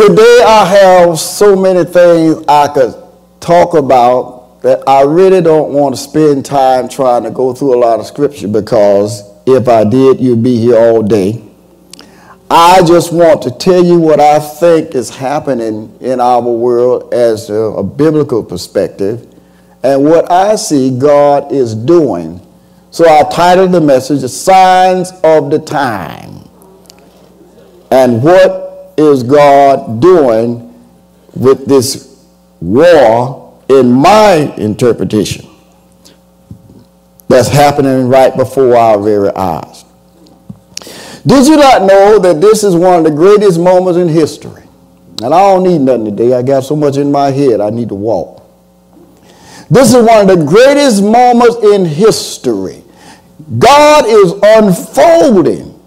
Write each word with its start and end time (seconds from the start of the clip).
Today 0.00 0.42
I 0.46 0.64
have 0.64 1.18
so 1.18 1.54
many 1.54 1.84
things 1.84 2.42
I 2.48 2.68
could 2.68 2.94
talk 3.38 3.74
about 3.74 4.62
that 4.62 4.82
I 4.88 5.02
really 5.02 5.42
don't 5.42 5.74
want 5.74 5.94
to 5.94 6.00
spend 6.00 6.46
time 6.46 6.88
trying 6.88 7.24
to 7.24 7.30
go 7.30 7.52
through 7.52 7.74
a 7.74 7.80
lot 7.80 8.00
of 8.00 8.06
scripture 8.06 8.48
because 8.48 9.22
if 9.44 9.68
I 9.68 9.84
did, 9.84 10.18
you'd 10.18 10.42
be 10.42 10.56
here 10.56 10.78
all 10.78 11.02
day. 11.02 11.44
I 12.50 12.82
just 12.86 13.12
want 13.12 13.42
to 13.42 13.50
tell 13.50 13.84
you 13.84 14.00
what 14.00 14.20
I 14.20 14.38
think 14.38 14.94
is 14.94 15.10
happening 15.10 15.94
in 16.00 16.18
our 16.18 16.40
world 16.40 17.12
as 17.12 17.50
a, 17.50 17.54
a 17.54 17.82
biblical 17.82 18.42
perspective 18.42 19.30
and 19.82 20.02
what 20.02 20.32
I 20.32 20.56
see 20.56 20.98
God 20.98 21.52
is 21.52 21.74
doing. 21.74 22.40
So 22.90 23.06
I 23.06 23.24
titled 23.24 23.72
the 23.72 23.82
message, 23.82 24.22
The 24.22 24.30
Signs 24.30 25.12
of 25.22 25.50
the 25.50 25.58
Time. 25.58 26.48
And 27.90 28.22
what 28.22 28.69
is 29.00 29.22
God 29.22 30.00
doing 30.00 30.66
with 31.34 31.66
this 31.66 32.24
war 32.60 33.58
in 33.68 33.90
my 33.92 34.34
interpretation 34.56 35.48
that's 37.28 37.48
happening 37.48 38.08
right 38.08 38.36
before 38.36 38.76
our 38.76 39.00
very 39.00 39.30
eyes? 39.34 39.84
Did 41.26 41.46
you 41.46 41.56
not 41.56 41.82
know 41.82 42.18
that 42.18 42.40
this 42.40 42.64
is 42.64 42.74
one 42.74 42.98
of 42.98 43.04
the 43.04 43.10
greatest 43.10 43.60
moments 43.60 43.98
in 43.98 44.08
history? 44.08 44.64
And 45.22 45.34
I 45.34 45.38
don't 45.38 45.64
need 45.64 45.80
nothing 45.80 46.06
today. 46.06 46.32
I 46.34 46.42
got 46.42 46.64
so 46.64 46.74
much 46.74 46.96
in 46.96 47.12
my 47.12 47.30
head, 47.30 47.60
I 47.60 47.70
need 47.70 47.90
to 47.90 47.94
walk. 47.94 48.42
This 49.70 49.90
is 49.94 50.02
one 50.02 50.28
of 50.28 50.38
the 50.38 50.44
greatest 50.44 51.02
moments 51.02 51.56
in 51.62 51.84
history. 51.84 52.82
God 53.58 54.04
is 54.06 54.32
unfolding 54.42 55.80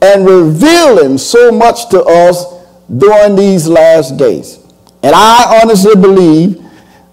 and 0.00 0.26
revealing 0.26 1.18
so 1.18 1.50
much 1.50 1.88
to 1.90 2.02
us 2.02 2.55
during 2.94 3.36
these 3.36 3.68
last 3.68 4.16
days. 4.16 4.58
And 5.02 5.14
I 5.14 5.60
honestly 5.62 5.94
believe 5.94 6.62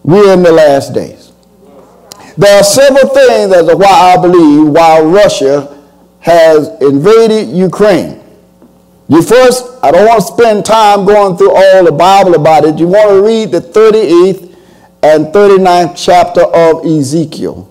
we're 0.03 0.33
in 0.33 0.43
the 0.43 0.51
last 0.51 0.93
days. 0.93 1.31
There 2.37 2.59
are 2.59 2.63
several 2.63 3.07
things 3.09 3.53
as 3.53 3.67
to 3.67 3.75
why 3.75 4.15
I 4.15 4.21
believe 4.21 4.67
why 4.67 5.01
Russia 5.01 5.79
has 6.19 6.69
invaded 6.81 7.49
Ukraine. 7.49 8.19
You 9.09 9.21
first, 9.21 9.65
I 9.83 9.91
don't 9.91 10.07
want 10.07 10.21
to 10.21 10.27
spend 10.27 10.65
time 10.65 11.05
going 11.05 11.37
through 11.37 11.53
all 11.55 11.83
the 11.83 11.91
Bible 11.91 12.33
about 12.35 12.65
it. 12.65 12.79
You 12.79 12.87
want 12.87 13.09
to 13.09 13.21
read 13.21 13.51
the 13.51 13.59
38th 13.59 14.55
and 15.03 15.27
39th 15.27 15.93
chapter 16.03 16.41
of 16.41 16.85
Ezekiel. 16.85 17.69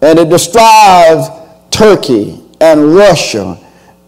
And 0.00 0.18
it 0.18 0.28
describes 0.30 1.28
Turkey 1.70 2.40
and 2.60 2.94
Russia 2.94 3.58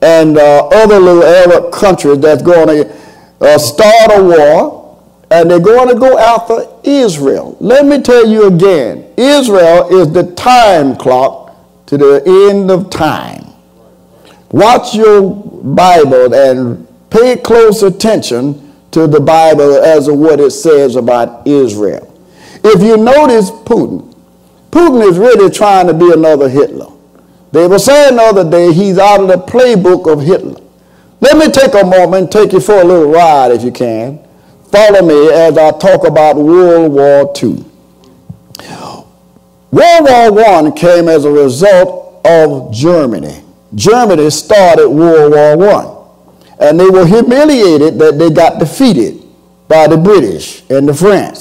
and 0.00 0.38
uh, 0.38 0.68
other 0.68 0.98
little 1.00 1.24
Arab 1.24 1.72
countries 1.72 2.20
that's 2.20 2.42
going 2.42 2.68
to 2.68 3.03
uh, 3.40 3.58
start 3.58 4.10
a 4.18 4.22
war 4.22 4.84
and 5.30 5.50
they're 5.50 5.58
going 5.60 5.88
to 5.88 5.94
go 5.94 6.18
after 6.18 6.66
Israel. 6.84 7.56
Let 7.60 7.86
me 7.86 8.00
tell 8.00 8.26
you 8.26 8.46
again 8.46 9.12
Israel 9.16 9.88
is 10.00 10.12
the 10.12 10.34
time 10.34 10.96
clock 10.96 11.56
to 11.86 11.96
the 11.96 12.22
end 12.50 12.70
of 12.70 12.90
time. 12.90 13.46
Watch 14.50 14.94
your 14.94 15.30
Bible 15.64 16.34
and 16.34 16.86
pay 17.10 17.36
close 17.36 17.82
attention 17.82 18.72
to 18.92 19.06
the 19.06 19.20
Bible 19.20 19.82
as 19.82 20.06
to 20.06 20.14
what 20.14 20.38
it 20.38 20.52
says 20.52 20.96
about 20.96 21.46
Israel. 21.46 22.10
If 22.62 22.82
you 22.82 22.96
notice 22.96 23.50
Putin, 23.50 24.14
Putin 24.70 25.08
is 25.08 25.18
really 25.18 25.50
trying 25.50 25.86
to 25.88 25.94
be 25.94 26.12
another 26.12 26.48
Hitler. 26.48 26.92
They 27.52 27.66
were 27.66 27.78
saying 27.78 28.16
the 28.16 28.22
other 28.22 28.48
day 28.48 28.72
he's 28.72 28.98
out 28.98 29.20
of 29.20 29.28
the 29.28 29.36
playbook 29.36 30.10
of 30.12 30.22
Hitler. 30.22 30.60
Let 31.24 31.38
me 31.38 31.50
take 31.50 31.72
a 31.72 31.86
moment, 31.86 32.30
take 32.30 32.52
you 32.52 32.60
for 32.60 32.74
a 32.82 32.84
little 32.84 33.10
ride 33.10 33.50
if 33.50 33.62
you 33.62 33.72
can. 33.72 34.22
Follow 34.70 35.00
me 35.00 35.32
as 35.32 35.56
I 35.56 35.70
talk 35.70 36.06
about 36.06 36.36
World 36.36 36.92
War 36.92 37.32
II. 37.42 37.64
World 39.70 40.34
War 40.34 40.38
I 40.44 40.70
came 40.76 41.08
as 41.08 41.24
a 41.24 41.30
result 41.30 42.20
of 42.26 42.74
Germany. 42.74 43.42
Germany 43.74 44.28
started 44.28 44.90
World 44.90 45.32
War 45.32 46.06
I, 46.60 46.66
and 46.68 46.78
they 46.78 46.90
were 46.90 47.06
humiliated 47.06 47.98
that 48.00 48.18
they 48.18 48.28
got 48.28 48.58
defeated 48.58 49.22
by 49.66 49.86
the 49.86 49.96
British 49.96 50.62
and 50.68 50.86
the 50.86 50.92
French. 50.92 51.38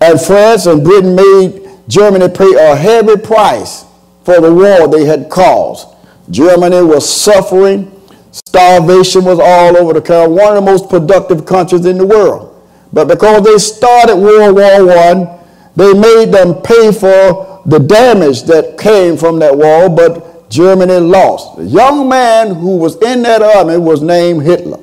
And 0.00 0.20
France 0.20 0.66
and 0.66 0.82
Britain 0.82 1.14
made 1.14 1.70
Germany 1.86 2.28
pay 2.28 2.54
a 2.58 2.74
heavy 2.74 3.16
price 3.18 3.84
for 4.24 4.40
the 4.40 4.52
war 4.52 4.88
they 4.88 5.04
had 5.04 5.30
caused. 5.30 5.86
Germany 6.28 6.82
was 6.82 7.08
suffering. 7.08 7.88
Starvation 8.32 9.24
was 9.24 9.38
all 9.38 9.76
over 9.76 9.92
the 9.92 10.00
country, 10.00 10.34
one 10.34 10.56
of 10.56 10.64
the 10.64 10.70
most 10.70 10.88
productive 10.88 11.44
countries 11.46 11.84
in 11.84 11.98
the 11.98 12.06
world. 12.06 12.48
But 12.92 13.06
because 13.06 13.42
they 13.42 13.58
started 13.58 14.16
World 14.16 14.56
War 14.56 14.90
I, 14.90 15.38
they 15.76 15.92
made 15.94 16.32
them 16.32 16.60
pay 16.62 16.92
for 16.92 17.62
the 17.66 17.78
damage 17.78 18.42
that 18.44 18.76
came 18.78 19.16
from 19.16 19.38
that 19.38 19.56
war, 19.56 19.88
but 19.88 20.50
Germany 20.50 20.98
lost. 20.98 21.56
The 21.56 21.64
young 21.64 22.08
man 22.08 22.54
who 22.54 22.76
was 22.76 22.96
in 23.02 23.22
that 23.22 23.42
army 23.42 23.78
was 23.78 24.02
named 24.02 24.42
Hitler. 24.42 24.80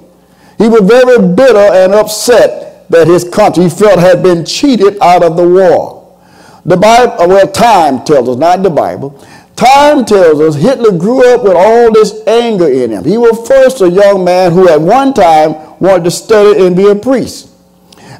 He 0.58 0.68
was 0.68 0.82
very 0.82 1.34
bitter 1.36 1.58
and 1.58 1.94
upset 1.94 2.90
that 2.90 3.08
his 3.08 3.28
country 3.28 3.66
he 3.66 3.70
felt 3.70 4.00
had 4.00 4.24
been 4.24 4.46
cheated 4.46 4.98
out 5.02 5.24
of 5.24 5.38
the 5.38 5.48
war. 5.48 6.18
The 6.66 6.76
Bible, 6.76 7.28
well, 7.30 7.48
time 7.48 8.04
tells 8.04 8.28
us, 8.30 8.38
not 8.38 8.62
the 8.64 8.70
Bible. 8.70 9.26
Time 9.60 10.06
tells 10.06 10.40
us 10.40 10.56
Hitler 10.56 10.98
grew 10.98 11.34
up 11.34 11.44
with 11.44 11.52
all 11.54 11.92
this 11.92 12.26
anger 12.26 12.70
in 12.70 12.92
him. 12.92 13.04
He 13.04 13.18
was 13.18 13.46
first 13.46 13.82
a 13.82 13.90
young 13.90 14.24
man 14.24 14.54
who 14.54 14.70
at 14.70 14.80
one 14.80 15.14
time 15.14 15.52
wanted 15.82 16.06
to 16.06 16.12
study 16.12 16.66
and 16.66 16.78
be 16.78 16.88
a 16.88 16.96
priest. 16.96 17.50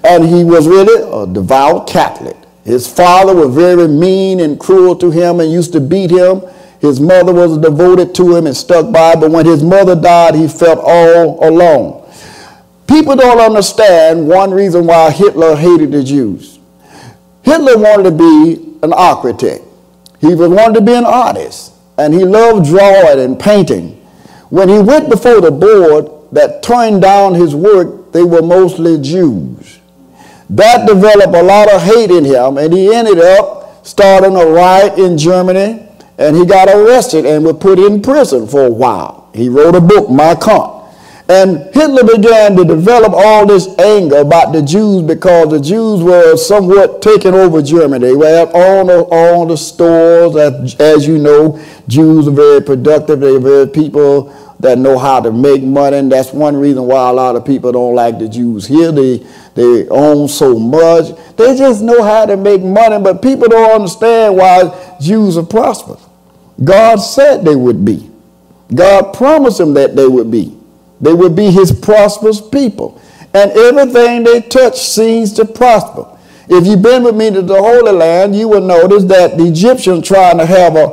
And 0.04 0.26
he 0.26 0.44
was 0.44 0.68
really 0.68 1.02
a 1.02 1.26
devout 1.34 1.88
Catholic. 1.88 2.36
His 2.66 2.92
father 2.92 3.34
was 3.34 3.56
very 3.56 3.88
mean 3.88 4.42
and 4.42 4.60
cruel 4.60 4.98
to 4.98 5.12
him 5.12 5.40
and 5.40 5.50
used 5.50 5.72
to 5.72 5.80
beat 5.80 6.12
him. 6.12 6.42
His 6.82 7.00
mother 7.00 7.32
was 7.32 7.58
devoted 7.58 8.14
to 8.16 8.36
him 8.36 8.46
and 8.46 8.56
stuck 8.56 8.92
by, 8.92 9.16
but 9.16 9.32
when 9.32 9.46
his 9.46 9.64
mother 9.64 9.96
died, 9.96 10.36
he 10.36 10.50
felt 10.50 10.80
all 10.84 11.42
alone. 11.48 12.06
People 12.86 13.16
don't 13.16 13.40
understand 13.40 14.28
one 14.28 14.52
reason 14.52 14.86
why 14.86 15.10
Hitler 15.12 15.56
hated 15.56 15.94
the 15.94 16.04
Jews. 16.04 16.60
Hitler 17.44 17.78
wanted 17.78 18.04
to 18.04 18.12
be 18.12 18.78
an 18.84 18.92
architect. 18.92 19.64
He 20.20 20.34
wanted 20.36 20.76
to 20.76 20.82
be 20.82 20.94
an 20.94 21.06
artist, 21.06 21.74
and 21.98 22.14
he 22.14 22.26
loved 22.26 22.66
drawing 22.66 23.20
and 23.20 23.40
painting. 23.40 23.96
When 24.50 24.68
he 24.68 24.80
went 24.80 25.10
before 25.10 25.42
the 25.42 25.52
board 25.52 26.10
that 26.32 26.62
turned 26.64 27.02
down 27.02 27.36
his 27.36 27.56
work, 27.56 28.12
they 28.12 28.24
were 28.24 28.42
mostly 28.42 29.00
Jews. 29.00 29.80
That 30.50 30.88
developed 30.88 31.36
a 31.36 31.44
lot 31.44 31.72
of 31.72 31.82
hate 31.84 32.10
in 32.12 32.26
him, 32.26 32.58
and 32.58 32.74
he 32.74 32.94
ended 32.94 33.20
up 33.20 33.86
starting 33.86 34.36
a 34.36 34.46
riot 34.46 34.98
in 34.98 35.18
Germany, 35.18 35.88
and 36.18 36.36
he 36.36 36.46
got 36.46 36.68
arrested 36.68 37.26
and 37.26 37.46
was 37.46 37.58
put 37.58 37.80
in 37.80 38.02
prison 38.02 38.48
for 38.48 38.66
a 38.66 38.72
while. 38.72 39.30
He 39.34 39.48
wrote 39.48 39.76
a 39.76 39.82
book, 39.82 40.10
Mein 40.10 40.36
Kampf. 40.38 40.79
And 41.30 41.72
Hitler 41.76 42.04
began 42.04 42.56
to 42.56 42.66
develop 42.66 43.14
all 43.14 43.46
this 43.46 43.68
anger 43.78 44.18
about 44.18 44.52
the 44.52 44.64
Jews 44.64 45.04
because 45.04 45.52
the 45.52 45.60
Jews 45.60 46.02
were 46.02 46.36
somewhat 46.36 47.04
taking 47.04 47.36
over 47.36 47.62
Germany. 47.62 48.08
They 48.08 48.16
were 48.16 48.50
all 48.52 48.86
the, 48.88 49.08
all 49.12 49.46
the 49.46 49.56
stores. 49.56 50.36
As, 50.36 50.74
as 50.80 51.08
you 51.08 51.20
know, 51.20 51.64
Jews 51.88 52.28
are 52.28 52.32
very 52.32 52.62
productive. 52.64 53.20
They're 53.20 53.40
very 53.40 53.68
people 53.68 54.34
that 54.60 54.80
know 54.80 54.98
how 54.98 55.20
to 55.20 55.32
make 55.32 55.62
money. 55.62 55.98
And 55.98 56.12
that's 56.12 56.34
one 56.34 56.58
reason 56.58 56.86
why 56.86 57.08
a 57.12 57.14
lot 57.14 57.36
of 57.36 57.46
people 57.46 57.72
don't 57.74 57.94
like 57.94 58.18
the 58.18 58.28
Jews 58.28 58.66
here. 58.66 58.92
They, 58.92 59.18
they 59.54 59.88
own 59.90 60.28
so 60.28 60.58
much. 60.58 61.16
They 61.36 61.56
just 61.56 61.84
know 61.84 62.02
how 62.02 62.26
to 62.26 62.38
make 62.38 62.64
money, 62.64 63.02
but 63.04 63.22
people 63.22 63.48
don't 63.48 63.70
understand 63.70 64.36
why 64.36 64.98
Jews 65.00 65.38
are 65.38 65.46
prosperous. 65.46 66.04
God 66.64 66.96
said 66.96 67.46
they 67.46 67.56
would 67.56 67.86
be. 67.86 68.10
God 68.74 69.14
promised 69.14 69.60
them 69.60 69.76
that 69.76 69.96
they 69.96 70.08
would 70.08 70.32
be. 70.32 70.59
They 71.02 71.14
will 71.14 71.30
be 71.30 71.52
his 71.52 71.72
prosperous 71.72 72.42
people. 72.42 73.02
And 73.34 73.52
everything 73.52 74.24
they 74.24 74.42
touch 74.42 74.78
seems 74.80 75.34
to 75.34 75.46
prosper. 75.46 76.18
If 76.50 76.66
you've 76.66 76.82
been 76.82 77.04
with 77.04 77.16
me 77.16 77.30
to 77.30 77.42
the 77.42 77.62
Holy 77.62 77.92
Land, 77.92 78.36
you 78.36 78.48
will 78.48 78.62
notice 78.66 79.04
that 79.06 79.38
the 79.38 79.46
Egyptians 79.46 80.08
trying 80.08 80.40
to 80.40 80.46
have 80.46 80.76
a, 80.76 80.86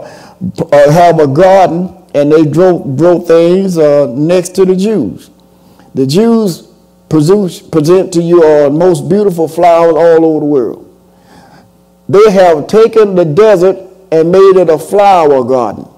uh, 0.70 0.90
have 0.90 1.18
a 1.18 1.26
garden 1.26 1.96
and 2.14 2.30
they 2.30 2.44
grow, 2.44 2.78
grow 2.78 3.20
things 3.20 3.78
uh, 3.78 4.06
next 4.14 4.50
to 4.56 4.64
the 4.64 4.76
Jews. 4.76 5.30
The 5.94 6.06
Jews 6.06 6.68
produce, 7.08 7.60
present 7.60 8.12
to 8.14 8.22
you 8.22 8.42
our 8.42 8.70
most 8.70 9.08
beautiful 9.08 9.48
flowers 9.48 9.94
all 9.96 10.24
over 10.24 10.40
the 10.40 10.46
world. 10.46 10.82
They 12.08 12.30
have 12.30 12.66
taken 12.66 13.14
the 13.14 13.24
desert 13.24 13.78
and 14.12 14.30
made 14.30 14.56
it 14.56 14.68
a 14.68 14.78
flower 14.78 15.42
garden. 15.42 15.88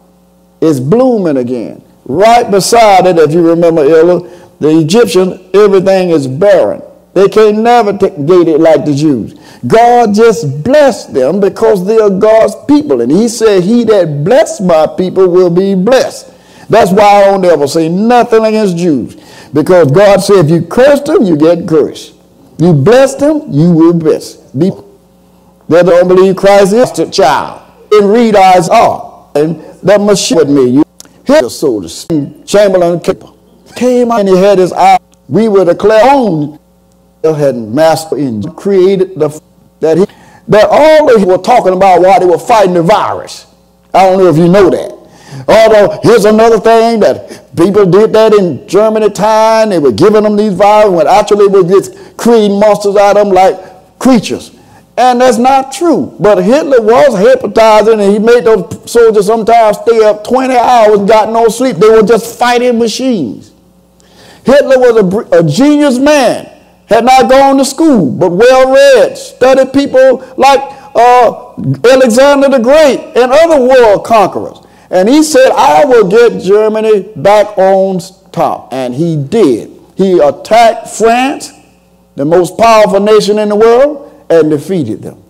It's 0.61 0.81
blooming 0.81 1.37
again. 1.37 1.82
Right 2.08 2.50
beside 2.50 3.06
it, 3.06 3.19
if 3.19 3.32
you 3.32 3.46
remember, 3.46 3.82
Ella, 3.82 4.28
the 4.58 4.81
Egyptians, 4.81 5.40
everything 5.55 6.10
is 6.10 6.26
barren. 6.26 6.82
They 7.14 7.28
can 7.28 7.62
never 7.62 7.93
get 7.93 8.49
it 8.49 8.60
like 8.60 8.84
the 8.84 8.94
Jews. 8.94 9.34
God 9.66 10.14
just 10.14 10.62
blessed 10.62 11.12
them 11.12 11.40
because 11.40 11.87
they 11.87 11.99
are 11.99 12.10
God's 12.10 12.55
people. 12.66 13.00
And 13.00 13.10
he 13.10 13.28
said, 13.28 13.62
he 13.62 13.84
that 13.84 14.25
bless 14.25 14.60
my 14.60 14.87
people 14.87 15.28
will 15.28 15.50
be 15.50 15.75
blessed. 15.75 16.32
That's 16.70 16.93
why 16.93 17.02
I 17.02 17.25
don't 17.25 17.44
ever 17.44 17.66
say 17.66 17.88
nothing 17.88 18.44
against 18.44 18.76
Jews. 18.76 19.16
Because 19.52 19.90
God 19.90 20.20
said 20.20 20.44
if 20.44 20.50
you 20.50 20.62
curse 20.62 21.00
them, 21.00 21.25
you 21.25 21.37
get 21.37 21.66
cursed. 21.69 22.14
You 22.58 22.72
bless 22.72 23.14
them, 23.14 23.50
you 23.50 23.70
will 23.72 23.94
bless. 23.94 24.37
Be 24.52 24.70
that 25.69 25.84
don't 25.84 26.08
believe 26.08 26.37
Christ 26.37 26.72
is 26.72 26.99
a 26.99 27.11
child. 27.11 27.62
And 27.93 28.11
read 28.11 28.34
eyes 28.34 28.69
are. 28.69 29.31
And 29.34 29.61
that 29.82 30.00
must 30.00 30.31
with 30.34 30.49
me. 30.49 30.66
You 30.70 30.84
hear 31.28 31.42
the 31.42 31.50
soldiers. 31.50 32.06
Chamberlain 32.46 33.00
came 33.76 34.10
out 34.10 34.20
and 34.20 34.28
he 34.28 34.36
had 34.36 34.58
his 34.58 34.72
eye. 34.72 34.98
We 35.28 35.48
were 35.48 35.64
declared 35.64 36.02
on 36.08 36.58
had 37.22 37.56
master 37.56 38.16
in 38.16 38.42
created 38.54 39.19
the 39.19 39.28
that 39.80 39.98
he 39.98 40.06
that 40.48 40.66
all 40.70 41.06
they 41.06 41.22
were 41.22 41.36
talking 41.36 41.75
about 41.75 42.00
while 42.00 42.19
they 42.19 42.25
were 42.25 42.38
fighting 42.38 42.72
the 42.72 42.82
virus. 42.82 43.46
I 43.92 44.08
don't 44.08 44.19
know 44.19 44.28
if 44.28 44.38
you 44.38 44.48
know 44.48 44.70
that. 44.70 44.98
Although 45.46 46.00
here's 46.02 46.25
another 46.25 46.58
thing 46.58 47.00
that 47.00 47.54
people 47.54 47.84
did 47.84 48.14
that 48.14 48.32
in 48.32 48.66
Germany 48.66 49.10
time. 49.10 49.69
They 49.69 49.78
were 49.78 49.92
giving 49.92 50.22
them 50.22 50.36
these 50.36 50.54
viruses 50.54 50.96
when 50.96 51.06
actually 51.06 51.48
they 51.48 51.60
were 51.60 51.69
just 51.69 52.16
creating 52.16 52.58
monsters 52.58 52.96
out 52.96 53.19
of 53.19 53.26
them 53.26 53.34
like 53.34 53.98
creatures. 53.98 54.57
And 54.99 55.21
that's 55.21 55.39
not 55.39 55.71
true. 55.71 56.17
But 56.19 56.43
Hitler 56.43 56.83
was 56.83 57.17
hypnotizing 57.17 58.00
and 58.00 58.12
he 58.12 58.19
made 58.19 58.43
those 58.43 58.91
soldiers 58.91 59.27
sometimes 59.27 59.79
stay 59.79 60.05
up 60.05 60.25
20 60.25 60.56
hours 60.56 60.99
and 60.99 61.09
got 61.09 61.31
no 61.31 61.47
sleep. 61.47 61.77
They 61.77 61.89
were 61.89 62.03
just 62.03 62.37
fighting 62.37 62.81
machines. 62.81 63.53
Hitler 64.45 64.77
was 64.77 65.31
a, 65.31 65.39
a 65.39 65.49
genius 65.49 66.00
man, 66.00 66.50
had 66.87 67.05
not 67.05 67.31
gone 67.31 67.59
to 67.59 67.65
school, 67.65 68.11
but 68.11 68.31
well 68.31 68.75
read, 68.75 69.17
studied 69.17 69.73
people 69.73 70.19
like 70.37 70.59
uh, 70.97 71.55
Alexander 71.89 72.49
the 72.49 72.59
Great 72.59 72.99
and 73.15 73.31
other 73.31 73.65
world 73.65 74.05
conquerors. 74.05 74.59
And 74.91 75.09
he 75.09 75.23
said, 75.23 75.50
I 75.53 75.85
will 75.85 76.09
get 76.09 76.43
Germany 76.43 77.03
back 77.15 77.56
on 77.56 78.00
top. 78.33 78.73
And 78.73 78.93
he 78.93 79.15
did. 79.15 79.71
He 79.97 80.19
attacked 80.19 80.89
France, 80.89 81.53
the 82.17 82.25
most 82.25 82.59
powerful 82.59 82.99
nation 82.99 83.39
in 83.39 83.50
the 83.50 83.56
world 83.56 84.07
and 84.30 84.50
defeated 84.50 85.02
them. 85.02 85.22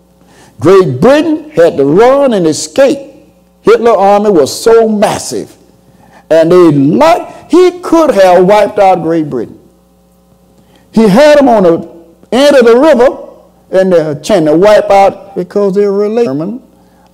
Great 0.60 1.00
Britain 1.00 1.50
had 1.50 1.76
to 1.76 1.84
run 1.84 2.32
and 2.32 2.46
escape. 2.46 3.14
Hitler 3.62 3.92
army 3.96 4.30
was 4.30 4.62
so 4.62 4.88
massive. 4.88 5.56
And 6.30 6.50
they 6.50 6.72
like 6.72 7.50
he 7.50 7.80
could 7.80 8.10
have 8.10 8.44
wiped 8.44 8.78
out 8.78 9.02
Great 9.02 9.30
Britain. 9.30 9.58
He 10.92 11.08
had 11.08 11.38
them 11.38 11.48
on 11.48 11.62
the 11.62 12.04
end 12.32 12.56
of 12.56 12.64
the 12.64 12.76
river 12.76 13.28
and 13.70 13.92
they're 13.92 14.14
trying 14.20 14.46
to 14.46 14.56
wipe 14.56 14.90
out 14.90 15.36
because 15.36 15.74
they 15.74 15.86
were 15.86 15.98
related 15.98 16.60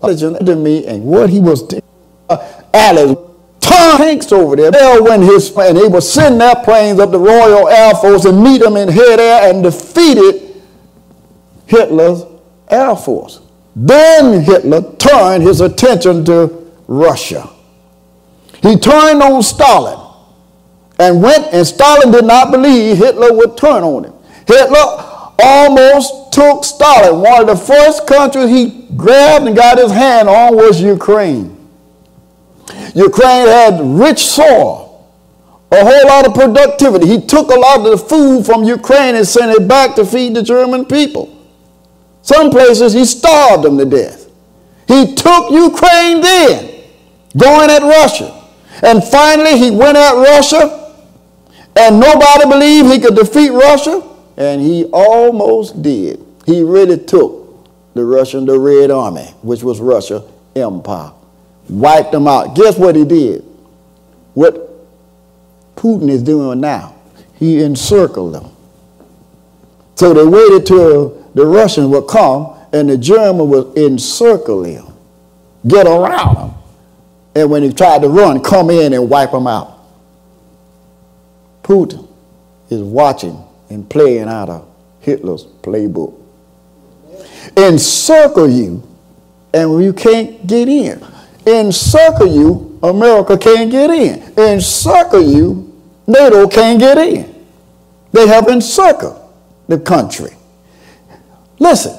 to 0.02 0.56
me 0.56 0.86
and 0.86 1.04
what 1.04 1.30
he 1.30 1.40
was 1.40 1.62
doing. 1.62 1.82
Uh, 2.28 2.62
Alice 2.72 3.18
ton 3.60 3.98
tanks 3.98 4.32
over 4.32 4.56
there. 4.56 4.70
There 4.70 5.02
when 5.02 5.22
his 5.22 5.54
and 5.56 5.76
they 5.76 5.88
would 5.88 6.02
send 6.02 6.40
their 6.40 6.54
planes 6.56 7.00
up 7.00 7.10
the 7.10 7.18
Royal 7.18 7.68
Air 7.68 7.94
Force 7.94 8.24
and 8.24 8.42
meet 8.42 8.60
them 8.60 8.76
in 8.76 8.88
head 8.88 9.18
air 9.20 9.50
and 9.50 9.62
defeated 9.62 10.43
Hitler's 11.66 12.24
Air 12.68 12.96
Force. 12.96 13.40
Then 13.76 14.42
Hitler 14.42 14.94
turned 14.96 15.42
his 15.42 15.60
attention 15.60 16.24
to 16.26 16.70
Russia. 16.86 17.48
He 18.62 18.76
turned 18.76 19.22
on 19.22 19.42
Stalin 19.42 20.00
and 20.98 21.22
went, 21.22 21.52
and 21.52 21.66
Stalin 21.66 22.12
did 22.12 22.24
not 22.24 22.50
believe 22.50 22.98
Hitler 22.98 23.32
would 23.32 23.56
turn 23.56 23.82
on 23.82 24.04
him. 24.04 24.14
Hitler 24.46 24.84
almost 25.42 26.32
took 26.32 26.64
Stalin. 26.64 27.20
One 27.20 27.42
of 27.42 27.46
the 27.46 27.56
first 27.56 28.06
countries 28.06 28.48
he 28.48 28.86
grabbed 28.96 29.46
and 29.46 29.56
got 29.56 29.78
his 29.78 29.90
hand 29.90 30.28
on 30.28 30.56
was 30.56 30.80
Ukraine. 30.80 31.50
Ukraine 32.94 33.48
had 33.48 33.80
rich 33.80 34.20
soil, 34.20 35.10
a 35.72 35.84
whole 35.84 36.06
lot 36.06 36.26
of 36.26 36.34
productivity. 36.34 37.06
He 37.06 37.20
took 37.20 37.50
a 37.50 37.58
lot 37.58 37.78
of 37.78 37.84
the 37.84 37.98
food 37.98 38.46
from 38.46 38.62
Ukraine 38.62 39.16
and 39.16 39.26
sent 39.26 39.50
it 39.50 39.66
back 39.66 39.96
to 39.96 40.06
feed 40.06 40.34
the 40.34 40.42
German 40.42 40.84
people. 40.84 41.33
Some 42.24 42.50
places 42.50 42.94
he 42.94 43.04
starved 43.04 43.64
them 43.64 43.76
to 43.76 43.84
death. 43.84 44.30
He 44.88 45.14
took 45.14 45.50
Ukraine 45.50 46.22
then, 46.22 46.82
going 47.36 47.68
at 47.70 47.82
Russia. 47.82 48.42
And 48.82 49.04
finally, 49.04 49.58
he 49.58 49.70
went 49.70 49.98
at 49.98 50.14
Russia, 50.14 50.94
and 51.76 52.00
nobody 52.00 52.48
believed 52.48 52.90
he 52.90 52.98
could 52.98 53.14
defeat 53.14 53.50
Russia, 53.50 54.02
and 54.38 54.62
he 54.62 54.86
almost 54.86 55.82
did. 55.82 56.24
He 56.46 56.62
really 56.62 56.96
took 56.96 57.68
the 57.92 58.04
Russian, 58.04 58.46
the 58.46 58.58
Red 58.58 58.90
Army, 58.90 59.26
which 59.42 59.62
was 59.62 59.78
Russia 59.78 60.24
Empire, 60.56 61.12
wiped 61.68 62.12
them 62.12 62.26
out. 62.26 62.56
Guess 62.56 62.78
what 62.78 62.96
he 62.96 63.04
did? 63.04 63.44
What 64.32 64.70
Putin 65.76 66.08
is 66.08 66.22
doing 66.22 66.60
now. 66.60 66.94
He 67.34 67.62
encircled 67.62 68.34
them. 68.34 68.50
So 69.96 70.14
they 70.14 70.24
waited 70.24 70.66
till 70.66 71.23
the 71.34 71.44
Russians 71.44 71.88
would 71.88 72.06
come 72.06 72.56
and 72.72 72.88
the 72.88 72.98
German 72.98 73.48
would 73.50 73.76
encircle 73.76 74.64
him, 74.64 74.86
get 75.66 75.86
around 75.86 76.36
him, 76.36 76.54
and 77.34 77.50
when 77.50 77.62
he 77.62 77.72
tried 77.72 78.02
to 78.02 78.08
run, 78.08 78.42
come 78.42 78.70
in 78.70 78.92
and 78.92 79.10
wipe 79.10 79.32
him 79.32 79.46
out. 79.46 79.78
Putin 81.62 82.08
is 82.70 82.82
watching 82.82 83.42
and 83.70 83.88
playing 83.88 84.28
out 84.28 84.48
of 84.48 84.68
Hitler's 85.00 85.44
playbook. 85.44 86.20
Encircle 87.56 88.48
you, 88.48 88.82
and 89.52 89.82
you 89.82 89.92
can't 89.92 90.46
get 90.46 90.68
in. 90.68 91.04
Encircle 91.46 92.26
you, 92.26 92.78
America 92.82 93.36
can't 93.36 93.70
get 93.70 93.90
in. 93.90 94.38
Encircle 94.38 95.22
you, 95.22 95.72
NATO 96.06 96.48
can't 96.48 96.78
get 96.78 96.98
in. 96.98 97.46
They 98.12 98.26
have 98.28 98.48
encircled 98.48 99.20
the 99.68 99.78
country. 99.78 100.30
Listen. 101.64 101.96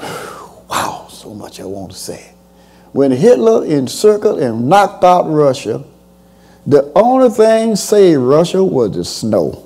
Wow, 0.70 1.06
so 1.10 1.32
much 1.34 1.60
I 1.60 1.64
want 1.64 1.92
to 1.92 1.96
say. 1.96 2.30
When 2.92 3.10
Hitler 3.10 3.64
encircled 3.64 4.38
and 4.40 4.68
knocked 4.68 5.02
out 5.04 5.22
Russia, 5.22 5.84
the 6.66 6.90
only 6.94 7.30
thing 7.30 7.74
saved 7.76 8.20
Russia 8.20 8.62
was 8.62 8.92
the 8.92 9.04
snow. 9.04 9.64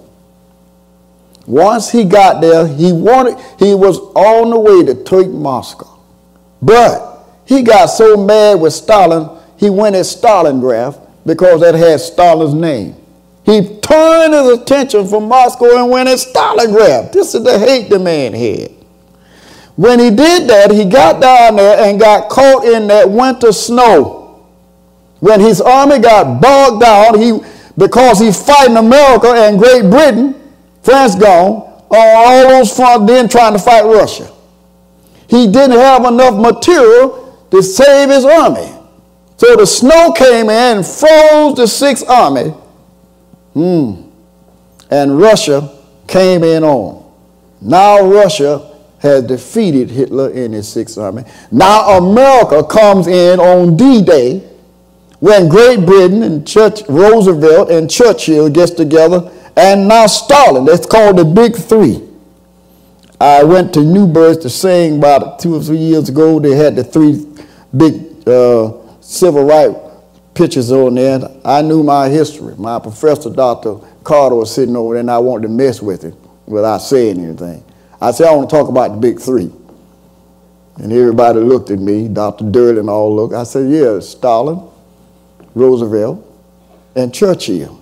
Once 1.47 1.91
he 1.91 2.05
got 2.05 2.41
there, 2.41 2.67
he 2.69 2.93
wanted 2.93 3.37
he 3.59 3.75
was 3.75 3.99
on 4.15 4.50
the 4.50 4.58
way 4.58 4.85
to 4.85 4.94
take 5.03 5.29
Moscow. 5.29 5.99
But 6.61 7.25
he 7.44 7.62
got 7.62 7.87
so 7.87 8.17
mad 8.17 8.61
with 8.61 8.73
Stalin, 8.73 9.29
he 9.56 9.70
went 9.70 9.97
at 9.97 10.05
Stalingrad 10.05 10.99
because 11.26 11.61
that 11.61 11.75
had 11.75 12.00
Stalin's 12.00 12.55
name. 12.55 13.02
He 13.44 13.79
turned 13.79 14.35
his 14.35 14.49
attention 14.49 15.06
from 15.06 15.29
Moscow 15.29 15.77
and 15.77 15.91
went 15.91 16.08
at 16.08 16.19
Stalingrad. 16.19 17.13
This 17.13 17.34
is 17.34 17.43
the 17.43 17.58
hate 17.58 17.91
the 17.91 17.99
man 17.99 18.32
had. 18.32 18.70
When 19.77 19.99
he 19.99 20.11
did 20.11 20.49
that, 20.49 20.70
he 20.70 20.84
got 20.84 21.20
down 21.20 21.56
there 21.56 21.84
and 21.84 21.99
got 21.99 22.29
caught 22.29 22.65
in 22.65 22.87
that 22.89 23.11
winter 23.11 23.53
snow. 23.53 24.46
When 25.20 25.41
his 25.41 25.61
army 25.61 25.99
got 25.99 26.41
bogged 26.41 26.82
down, 26.82 27.19
he 27.19 27.41
because 27.77 28.19
he's 28.19 28.44
fighting 28.44 28.77
America 28.77 29.29
and 29.29 29.58
Great 29.58 29.89
Britain, 29.91 30.34
France 30.82 31.15
gone, 31.15 31.63
on 31.89 32.17
all 32.17 32.49
those 32.49 32.77
fronts, 32.77 33.11
then 33.11 33.29
trying 33.29 33.55
to 33.55 33.58
fight 33.58 33.84
Russia. 33.84 34.31
He 35.27 35.46
didn't 35.46 35.79
have 35.79 36.05
enough 36.05 36.39
material 36.39 37.46
to 37.51 37.63
save 37.63 38.11
his 38.11 38.25
army. 38.25 38.70
So 39.39 39.56
the 39.56 39.67
snow 39.67 40.13
came 40.13 40.51
in 40.51 40.77
and 40.79 40.87
froze 40.87 41.56
the 41.56 41.67
Sixth 41.67 42.08
Army 42.08 42.53
Hmm. 43.55 44.09
And 44.91 45.19
Russia 45.19 45.79
came 46.06 46.44
in 46.44 46.65
on. 46.65 47.11
Now 47.61 48.05
Russia 48.05 48.71
has 48.99 49.25
defeated 49.25 49.91
Hitler 49.91 50.31
in 50.31 50.53
his 50.53 50.69
Sixth 50.69 50.97
Army. 50.99 51.25
Now 51.51 51.99
America 51.99 52.63
comes 52.65 53.06
in 53.06 53.41
on 53.41 53.77
D-Day 53.77 54.39
when 55.21 55.49
Great 55.49 55.85
Britain 55.87 56.23
and 56.23 56.47
Church, 56.47 56.82
Roosevelt 56.89 57.71
and 57.71 57.91
Churchill 57.91 58.49
gets 58.49 58.73
together 58.73 59.31
and 59.56 59.89
now 59.89 60.06
Stalin. 60.06 60.65
That's 60.65 60.87
called 60.87 61.19
the 61.19 61.25
Big 61.25 61.56
Three. 61.56 62.09
I 63.21 63.44
went 63.44 63.73
to 63.75 63.81
Newburgh 63.81 64.41
to 64.41 64.51
sing 64.51 64.99
about 64.99 65.39
two 65.39 65.55
or 65.55 65.63
three 65.63 65.77
years 65.77 66.09
ago. 66.09 66.41
They 66.41 66.56
had 66.56 66.75
the 66.75 66.82
three 66.82 67.25
big 67.77 68.29
uh, 68.29 68.73
civil 69.01 69.44
rights 69.44 69.79
pictures 70.34 70.72
on 70.72 70.94
there. 70.94 71.20
I 71.44 71.62
knew 71.62 71.82
my 71.82 72.08
history. 72.08 72.55
My 72.56 72.79
professor, 72.79 73.31
Dr. 73.31 73.77
Carter, 74.05 74.36
was 74.36 74.55
sitting 74.55 74.77
over 74.77 74.94
there, 74.94 75.01
and 75.01 75.10
I 75.10 75.19
wanted 75.19 75.43
to 75.43 75.48
mess 75.48 75.82
with 75.82 76.03
him 76.03 76.17
without 76.46 76.79
saying 76.79 77.22
anything. 77.22 77.65
I 78.01 78.10
said, 78.10 78.29
I 78.29 78.34
want 78.34 78.51
to 78.51 78.56
talk 78.56 78.69
about 78.69 78.93
the 78.93 78.96
big 78.96 79.20
three. 79.20 79.53
And 80.77 80.93
everybody 80.93 81.39
looked 81.41 81.70
at 81.70 81.79
me, 81.79 82.08
Dr. 82.08 82.51
Durlin 82.51 82.89
all 82.89 83.15
looked. 83.15 83.34
I 83.34 83.44
said, 83.44 83.70
yeah, 83.70 84.01
Stalin, 84.01 84.69
Roosevelt, 85.55 86.27
and 86.96 87.15
Churchill. 87.15 87.79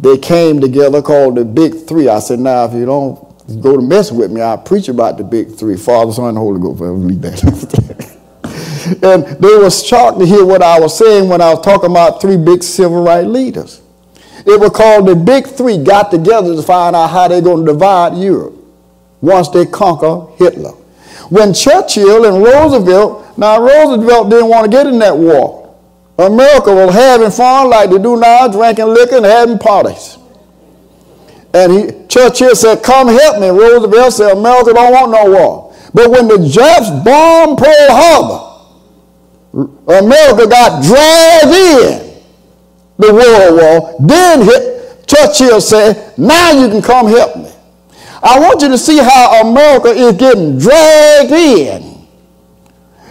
They 0.00 0.16
came 0.16 0.60
together 0.60 1.02
called 1.02 1.36
the 1.36 1.44
big 1.44 1.86
three. 1.86 2.08
I 2.08 2.20
said, 2.20 2.40
now, 2.40 2.64
if 2.64 2.72
you 2.72 2.86
don't 2.86 3.62
go 3.62 3.76
to 3.76 3.82
mess 3.82 4.10
with 4.10 4.32
me, 4.32 4.40
I'll 4.40 4.56
preach 4.56 4.88
about 4.88 5.18
the 5.18 5.24
big 5.24 5.54
three, 5.54 5.76
Father, 5.76 6.12
Son, 6.12 6.30
and 6.30 6.38
Holy 6.38 6.60
Ghost. 6.60 6.80
I'll 6.80 6.96
leave 6.96 7.20
that. 7.20 8.06
and 9.02 9.24
they 9.40 9.56
were 9.56 9.70
shocked 9.70 10.18
to 10.18 10.26
hear 10.26 10.44
what 10.44 10.62
I 10.62 10.80
was 10.80 10.96
saying 10.96 11.28
when 11.28 11.40
I 11.40 11.54
was 11.54 11.64
talking 11.64 11.90
about 11.90 12.20
three 12.20 12.36
big 12.36 12.62
civil 12.62 13.02
rights 13.02 13.26
leaders. 13.26 13.82
It 14.46 14.58
was 14.58 14.70
called 14.70 15.06
the 15.06 15.14
Big 15.14 15.46
Three 15.46 15.82
got 15.82 16.10
together 16.10 16.54
to 16.54 16.62
find 16.62 16.96
out 16.96 17.08
how 17.10 17.28
they're 17.28 17.42
going 17.42 17.64
to 17.66 17.72
divide 17.72 18.16
Europe 18.16 18.54
once 19.20 19.48
they 19.50 19.66
conquer 19.66 20.26
Hitler. 20.36 20.72
When 21.28 21.52
Churchill 21.52 22.24
and 22.24 22.42
Roosevelt, 22.42 23.38
now 23.38 23.60
Roosevelt 23.60 24.30
didn't 24.30 24.48
want 24.48 24.64
to 24.64 24.70
get 24.70 24.86
in 24.86 24.98
that 25.00 25.16
war. 25.16 25.76
America 26.18 26.74
was 26.74 26.94
having 26.94 27.30
fun 27.30 27.70
like 27.70 27.90
they 27.90 27.98
do 27.98 28.16
now, 28.18 28.48
drinking 28.48 28.86
liquor 28.86 29.16
and 29.16 29.26
having 29.26 29.58
parties. 29.58 30.18
And 31.52 31.72
he, 31.72 32.06
Churchill 32.08 32.54
said, 32.54 32.82
come 32.82 33.08
help 33.08 33.40
me. 33.40 33.48
Roosevelt 33.48 34.12
said, 34.12 34.36
America 34.36 34.72
don't 34.72 34.92
want 34.92 35.12
no 35.12 35.30
war. 35.30 35.74
But 35.92 36.10
when 36.10 36.28
the 36.28 36.48
Japs 36.48 36.90
bombed 37.04 37.58
Pearl 37.58 37.88
Harbor, 37.90 38.49
America 39.52 40.46
got 40.46 40.82
dragged 40.82 41.54
in 41.54 42.22
the 42.98 43.12
World 43.12 43.60
War. 43.60 43.96
Then 44.00 44.42
hit, 44.42 45.06
Churchill 45.06 45.60
said, 45.60 46.16
now 46.16 46.52
you 46.52 46.68
can 46.68 46.82
come 46.82 47.08
help 47.08 47.36
me. 47.36 47.50
I 48.22 48.38
want 48.38 48.60
you 48.60 48.68
to 48.68 48.78
see 48.78 48.98
how 48.98 49.40
America 49.40 49.88
is 49.88 50.12
getting 50.12 50.58
dragged 50.58 51.32
in. 51.32 52.06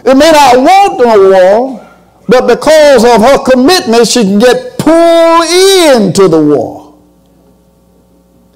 It 0.04 0.16
may 0.16 0.30
not 0.30 0.56
want 0.56 0.98
the 0.98 1.30
war, 1.30 1.86
but 2.28 2.46
because 2.46 3.04
of 3.04 3.20
her 3.20 3.44
commitment, 3.44 4.06
she 4.06 4.22
can 4.22 4.38
get 4.38 4.78
pulled 4.78 5.44
into 5.96 6.28
the 6.28 6.40
war. 6.40 6.98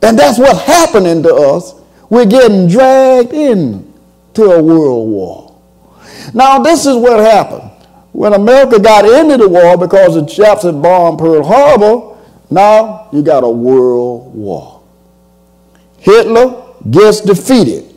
And 0.01 0.19
that's 0.19 0.39
what's 0.39 0.61
happening 0.63 1.23
to 1.25 1.35
us. 1.35 1.75
We're 2.09 2.27
getting 2.27 2.69
dragged 2.69 3.33
into 3.33 4.43
a 4.43 4.63
world 4.63 5.09
war. 5.09 5.61
Now, 6.33 6.61
this 6.61 6.87
is 6.87 6.97
what 6.97 7.19
happened. 7.19 7.71
When 8.15 8.33
America 8.33 8.79
got 8.79 9.05
into 9.05 9.37
the 9.37 9.49
war 9.49 9.77
because 9.77 10.15
the 10.15 10.23
Japs 10.23 10.63
had 10.63 10.81
bombed 10.81 11.19
Pearl 11.19 11.43
Harbor, 11.43 12.17
now 12.49 13.09
you 13.13 13.23
got 13.23 13.43
a 13.43 13.49
world 13.49 14.33
war. 14.33 14.81
Hitler 15.99 16.63
gets 16.89 17.23
defeated 17.23 17.93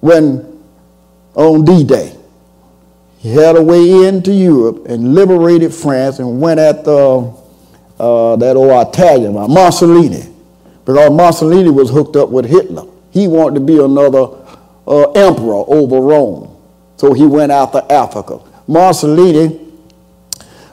when 0.00 0.60
on 1.34 1.64
D-Day. 1.64 2.16
He 3.18 3.32
had 3.32 3.54
a 3.54 3.62
way 3.62 4.08
into 4.08 4.32
Europe 4.32 4.86
and 4.86 5.14
liberated 5.14 5.72
France 5.72 6.18
and 6.18 6.40
went 6.40 6.58
at 6.58 6.84
the, 6.84 7.32
uh, 8.00 8.34
that 8.34 8.56
old 8.56 8.88
Italian, 8.88 9.36
uh, 9.36 9.46
Mussolini, 9.46 10.34
because 10.84 11.12
Mussolini 11.12 11.70
was 11.70 11.90
hooked 11.90 12.16
up 12.16 12.30
with 12.30 12.46
Hitler. 12.46 12.86
He 13.12 13.28
wanted 13.28 13.60
to 13.60 13.64
be 13.64 13.78
another 13.78 14.36
uh, 14.88 15.12
emperor 15.12 15.62
over 15.68 16.00
Rome. 16.00 16.56
So 16.96 17.12
he 17.12 17.24
went 17.24 17.52
after 17.52 17.82
Africa. 17.88 18.40
Mussolini, 18.72 19.48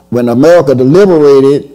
when 0.08 0.28
America 0.28 0.72
liberated 0.72 1.70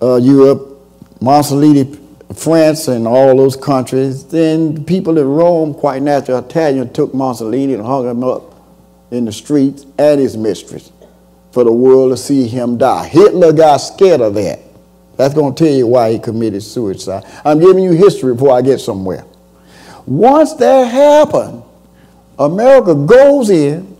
uh, 0.00 0.16
Europe, 0.16 0.80
Mussolini, 1.20 1.98
France, 2.34 2.88
and 2.88 3.06
all 3.06 3.36
those 3.36 3.56
countries, 3.56 4.24
then 4.26 4.84
people 4.84 5.18
in 5.18 5.26
Rome, 5.26 5.74
quite 5.74 6.02
naturally, 6.02 6.44
Italian, 6.44 6.92
took 6.92 7.12
Mussolini 7.12 7.74
and 7.74 7.84
hung 7.84 8.08
him 8.08 8.24
up 8.24 8.54
in 9.10 9.24
the 9.24 9.32
streets 9.32 9.86
and 9.98 10.20
his 10.20 10.36
mistress 10.36 10.90
for 11.52 11.64
the 11.64 11.72
world 11.72 12.12
to 12.12 12.16
see 12.16 12.48
him 12.48 12.78
die. 12.78 13.06
Hitler 13.06 13.52
got 13.52 13.76
scared 13.78 14.20
of 14.20 14.34
that. 14.34 14.60
That's 15.16 15.34
going 15.34 15.54
to 15.54 15.64
tell 15.64 15.72
you 15.72 15.86
why 15.86 16.12
he 16.12 16.18
committed 16.18 16.62
suicide. 16.62 17.24
I'm 17.44 17.60
giving 17.60 17.84
you 17.84 17.92
history 17.92 18.32
before 18.34 18.52
I 18.52 18.62
get 18.62 18.80
somewhere. 18.80 19.24
Once 20.06 20.54
that 20.54 20.84
happened, 20.84 21.62
America 22.38 22.94
goes 22.94 23.50
in, 23.50 23.93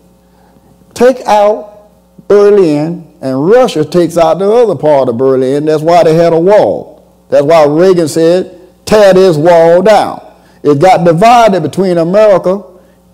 take 0.94 1.20
out 1.26 1.90
Berlin, 2.28 3.14
and 3.20 3.46
Russia 3.46 3.84
takes 3.84 4.16
out 4.16 4.38
the 4.38 4.50
other 4.50 4.76
part 4.76 5.08
of 5.08 5.16
Berlin. 5.18 5.66
That's 5.66 5.82
why 5.82 6.04
they 6.04 6.14
had 6.14 6.32
a 6.32 6.38
wall. 6.38 7.24
That's 7.28 7.44
why 7.44 7.64
Reagan 7.66 8.08
said, 8.08 8.60
tear 8.86 9.14
this 9.14 9.36
wall 9.36 9.82
down. 9.82 10.20
It 10.62 10.80
got 10.80 11.04
divided 11.04 11.62
between 11.62 11.98
America 11.98 12.62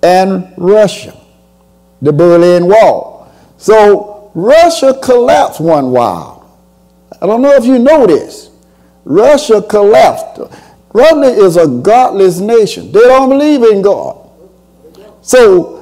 and 0.03 0.53
Russia 0.57 1.21
the 2.03 2.13
Berlin 2.13 2.67
Wall. 2.67 3.33
So 3.59 4.31
Russia 4.35 4.99
collapsed 5.03 5.61
one 5.61 5.91
while. 5.91 6.59
I 7.21 7.27
don't 7.27 7.43
know 7.43 7.53
if 7.53 7.65
you 7.65 7.79
know 7.79 8.07
this. 8.07 8.51
Russia 9.05 9.63
collapsed. 9.63 10.41
Russia 10.93 11.23
is 11.23 11.57
a 11.57 11.67
godless 11.67 12.41
nation. 12.41 12.91
They 12.93 13.01
don't 13.01 13.29
believe 13.29 13.63
in 13.63 13.83
God. 13.83 14.31
So 15.23 15.80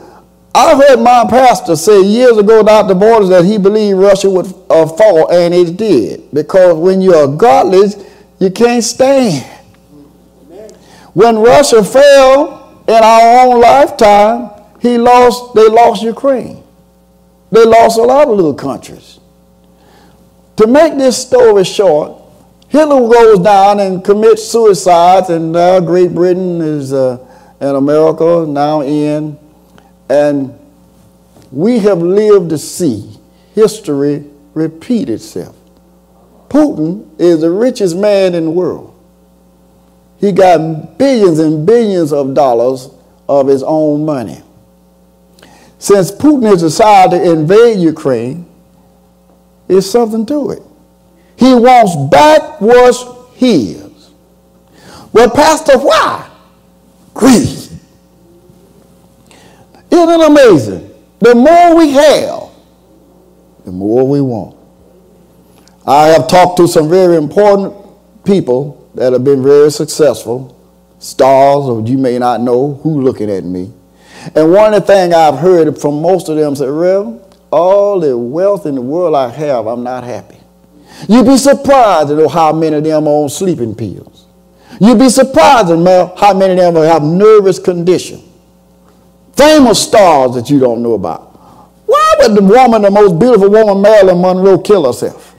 I 0.54 0.74
heard 0.76 1.00
my 1.00 1.26
pastor 1.28 1.76
say 1.76 2.02
years 2.02 2.36
ago 2.36 2.60
about 2.60 2.88
the 2.88 2.94
borders 2.94 3.28
that 3.28 3.44
he 3.44 3.58
believed 3.58 3.98
Russia 3.98 4.30
would 4.30 4.46
uh, 4.70 4.86
fall, 4.86 5.30
and 5.30 5.54
it 5.54 5.76
did. 5.76 6.30
Because 6.32 6.76
when 6.76 7.00
you're 7.00 7.28
godless, 7.28 7.96
you 8.38 8.50
can't 8.50 8.82
stand. 8.82 9.44
When 11.12 11.38
Russia 11.38 11.84
fell 11.84 12.82
in 12.86 12.94
our 12.94 13.46
own 13.46 13.60
lifetime, 13.60 14.50
he 14.80 14.96
lost, 14.98 15.54
they 15.54 15.68
lost 15.68 16.02
Ukraine. 16.02 16.62
They 17.50 17.64
lost 17.64 17.98
a 17.98 18.02
lot 18.02 18.28
of 18.28 18.36
little 18.36 18.54
countries. 18.54 19.18
To 20.56 20.66
make 20.66 20.96
this 20.96 21.16
story 21.16 21.64
short, 21.64 22.22
Hitler 22.68 23.08
goes 23.08 23.38
down 23.40 23.80
and 23.80 24.04
commits 24.04 24.44
suicide, 24.44 25.30
and 25.30 25.52
now 25.52 25.80
Great 25.80 26.14
Britain 26.14 26.60
is 26.60 26.92
uh, 26.92 27.24
and 27.60 27.76
America 27.76 28.44
now 28.46 28.82
in, 28.82 29.38
and 30.08 30.58
we 31.50 31.78
have 31.78 31.98
lived 31.98 32.50
to 32.50 32.58
see 32.58 33.18
history 33.54 34.24
repeat 34.54 35.08
itself. 35.08 35.56
Putin 36.48 37.08
is 37.18 37.40
the 37.40 37.50
richest 37.50 37.96
man 37.96 38.34
in 38.34 38.44
the 38.46 38.50
world. 38.50 38.94
He 40.18 40.32
got 40.32 40.98
billions 40.98 41.38
and 41.38 41.66
billions 41.66 42.12
of 42.12 42.34
dollars 42.34 42.88
of 43.28 43.46
his 43.46 43.62
own 43.62 44.04
money. 44.04 44.42
Since 45.78 46.10
Putin 46.12 46.44
has 46.48 46.60
decided 46.60 47.18
to 47.18 47.32
invade 47.32 47.78
Ukraine, 47.78 48.46
there's 49.68 49.88
something 49.88 50.26
to 50.26 50.50
it. 50.50 50.62
He 51.36 51.54
wants 51.54 51.94
back 52.10 52.60
what's 52.60 53.04
his. 53.34 54.10
Well, 55.12 55.30
Pastor, 55.30 55.78
why? 55.78 56.28
Greed. 57.14 57.67
Isn't 59.90 60.08
it 60.08 60.30
amazing? 60.30 60.94
The 61.20 61.34
more 61.34 61.76
we 61.76 61.90
have, 61.92 62.50
the 63.64 63.72
more 63.72 64.06
we 64.06 64.20
want. 64.20 64.56
I 65.86 66.08
have 66.08 66.28
talked 66.28 66.58
to 66.58 66.68
some 66.68 66.88
very 66.88 67.16
important 67.16 67.74
people 68.24 68.88
that 68.94 69.12
have 69.12 69.24
been 69.24 69.42
very 69.42 69.70
successful, 69.70 70.54
stars, 70.98 71.64
or 71.64 71.82
you 71.82 71.96
may 71.98 72.18
not 72.18 72.40
know 72.40 72.74
who 72.82 73.00
looking 73.00 73.30
at 73.30 73.44
me. 73.44 73.72
And 74.34 74.52
one 74.52 74.74
of 74.74 74.82
the 74.82 74.86
things 74.86 75.14
I've 75.14 75.38
heard 75.38 75.78
from 75.78 76.02
most 76.02 76.28
of 76.28 76.36
them 76.36 76.54
said, 76.54 76.68
Rev, 76.68 77.20
all 77.50 78.00
the 78.00 78.16
wealth 78.16 78.66
in 78.66 78.74
the 78.74 78.82
world 78.82 79.14
I 79.14 79.30
have, 79.30 79.66
I'm 79.66 79.82
not 79.82 80.04
happy. 80.04 80.38
You'd 81.08 81.26
be 81.26 81.38
surprised 81.38 82.08
to 82.08 82.16
know 82.16 82.28
how 82.28 82.52
many 82.52 82.76
of 82.76 82.84
them 82.84 83.06
are 83.06 83.10
on 83.10 83.28
sleeping 83.28 83.74
pills. 83.74 84.26
You'd 84.80 84.98
be 84.98 85.08
surprised 85.08 85.68
to 85.68 85.76
know 85.76 86.14
how 86.18 86.34
many 86.34 86.52
of 86.60 86.74
them 86.74 86.84
have 86.84 87.02
nervous 87.02 87.58
condition. 87.58 88.22
Famous 89.38 89.80
stars 89.80 90.34
that 90.34 90.50
you 90.50 90.58
don't 90.58 90.82
know 90.82 90.94
about. 90.94 91.22
Why 91.86 92.14
would 92.18 92.34
the 92.36 92.42
woman, 92.42 92.82
the 92.82 92.90
most 92.90 93.20
beautiful 93.20 93.48
woman, 93.48 93.80
Marilyn 93.80 94.20
Monroe, 94.20 94.58
kill 94.58 94.84
herself? 94.84 95.32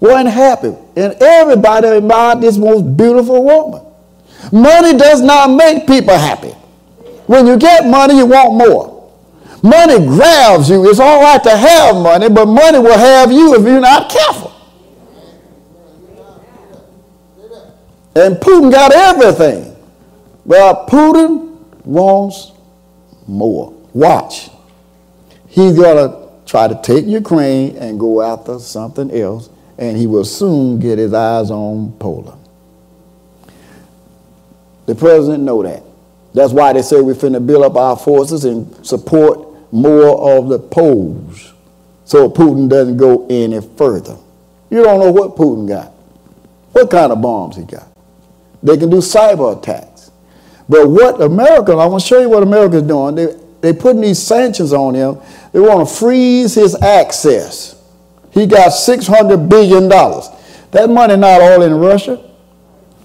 Wasn't 0.00 0.28
happy. 0.28 0.74
And 0.96 1.14
everybody 1.22 1.86
admired 1.86 2.40
this 2.40 2.58
most 2.58 2.96
beautiful 2.96 3.44
woman. 3.44 3.82
Money 4.50 4.98
does 4.98 5.22
not 5.22 5.50
make 5.50 5.86
people 5.86 6.12
happy. 6.18 6.50
When 7.28 7.46
you 7.46 7.56
get 7.56 7.86
money, 7.86 8.16
you 8.16 8.26
want 8.26 8.54
more. 8.54 9.12
Money 9.62 10.04
grabs 10.04 10.68
you. 10.68 10.90
It's 10.90 10.98
all 10.98 11.22
right 11.22 11.40
to 11.44 11.56
have 11.56 11.94
money, 11.94 12.28
but 12.28 12.46
money 12.46 12.80
will 12.80 12.98
have 12.98 13.30
you 13.30 13.54
if 13.54 13.62
you're 13.62 13.80
not 13.80 14.10
careful. 14.10 14.52
And 18.16 18.36
Putin 18.38 18.72
got 18.72 18.92
everything. 18.92 19.76
Well, 20.44 20.84
Putin 20.88 21.56
wants 21.84 22.51
more. 23.26 23.72
Watch. 23.92 24.50
He's 25.48 25.74
going 25.74 25.96
to 25.96 26.28
try 26.46 26.68
to 26.68 26.78
take 26.82 27.06
Ukraine 27.06 27.76
and 27.76 27.98
go 27.98 28.22
after 28.22 28.58
something 28.58 29.10
else, 29.10 29.48
and 29.78 29.96
he 29.96 30.06
will 30.06 30.24
soon 30.24 30.78
get 30.78 30.98
his 30.98 31.12
eyes 31.12 31.50
on 31.50 31.92
Poland. 31.98 32.38
The 34.86 34.94
president 34.94 35.44
know 35.44 35.62
that. 35.62 35.82
That's 36.34 36.52
why 36.52 36.72
they 36.72 36.82
say 36.82 37.00
we're 37.00 37.14
finna 37.14 37.44
build 37.44 37.64
up 37.64 37.76
our 37.76 37.96
forces 37.96 38.44
and 38.44 38.84
support 38.84 39.72
more 39.72 40.38
of 40.38 40.48
the 40.48 40.58
Poles 40.58 41.52
so 42.04 42.28
Putin 42.28 42.68
doesn't 42.68 42.98
go 42.98 43.26
any 43.28 43.60
further. 43.76 44.16
You 44.68 44.82
don't 44.82 45.00
know 45.00 45.10
what 45.10 45.36
Putin 45.36 45.66
got, 45.66 45.92
what 46.72 46.90
kind 46.90 47.10
of 47.10 47.22
bombs 47.22 47.56
he 47.56 47.64
got. 47.64 47.88
They 48.62 48.76
can 48.76 48.90
do 48.90 48.98
cyber 48.98 49.58
attacks. 49.58 49.91
But 50.72 50.88
what 50.88 51.20
America, 51.20 51.72
I 51.72 51.84
want 51.84 52.02
to 52.02 52.08
show 52.08 52.18
you 52.18 52.30
what 52.30 52.42
America's 52.42 52.84
doing. 52.84 53.14
They, 53.14 53.36
they 53.60 53.72
putting 53.74 54.00
these 54.00 54.18
sanctions 54.18 54.72
on 54.72 54.94
him. 54.94 55.18
They 55.52 55.60
want 55.60 55.86
to 55.86 55.94
freeze 55.94 56.54
his 56.54 56.74
access. 56.80 57.78
He 58.30 58.46
got 58.46 58.70
$600 58.72 59.50
billion. 59.50 59.90
That 59.90 60.88
money 60.88 61.14
not 61.18 61.42
all 61.42 61.60
in 61.60 61.74
Russia. 61.74 62.26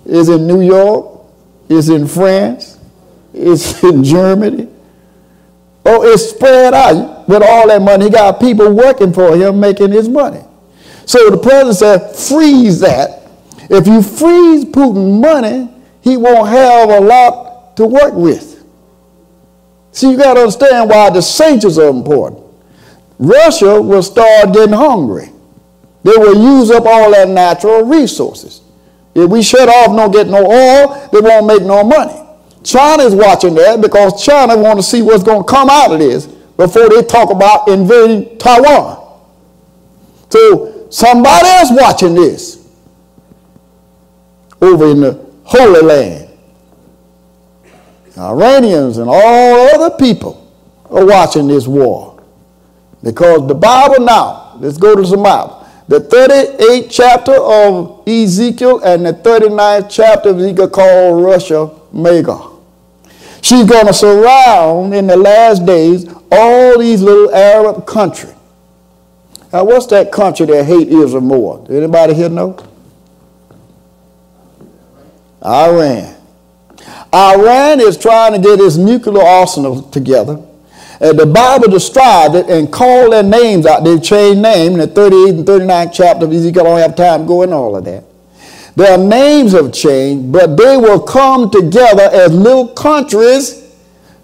It's 0.06 0.30
in 0.30 0.48
New 0.48 0.62
York. 0.62 1.26
It's 1.68 1.90
in 1.90 2.08
France. 2.08 2.80
It's 3.34 3.84
in 3.84 4.02
Germany. 4.02 4.70
Oh, 5.84 6.04
it's 6.04 6.30
spread 6.30 6.74
out 6.74 7.28
with 7.28 7.44
all 7.44 7.68
that 7.68 7.82
money. 7.82 8.06
He 8.06 8.12
got 8.12 8.40
people 8.40 8.74
working 8.74 9.12
for 9.12 9.36
him 9.36 9.60
making 9.60 9.92
his 9.92 10.08
money. 10.08 10.42
So 11.06 11.30
the 11.30 11.38
president 11.38 11.76
said, 11.76 12.16
freeze 12.16 12.80
that. 12.80 13.30
If 13.70 13.88
you 13.88 14.02
freeze 14.02 14.64
Putin 14.64 15.20
money, 15.20 15.70
he 16.00 16.16
won't 16.16 16.48
have 16.48 16.90
a 16.90 17.02
lot 17.02 17.47
to 17.78 17.86
work 17.86 18.14
with. 18.14 18.64
See, 19.92 20.12
you 20.12 20.18
got 20.18 20.34
to 20.34 20.42
understand 20.42 20.90
why 20.90 21.10
the 21.10 21.22
sanctions 21.22 21.78
are 21.78 21.90
important. 21.90 22.44
Russia 23.18 23.82
will 23.82 24.04
start 24.04 24.54
getting 24.54 24.76
hungry. 24.76 25.30
They 26.04 26.12
will 26.16 26.60
use 26.60 26.70
up 26.70 26.86
all 26.86 27.12
their 27.12 27.26
natural 27.26 27.84
resources. 27.84 28.62
If 29.16 29.30
we 29.30 29.42
shut 29.42 29.68
off, 29.70 29.96
don't 29.96 30.12
get 30.12 30.28
no 30.28 30.46
oil, 30.46 31.10
they 31.12 31.20
won't 31.20 31.48
make 31.48 31.64
no 31.64 31.84
money. 31.84 32.24
China 32.64 33.04
is 33.04 33.16
watching 33.16 33.56
that 33.56 33.82
because 33.82 34.24
China 34.24 34.58
want 34.58 34.78
to 34.78 34.84
see 34.84 35.02
what's 35.02 35.24
going 35.24 35.44
to 35.44 35.48
come 35.50 35.70
out 35.70 35.92
of 35.92 36.00
this 36.00 36.26
before 36.26 36.90
they 36.90 37.02
talk 37.04 37.32
about 37.32 37.68
invading 37.68 38.38
Taiwan. 38.38 39.20
So 40.30 40.88
somebody 40.90 41.48
else 41.48 41.70
watching 41.72 42.14
this 42.14 42.68
over 44.62 44.88
in 44.92 45.02
the 45.02 45.26
Holy 45.44 45.82
Land. 45.82 46.27
Iranians 48.18 48.98
and 48.98 49.10
all 49.10 49.76
other 49.76 49.96
people 49.98 50.52
are 50.90 51.06
watching 51.06 51.48
this 51.48 51.68
war 51.68 52.22
because 53.04 53.48
the 53.48 53.56
Bible 53.56 54.04
now, 54.04 54.58
let's 54.60 54.78
go 54.78 54.96
to 54.96 55.02
the 55.08 55.18
Bible. 55.18 55.66
The 55.88 56.02
38th 56.02 56.88
chapter 56.92 57.34
of 57.34 58.08
Ezekiel 58.08 58.80
and 58.84 59.06
the 59.06 59.14
39th 59.14 59.90
chapter 59.90 60.30
of 60.30 60.40
Ezekiel 60.40 60.70
called 60.70 61.24
Russia 61.24 61.72
Magog. 61.94 62.62
She's 63.42 63.66
going 63.66 63.86
to 63.88 63.94
surround 63.94 64.94
in 64.94 65.08
the 65.08 65.16
last 65.16 65.66
days 65.66 66.06
all 66.32 66.78
these 66.80 67.02
little 67.02 67.34
Arab 67.34 67.86
countries. 67.86 68.34
Now, 69.54 69.64
what's 69.64 69.86
that 69.88 70.12
country 70.12 70.46
that 70.48 70.66
hate 70.66 70.90
Israel 70.90 71.22
more? 71.22 71.66
Anybody 71.70 72.14
here 72.14 72.28
know? 72.28 72.58
Iran. 75.42 76.17
Iran 77.14 77.80
is 77.80 77.98
trying 77.98 78.34
to 78.34 78.40
get 78.40 78.60
its 78.60 78.78
nuclear 78.78 79.24
arsenal 79.24 79.84
together. 79.84 80.42
And 81.00 81.18
the 81.18 81.26
Bible 81.26 81.70
described 81.70 82.36
it 82.36 82.50
and 82.50 82.72
called 82.72 83.14
their 83.14 83.24
names 83.24 83.66
out. 83.66 83.84
They've 83.84 84.02
changed 84.02 84.42
names 84.42 84.74
in 84.74 84.80
the 84.80 84.88
38th 84.88 85.30
and 85.30 85.46
39th 85.46 85.94
chapter 85.94 86.26
of 86.26 86.34
Ezekiel. 86.34 86.66
I 86.66 86.70
don't 86.70 86.80
have 86.80 86.96
time 86.96 87.22
to 87.22 87.28
go 87.28 87.44
into 87.44 87.56
all 87.56 87.76
of 87.76 87.86
that. 87.86 88.04
Their 88.76 88.98
names 88.98 89.54
have 89.54 89.74
changed, 89.74 90.32
but 90.32 90.56
they 90.58 90.78
will 90.78 91.00
come 91.00 91.50
together 91.50 92.10
as 92.12 92.34
little 92.34 92.68
countries 92.68 93.76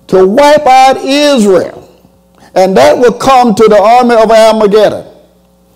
to 0.08 0.28
wipe 0.28 0.66
out 0.66 0.98
Israel. 0.98 1.80
And 2.56 2.78
that 2.78 2.98
will 2.98 3.14
come 3.14 3.56
to 3.56 3.68
the 3.68 3.82
army 3.82 4.16
of 4.16 4.30
Armageddon. 4.30 5.08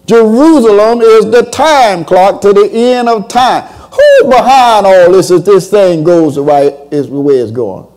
Jerusalem 0.06 1.02
is 1.02 1.26
the 1.32 1.44
time 1.52 2.06
clock 2.06 2.42
to 2.42 2.54
the 2.54 2.70
end 2.72 3.10
of 3.10 3.28
time. 3.28 3.68
Who 3.98 4.30
behind 4.30 4.86
all 4.86 5.12
this 5.12 5.32
if 5.32 5.44
this 5.44 5.70
thing 5.70 6.04
goes 6.04 6.36
the 6.36 6.42
right 6.42 6.74
is 6.92 7.10
the 7.10 7.20
way 7.20 7.36
it's 7.36 7.52
going? 7.52 7.88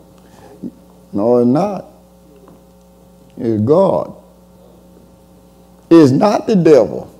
No, 1.13 1.39
it's 1.39 1.47
not. 1.47 1.87
It's 3.37 3.63
God. 3.63 4.17
It's 5.91 6.13
not 6.13 6.47
the 6.47 6.57
devil. 6.57 7.13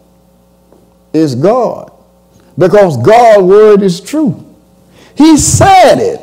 It's 1.13 1.35
God 1.35 1.93
because 2.57 2.97
God's 2.99 3.43
word 3.43 3.83
is 3.83 4.01
true. 4.01 4.47
He 5.17 5.37
said 5.37 5.97
it. 5.97 6.21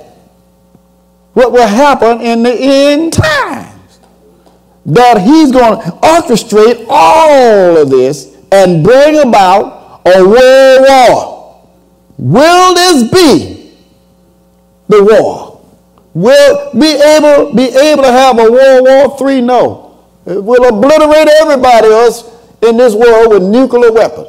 What 1.34 1.52
will 1.52 1.67
happen 1.67 2.22
in 2.22 2.41
the 2.43 2.54
end 2.54 3.13
times. 3.13 4.00
That 4.86 5.22
he's 5.22 5.52
going 5.52 5.82
to 5.82 5.91
orchestrate 5.98 6.86
all 6.89 7.78
of 7.78 7.89
this 7.89 8.36
and 8.52 8.84
bring 8.84 9.20
about 9.20 10.02
a 10.06 10.24
world 10.26 10.86
war. 10.88 11.37
Will 12.28 12.76
this 12.76 13.10
be 13.10 13.72
the 14.90 15.02
war? 15.02 15.62
Will 16.13 16.74
be 16.74 16.88
able 16.88 17.54
be 17.54 17.68
able 17.68 18.04
to 18.04 18.12
have 18.12 18.38
a 18.38 18.52
World 18.52 18.84
War 18.84 19.32
III? 19.32 19.42
No. 19.42 19.98
It 20.26 20.44
will 20.44 20.68
obliterate 20.68 21.30
everybody 21.40 21.88
else 21.88 22.30
in 22.62 22.76
this 22.76 22.94
world 22.94 23.30
with 23.30 23.44
nuclear 23.44 23.94
weapons. 23.94 24.28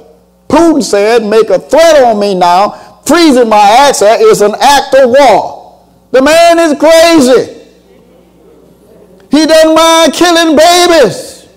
Putin 0.49 0.81
said, 0.81 1.25
make 1.25 1.51
a 1.51 1.59
threat 1.59 2.05
on 2.05 2.21
me 2.21 2.37
now, 2.37 2.71
freezing 3.05 3.49
my 3.49 3.89
access 3.89 4.21
is 4.21 4.43
an 4.43 4.55
act 4.61 4.95
of 4.95 5.11
war. 5.11 5.85
The 6.13 6.23
man 6.23 6.61
is 6.61 6.79
crazy. 6.79 7.67
He 9.33 9.45
doesn't 9.45 9.75
mind 9.75 10.13
killing 10.13 10.57
babies, 10.57 11.49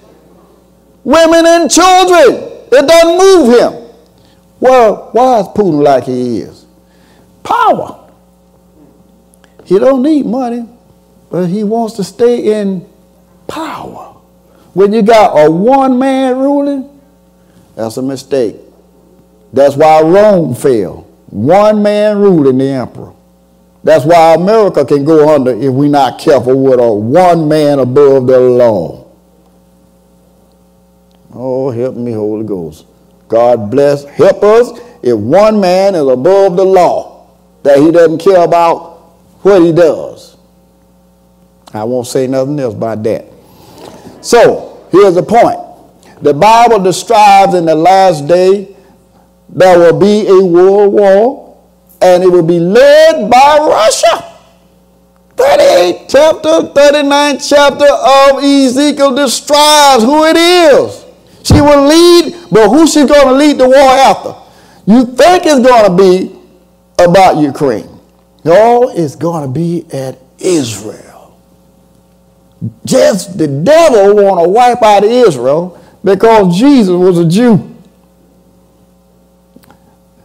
women, 1.03 1.45
and 1.45 1.69
children. 1.69 2.49
It 2.71 2.87
doesn't 2.87 3.17
move 3.19 3.59
him. 3.59 3.80
Well, 4.61 5.09
why 5.11 5.39
is 5.39 5.47
Putin 5.47 5.83
like 5.83 6.03
he 6.05 6.37
is? 6.37 6.65
Power. 7.43 8.07
He 9.65 9.79
don't 9.79 10.03
need 10.03 10.25
money, 10.27 10.69
but 11.31 11.47
he 11.47 11.63
wants 11.63 11.95
to 11.95 12.03
stay 12.03 12.61
in 12.61 12.87
power. 13.47 14.15
When 14.73 14.93
you 14.93 15.01
got 15.01 15.33
a 15.35 15.49
one 15.49 15.97
man 15.97 16.37
ruling, 16.37 17.01
that's 17.75 17.97
a 17.97 18.03
mistake. 18.03 18.55
That's 19.51 19.75
why 19.75 20.01
Rome 20.01 20.53
fell. 20.53 21.07
One 21.31 21.81
man 21.81 22.19
ruling 22.19 22.59
the 22.59 22.65
emperor. 22.65 23.13
That's 23.83 24.05
why 24.05 24.35
America 24.35 24.85
can 24.85 25.03
go 25.03 25.33
under 25.33 25.51
if 25.51 25.73
we're 25.73 25.89
not 25.89 26.19
careful 26.19 26.61
with 26.61 26.79
a 26.79 26.93
one 26.93 27.47
man 27.47 27.79
above 27.79 28.27
the 28.27 28.39
law. 28.39 29.07
Oh, 31.33 31.71
help 31.71 31.95
me, 31.95 32.11
Holy 32.11 32.45
Ghost. 32.45 32.85
God 33.31 33.71
bless, 33.71 34.03
help 34.03 34.43
us 34.43 34.77
if 35.01 35.17
one 35.17 35.61
man 35.61 35.95
is 35.95 36.05
above 36.05 36.57
the 36.57 36.65
law, 36.65 37.29
that 37.63 37.77
he 37.79 37.89
doesn't 37.89 38.17
care 38.17 38.43
about 38.43 38.99
what 39.41 39.61
he 39.61 39.71
does. 39.71 40.35
I 41.73 41.85
won't 41.85 42.07
say 42.07 42.27
nothing 42.27 42.59
else 42.59 42.75
about 42.75 43.01
that. 43.03 43.25
So, 44.19 44.85
here's 44.91 45.15
the 45.15 45.23
point. 45.23 45.59
The 46.21 46.33
Bible 46.33 46.83
describes 46.83 47.53
in 47.53 47.65
the 47.65 47.73
last 47.73 48.27
day 48.27 48.75
there 49.47 49.79
will 49.79 49.97
be 49.97 50.27
a 50.27 50.45
world 50.45 50.91
war, 50.91 51.57
and 52.01 52.23
it 52.23 52.27
will 52.29 52.43
be 52.43 52.59
led 52.59 53.31
by 53.31 53.59
Russia. 53.61 54.27
38th 55.37 56.05
chapter, 56.09 56.67
39 56.73 57.39
chapter 57.39 57.85
of 57.85 58.43
Ezekiel 58.43 59.15
describes 59.15 60.03
who 60.03 60.25
it 60.25 60.35
is. 60.35 61.05
She 61.43 61.59
will 61.59 61.87
lead, 61.87 62.20
but 62.51 62.69
who's 62.69 62.93
she 62.93 63.05
going 63.05 63.27
to 63.27 63.33
lead 63.33 63.57
the 63.57 63.67
war 63.67 63.77
after? 63.77 64.35
You 64.85 65.05
think 65.05 65.45
it's 65.45 65.65
going 65.65 65.89
to 65.89 65.95
be 65.95 66.35
about 67.03 67.37
Ukraine. 67.37 67.87
No, 68.43 68.89
it's 68.89 69.15
going 69.15 69.45
to 69.45 69.51
be 69.51 69.85
at 69.93 70.17
Israel. 70.39 71.39
Just 72.85 73.37
the 73.37 73.47
devil 73.47 74.15
want 74.15 74.43
to 74.43 74.49
wipe 74.49 74.81
out 74.83 75.03
Israel 75.03 75.81
because 76.03 76.57
Jesus 76.57 76.95
was 76.95 77.19
a 77.19 77.27
Jew. 77.27 77.67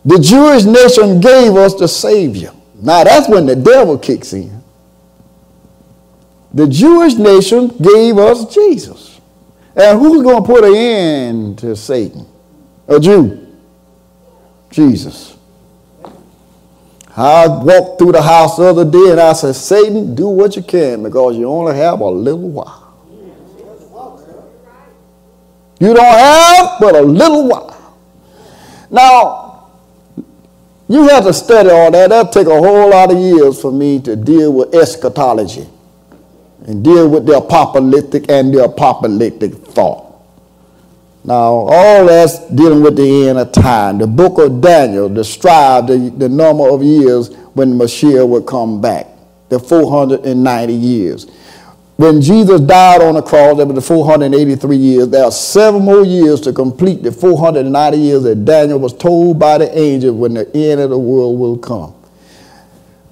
The 0.05 0.19
Jewish 0.19 0.65
nation 0.65 1.21
gave 1.21 1.55
us 1.57 1.75
the 1.75 1.89
Savior. 1.89 2.53
Now 2.77 3.05
that's 3.05 3.29
when 3.29 3.47
the 3.47 3.57
devil 3.57 3.99
kicks 3.99 4.33
in. 4.33 4.63
The 6.55 6.67
Jewish 6.67 7.15
nation 7.15 7.69
gave 7.69 8.19
us 8.19 8.55
Jesus. 8.55 9.16
And 9.77 9.99
who's 9.99 10.23
going 10.23 10.43
to 10.43 10.47
put 10.47 10.65
an 10.65 10.75
end 10.75 11.59
to 11.59 11.77
Satan? 11.77 12.27
A 12.89 12.99
Jew. 12.99 13.47
Jesus. 14.71 15.37
I 17.15 17.47
walked 17.47 17.99
through 17.99 18.13
the 18.13 18.23
house 18.23 18.57
the 18.57 18.65
other 18.65 18.85
day 18.85 19.11
and 19.11 19.21
I 19.21 19.35
said, 19.35 19.55
Satan, 19.55 20.15
do 20.15 20.29
what 20.29 20.57
you 20.57 20.63
can 20.63 21.03
because 21.03 21.37
you 21.37 21.47
only 21.49 21.77
have 21.77 22.01
a 22.01 22.09
little 22.09 22.49
while. 22.49 22.83
You 25.79 25.93
don't 25.93 26.05
have 26.05 26.81
but 26.81 26.95
a 26.95 27.03
little 27.03 27.49
while. 27.49 27.97
Now, 28.91 29.71
you 30.89 31.09
have 31.09 31.25
to 31.25 31.35
study 31.35 31.69
all 31.69 31.91
that. 31.91 32.09
That'll 32.09 32.33
take 32.33 32.47
a 32.47 32.59
whole 32.59 32.91
lot 32.91 33.11
of 33.11 33.19
years 33.19 33.61
for 33.61 33.73
me 33.73 34.01
to 34.01 34.17
deal 34.17 34.53
with 34.53 34.75
eschatology 34.75 35.67
and 36.67 36.85
deal 36.85 37.09
with 37.09 37.27
the 37.27 37.37
apocalyptic 37.37 38.29
and 38.29 38.53
the 38.53 38.65
apocalyptic 38.65 39.55
thought. 39.55 40.07
Now, 41.25 41.67
all 41.69 42.07
that's 42.07 42.39
dealing 42.51 42.83
with 42.83 42.97
the 42.97 43.29
end 43.29 43.39
of 43.39 43.51
time. 43.51 43.99
The 43.99 44.07
book 44.07 44.39
of 44.39 44.61
Daniel 44.61 45.09
described 45.09 45.89
the, 45.89 46.13
the 46.17 46.29
number 46.29 46.69
of 46.69 46.83
years 46.85 47.35
when 47.55 47.77
Messiah 47.77 48.25
would 48.25 48.47
come 48.47 48.81
back, 48.81 49.09
the 49.49 49.59
490 49.59 50.73
years. 50.73 51.27
when 51.97 52.21
Jesus 52.21 52.61
died 52.61 53.01
on 53.01 53.15
the 53.15 53.23
cross, 53.23 53.57
that 53.57 53.67
was 53.67 53.75
the 53.75 53.81
483 53.81 54.77
years. 54.77 55.09
There 55.09 55.25
are 55.25 55.33
seven 55.33 55.83
more 55.83 56.05
years 56.05 56.41
to 56.43 56.53
complete 56.53 57.03
the 57.03 57.11
490 57.11 57.99
years 57.99 58.23
that 58.25 58.45
Daniel 58.45 58.79
was 58.79 58.93
told 58.93 59.39
by 59.39 59.59
the 59.59 59.77
angel 59.77 60.15
when 60.15 60.35
the 60.35 60.55
end 60.55 60.81
of 60.81 60.91
the 60.91 60.99
world 60.99 61.39
will 61.39 61.59
come. 61.59 61.95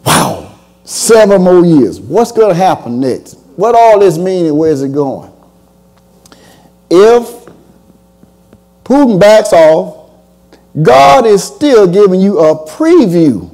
Wow, 0.07 0.55
seven 0.85 1.43
more 1.43 1.65
years. 1.65 1.99
What's 1.99 2.31
going 2.31 2.51
to 2.51 2.55
happen 2.55 3.01
next? 3.01 3.39
What 3.57 3.75
all 3.75 4.01
this 4.01 4.19
mean 4.19 4.47
and 4.47 4.59
where's 4.59 4.83
it 4.83 4.93
going? 4.93 5.33
If 6.91 7.47
Putin 8.85 9.19
backs 9.19 9.53
off, 9.53 10.11
God 10.83 11.25
is 11.25 11.43
still 11.45 11.87
giving 11.87 12.21
you 12.21 12.39
a 12.41 12.67
preview 12.67 13.51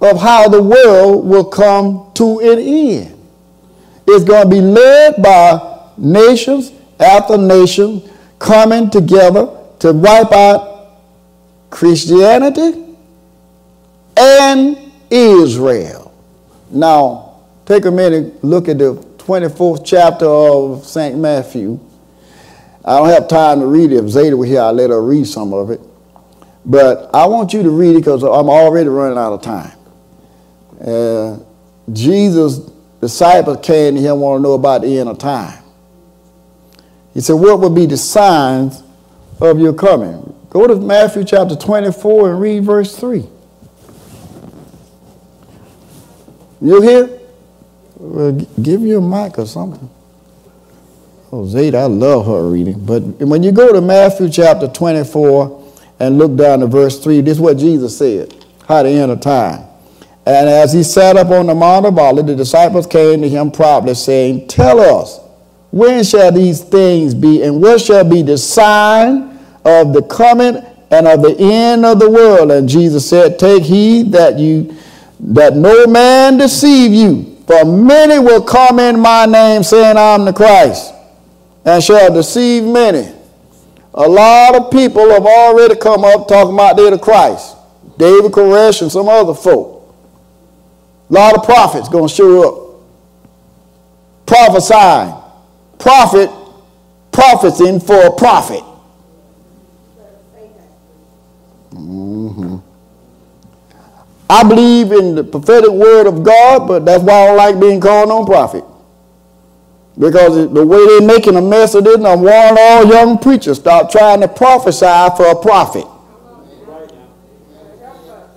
of 0.00 0.20
how 0.20 0.48
the 0.48 0.62
world 0.62 1.26
will 1.26 1.44
come 1.44 2.10
to 2.14 2.40
an 2.40 2.58
end. 2.58 3.10
It's 4.06 4.24
going 4.24 4.44
to 4.44 4.48
be 4.48 4.60
led 4.60 5.22
by 5.22 5.88
nations 5.96 6.72
after 7.00 7.38
nation 7.38 8.02
coming 8.38 8.90
together 8.90 9.48
to 9.78 9.92
wipe 9.92 10.32
out 10.32 10.98
Christianity 11.70 12.84
and 14.16 14.92
Israel. 15.10 16.12
Now, 16.70 17.23
take 17.66 17.84
a 17.84 17.90
minute, 17.90 18.42
look 18.44 18.68
at 18.68 18.78
the 18.78 18.94
24th 19.18 19.84
chapter 19.84 20.26
of 20.26 20.84
St. 20.84 21.16
Matthew. 21.18 21.80
I 22.84 22.98
don't 22.98 23.08
have 23.08 23.28
time 23.28 23.60
to 23.60 23.66
read 23.66 23.92
it. 23.92 24.04
If 24.04 24.10
Zeta 24.10 24.36
were 24.36 24.44
here, 24.44 24.60
I'd 24.60 24.72
let 24.72 24.90
her 24.90 25.02
read 25.02 25.26
some 25.26 25.54
of 25.54 25.70
it. 25.70 25.80
But 26.66 27.14
I 27.14 27.26
want 27.26 27.52
you 27.52 27.62
to 27.62 27.70
read 27.70 27.96
it 27.96 28.00
because 28.00 28.22
I'm 28.22 28.48
already 28.48 28.88
running 28.88 29.18
out 29.18 29.32
of 29.32 29.42
time. 29.42 29.76
Uh, 30.80 31.38
Jesus' 31.92 32.58
disciples 33.00 33.58
came 33.64 33.94
to 33.94 34.00
him 34.00 34.20
want 34.20 34.38
to 34.38 34.42
know 34.42 34.54
about 34.54 34.82
the 34.82 34.98
end 34.98 35.08
of 35.08 35.18
time. 35.18 35.62
He 37.14 37.20
said, 37.20 37.34
What 37.34 37.60
would 37.60 37.74
be 37.74 37.86
the 37.86 37.96
signs 37.96 38.82
of 39.40 39.58
your 39.58 39.72
coming? 39.72 40.34
Go 40.50 40.66
to 40.66 40.76
Matthew 40.76 41.24
chapter 41.24 41.56
24 41.56 42.32
and 42.32 42.40
read 42.40 42.64
verse 42.64 42.96
3. 42.96 43.26
You 46.60 46.80
hear? 46.80 47.20
Well, 47.96 48.32
give 48.60 48.82
you 48.82 48.98
a 48.98 49.00
mic 49.00 49.38
or 49.38 49.46
something. 49.46 49.88
Oh, 51.32 51.42
Zayda, 51.44 51.74
I 51.74 51.84
love 51.86 52.26
her 52.26 52.48
reading. 52.48 52.84
But 52.84 53.02
when 53.20 53.42
you 53.42 53.52
go 53.52 53.72
to 53.72 53.80
Matthew 53.80 54.28
chapter 54.28 54.68
24 54.68 55.72
and 56.00 56.18
look 56.18 56.36
down 56.36 56.60
to 56.60 56.66
verse 56.66 57.02
3, 57.02 57.20
this 57.20 57.38
is 57.38 57.40
what 57.40 57.56
Jesus 57.56 57.96
said, 57.98 58.34
how 58.68 58.82
the 58.82 58.90
end 58.90 59.12
of 59.12 59.20
time. 59.20 59.64
And 60.26 60.48
as 60.48 60.72
he 60.72 60.82
sat 60.82 61.16
up 61.16 61.28
on 61.28 61.46
the 61.46 61.54
Mount 61.54 61.86
of 61.86 61.98
Olives, 61.98 62.26
the 62.26 62.34
disciples 62.34 62.86
came 62.86 63.20
to 63.22 63.28
him 63.28 63.50
proudly, 63.50 63.94
saying, 63.94 64.48
Tell 64.48 64.80
us, 64.80 65.20
when 65.70 66.02
shall 66.04 66.32
these 66.32 66.62
things 66.62 67.14
be, 67.14 67.42
and 67.42 67.60
what 67.60 67.80
shall 67.80 68.08
be 68.08 68.22
the 68.22 68.38
sign 68.38 69.38
of 69.64 69.92
the 69.92 70.02
coming 70.02 70.64
and 70.90 71.06
of 71.06 71.22
the 71.22 71.36
end 71.38 71.84
of 71.84 71.98
the 71.98 72.08
world? 72.08 72.50
And 72.52 72.68
Jesus 72.68 73.08
said, 73.08 73.38
Take 73.38 73.64
heed 73.64 74.12
that 74.12 74.38
you 74.38 74.76
that 75.20 75.56
no 75.56 75.86
man 75.86 76.38
deceive 76.38 76.92
you, 76.92 77.33
for 77.46 77.64
many 77.64 78.18
will 78.18 78.42
come 78.42 78.78
in 78.78 78.98
my 78.98 79.26
name, 79.26 79.62
saying, 79.62 79.96
I'm 79.96 80.24
the 80.24 80.32
Christ, 80.32 80.94
and 81.64 81.82
shall 81.82 82.12
deceive 82.12 82.64
many. 82.64 83.12
A 83.94 84.08
lot 84.08 84.56
of 84.56 84.70
people 84.72 85.08
have 85.10 85.24
already 85.24 85.76
come 85.76 86.04
up 86.04 86.26
talking 86.26 86.54
about 86.54 86.76
they're 86.76 86.90
the 86.90 86.98
Christ. 86.98 87.56
David 87.96 88.32
Koresh 88.32 88.82
and 88.82 88.90
some 88.90 89.08
other 89.08 89.34
folk. 89.34 89.94
A 91.10 91.12
lot 91.12 91.36
of 91.36 91.44
prophets 91.44 91.88
going 91.88 92.08
to 92.08 92.14
show 92.14 92.48
up. 92.48 92.80
Prophesying. 94.26 95.14
Prophet, 95.78 96.30
prophesying 97.12 97.78
for 97.78 98.06
a 98.06 98.12
prophet. 98.12 98.62
Mm-hmm. 101.72 102.56
I 104.28 104.42
believe 104.42 104.92
in 104.92 105.14
the 105.14 105.24
prophetic 105.24 105.70
word 105.70 106.06
of 106.06 106.22
God, 106.22 106.66
but 106.66 106.84
that's 106.84 107.02
why 107.02 107.12
I 107.12 107.26
don't 107.26 107.36
like 107.36 107.60
being 107.60 107.80
called 107.80 108.08
no 108.08 108.24
prophet. 108.24 108.64
Because 109.98 110.52
the 110.52 110.66
way 110.66 110.84
they're 110.86 111.06
making 111.06 111.36
a 111.36 111.42
mess 111.42 111.74
of 111.74 111.86
it, 111.86 111.94
and 111.94 112.06
I 112.06 112.16
warn 112.16 112.56
all 112.58 112.86
young 112.86 113.18
preachers, 113.18 113.58
stop 113.58 113.90
trying 113.92 114.20
to 114.22 114.28
prophesy 114.28 114.86
for 115.16 115.26
a 115.30 115.36
prophet. 115.36 115.86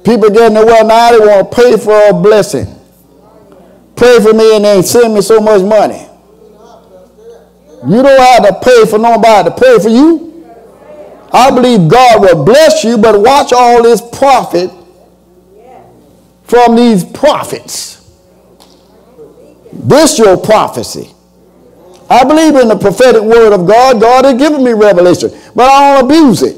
People 0.04 0.30
getting 0.30 0.54
the 0.54 0.65
well 0.65 0.86
now, 0.86 1.12
they 1.12 1.19
want 1.19 1.52
to 1.52 1.56
pay 1.56 1.78
for 1.78 2.10
a 2.10 2.13
blessing. 2.13 2.67
Pray 3.95 4.19
for 4.19 4.34
me 4.34 4.56
and 4.56 4.63
they 4.63 4.82
send 4.84 5.13
me 5.15 5.21
so 5.21 5.41
much 5.41 5.63
money. 5.63 6.08
You 7.86 8.04
don't 8.04 8.19
have 8.19 8.43
to 8.47 8.60
pay 8.63 8.86
for 8.86 9.00
nobody 9.00 9.50
to 9.50 9.56
pray 9.56 9.80
for 9.80 9.89
you. 9.89 10.45
I 11.32 11.50
believe 11.52 11.89
God 11.89 12.21
will 12.21 12.45
bless 12.45 12.84
you, 12.84 12.97
but 12.97 13.19
watch 13.19 13.52
all 13.52 13.84
this 13.84 14.02
profit 14.02 14.71
from 16.48 16.76
these 16.76 17.04
prophets. 17.04 17.96
This 19.74 20.18
your 20.18 20.38
prophecy. 20.38 21.14
I 22.10 22.24
believe 22.24 22.56
in 22.56 22.70
the 22.70 22.78
prophetic 22.78 23.22
word 23.22 23.54
of 23.54 23.68
God. 23.68 24.00
God 24.00 24.26
has 24.26 24.36
given 24.36 24.64
me 24.64 24.72
revelation, 24.72 25.30
but 25.56 25.70
I 25.70 25.96
don't 26.02 26.06
abuse 26.06 26.42
it. 26.42 26.58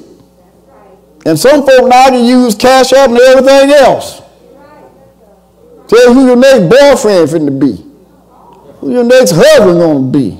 And 1.26 1.38
some 1.38 1.66
folk 1.66 1.90
now 1.90 2.08
can 2.10 2.24
use 2.24 2.56
Cash 2.56 2.94
App 2.94 3.10
and 3.10 3.20
everything 3.20 3.72
else. 3.72 4.22
Tell 5.88 6.14
who 6.14 6.28
your 6.28 6.36
next 6.36 6.70
boyfriend 6.70 7.30
finna 7.30 7.60
be. 7.60 7.84
Who 8.80 8.94
your 8.94 9.04
next 9.04 9.32
husband 9.32 9.80
gonna 9.80 10.12
be. 10.12 10.38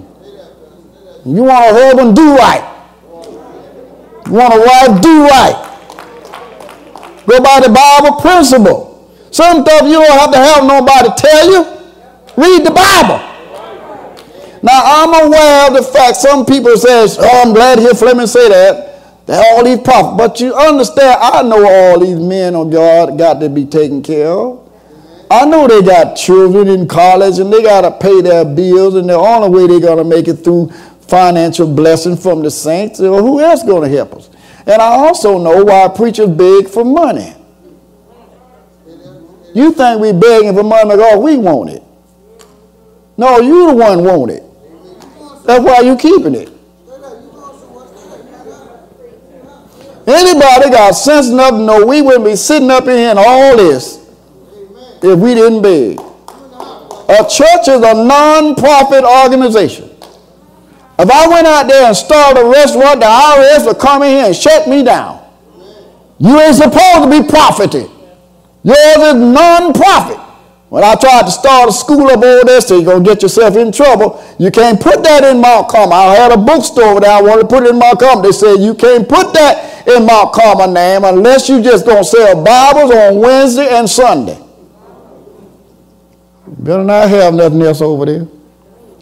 You 1.26 1.44
want 1.44 1.66
a 1.66 1.74
husband, 1.74 2.16
do 2.16 2.36
right. 2.36 2.66
You 4.28 4.34
want 4.34 4.54
a 4.54 4.60
wife, 4.60 5.02
do 5.02 5.24
right. 5.26 5.66
Go 7.26 7.44
by 7.44 7.60
the 7.60 7.70
Bible 7.70 8.22
principle. 8.22 8.89
Some 9.32 9.62
stuff 9.64 9.84
you 9.84 9.94
don't 9.94 10.20
have 10.20 10.32
to 10.32 10.38
have 10.38 10.64
nobody 10.66 11.10
tell 11.18 11.52
you. 11.52 11.80
Read 12.36 12.66
the 12.66 12.72
Bible. 12.72 13.26
Now 14.62 14.82
I'm 14.84 15.28
aware 15.28 15.68
of 15.68 15.74
the 15.74 15.84
fact 15.84 16.18
some 16.18 16.46
people 16.46 16.76
say, 16.78 17.08
oh, 17.20 17.42
I'm 17.46 17.54
glad 17.54 17.76
to 17.76 17.82
hear 17.82 17.94
Fleming 17.94 18.28
say 18.28 18.50
that. 18.50 19.26
That 19.26 19.46
all 19.46 19.64
these 19.64 19.80
prophets. 19.80 20.18
But 20.18 20.40
you 20.42 20.56
understand, 20.56 21.20
I 21.22 21.44
know 21.44 21.64
all 21.66 22.00
these 22.00 22.20
men 22.20 22.56
of 22.56 22.72
God 22.72 23.18
got 23.18 23.40
to 23.40 23.50
be 23.50 23.66
taken 23.66 24.02
care 24.02 24.28
of. 24.28 24.68
I 25.32 25.46
know 25.46 25.68
they 25.68 25.84
got 25.84 26.16
children 26.16 26.68
in 26.68 26.88
college 26.88 27.38
and 27.38 27.54
they 27.54 27.62
got 27.62 27.82
to 27.82 27.92
pay 27.92 28.22
their 28.22 28.44
bills, 28.44 28.96
and 28.96 29.08
the 29.08 29.14
only 29.14 29.50
way 29.50 29.68
they're 29.68 29.80
going 29.80 30.00
to 30.00 30.04
make 30.04 30.28
it 30.28 30.44
through 30.44 30.72
financial 31.02 31.72
blessing 31.72 32.18
from 32.18 32.42
the 32.42 32.50
saints, 32.50 33.00
or 33.00 33.22
who 33.22 33.40
else 33.40 33.64
going 33.64 33.90
to 33.90 33.96
help 33.96 34.16
us? 34.16 34.30
And 34.66 34.82
I 34.82 34.96
also 34.96 35.38
know 35.38 35.64
why 35.64 35.88
preachers 35.90 36.30
beg 36.30 36.68
for 36.68 36.84
money. 36.84 37.36
You 39.60 39.74
think 39.74 40.00
we 40.00 40.14
begging 40.14 40.56
for 40.56 40.64
money 40.64 40.92
because 40.92 41.20
we 41.20 41.36
want 41.36 41.72
it. 41.72 41.84
No, 43.18 43.40
you 43.40 43.68
the 43.68 43.76
one 43.76 44.06
want 44.06 44.32
it. 44.32 44.42
That's 45.46 45.62
why 45.62 45.82
you 45.82 45.98
keeping 45.98 46.34
it. 46.34 46.48
Anybody 50.08 50.70
got 50.72 50.92
sense 50.92 51.28
enough 51.28 51.52
to 51.52 51.58
know 51.58 51.86
we 51.86 52.02
wouldn't 52.02 52.24
be 52.24 52.38
sitting 52.38 52.72
up 52.72 52.86
in 52.86 52.92
here 52.96 53.10
and 53.10 53.20
all 53.20 53.58
this 53.58 53.98
if 55.04 55.20
we 55.20 55.36
didn't 55.36 55.62
beg. 55.62 56.00
A 57.10 57.28
church 57.30 57.68
is 57.68 57.82
a 57.84 57.94
non-profit 57.94 59.04
organization. 59.04 59.90
If 60.98 61.12
I 61.12 61.28
went 61.28 61.48
out 61.48 61.68
there 61.68 61.86
and 61.86 61.98
started 61.98 62.40
a 62.40 62.50
restaurant, 62.50 63.02
the 63.02 63.08
IRS 63.08 63.66
would 63.66 63.78
come 63.78 64.04
in 64.04 64.10
here 64.10 64.26
and 64.28 64.36
shut 64.36 64.70
me 64.70 64.84
down. 64.84 65.20
You 66.18 66.40
ain't 66.40 66.56
supposed 66.56 67.04
to 67.04 67.10
be 67.10 67.28
profiting. 67.28 67.99
Yours 68.64 68.98
is 68.98 69.16
non-profit. 69.16 70.20
When 70.70 70.84
I 70.84 70.94
tried 70.94 71.24
to 71.24 71.32
start 71.32 71.70
a 71.70 71.72
school 71.72 72.08
up 72.08 72.22
over 72.22 72.46
there, 72.46 72.62
so 72.62 72.76
you're 72.76 72.86
going 72.86 73.04
to 73.04 73.10
get 73.10 73.24
yourself 73.24 73.56
in 73.56 73.72
trouble, 73.72 74.24
you 74.38 74.52
can't 74.52 74.80
put 74.80 75.02
that 75.02 75.24
in 75.24 75.42
Carmel. 75.42 75.94
I 75.94 76.16
had 76.16 76.32
a 76.32 76.38
bookstore 76.38 76.84
over 76.84 77.00
there. 77.00 77.10
I 77.10 77.22
wanted 77.22 77.42
to 77.44 77.48
put 77.48 77.64
it 77.64 77.74
in 77.74 77.80
Carmel. 77.80 78.22
They 78.22 78.32
said, 78.32 78.58
you 78.58 78.76
can't 78.76 79.10
put 79.10 79.34
that 79.34 79.88
in 79.88 80.08
Carmel 80.08 80.72
name 80.72 81.06
unless 81.06 81.50
you 81.50 81.64
just 81.64 81.86
going 81.86 81.98
to 81.98 82.04
sell 82.04 82.44
Bibles 82.44 82.92
on 82.92 83.18
Wednesday 83.18 83.68
and 83.68 83.90
Sunday. 83.90 84.38
Better 86.46 86.84
not 86.84 87.10
have 87.10 87.34
nothing 87.34 87.62
else 87.64 87.82
over 87.82 88.06
there. 88.06 88.28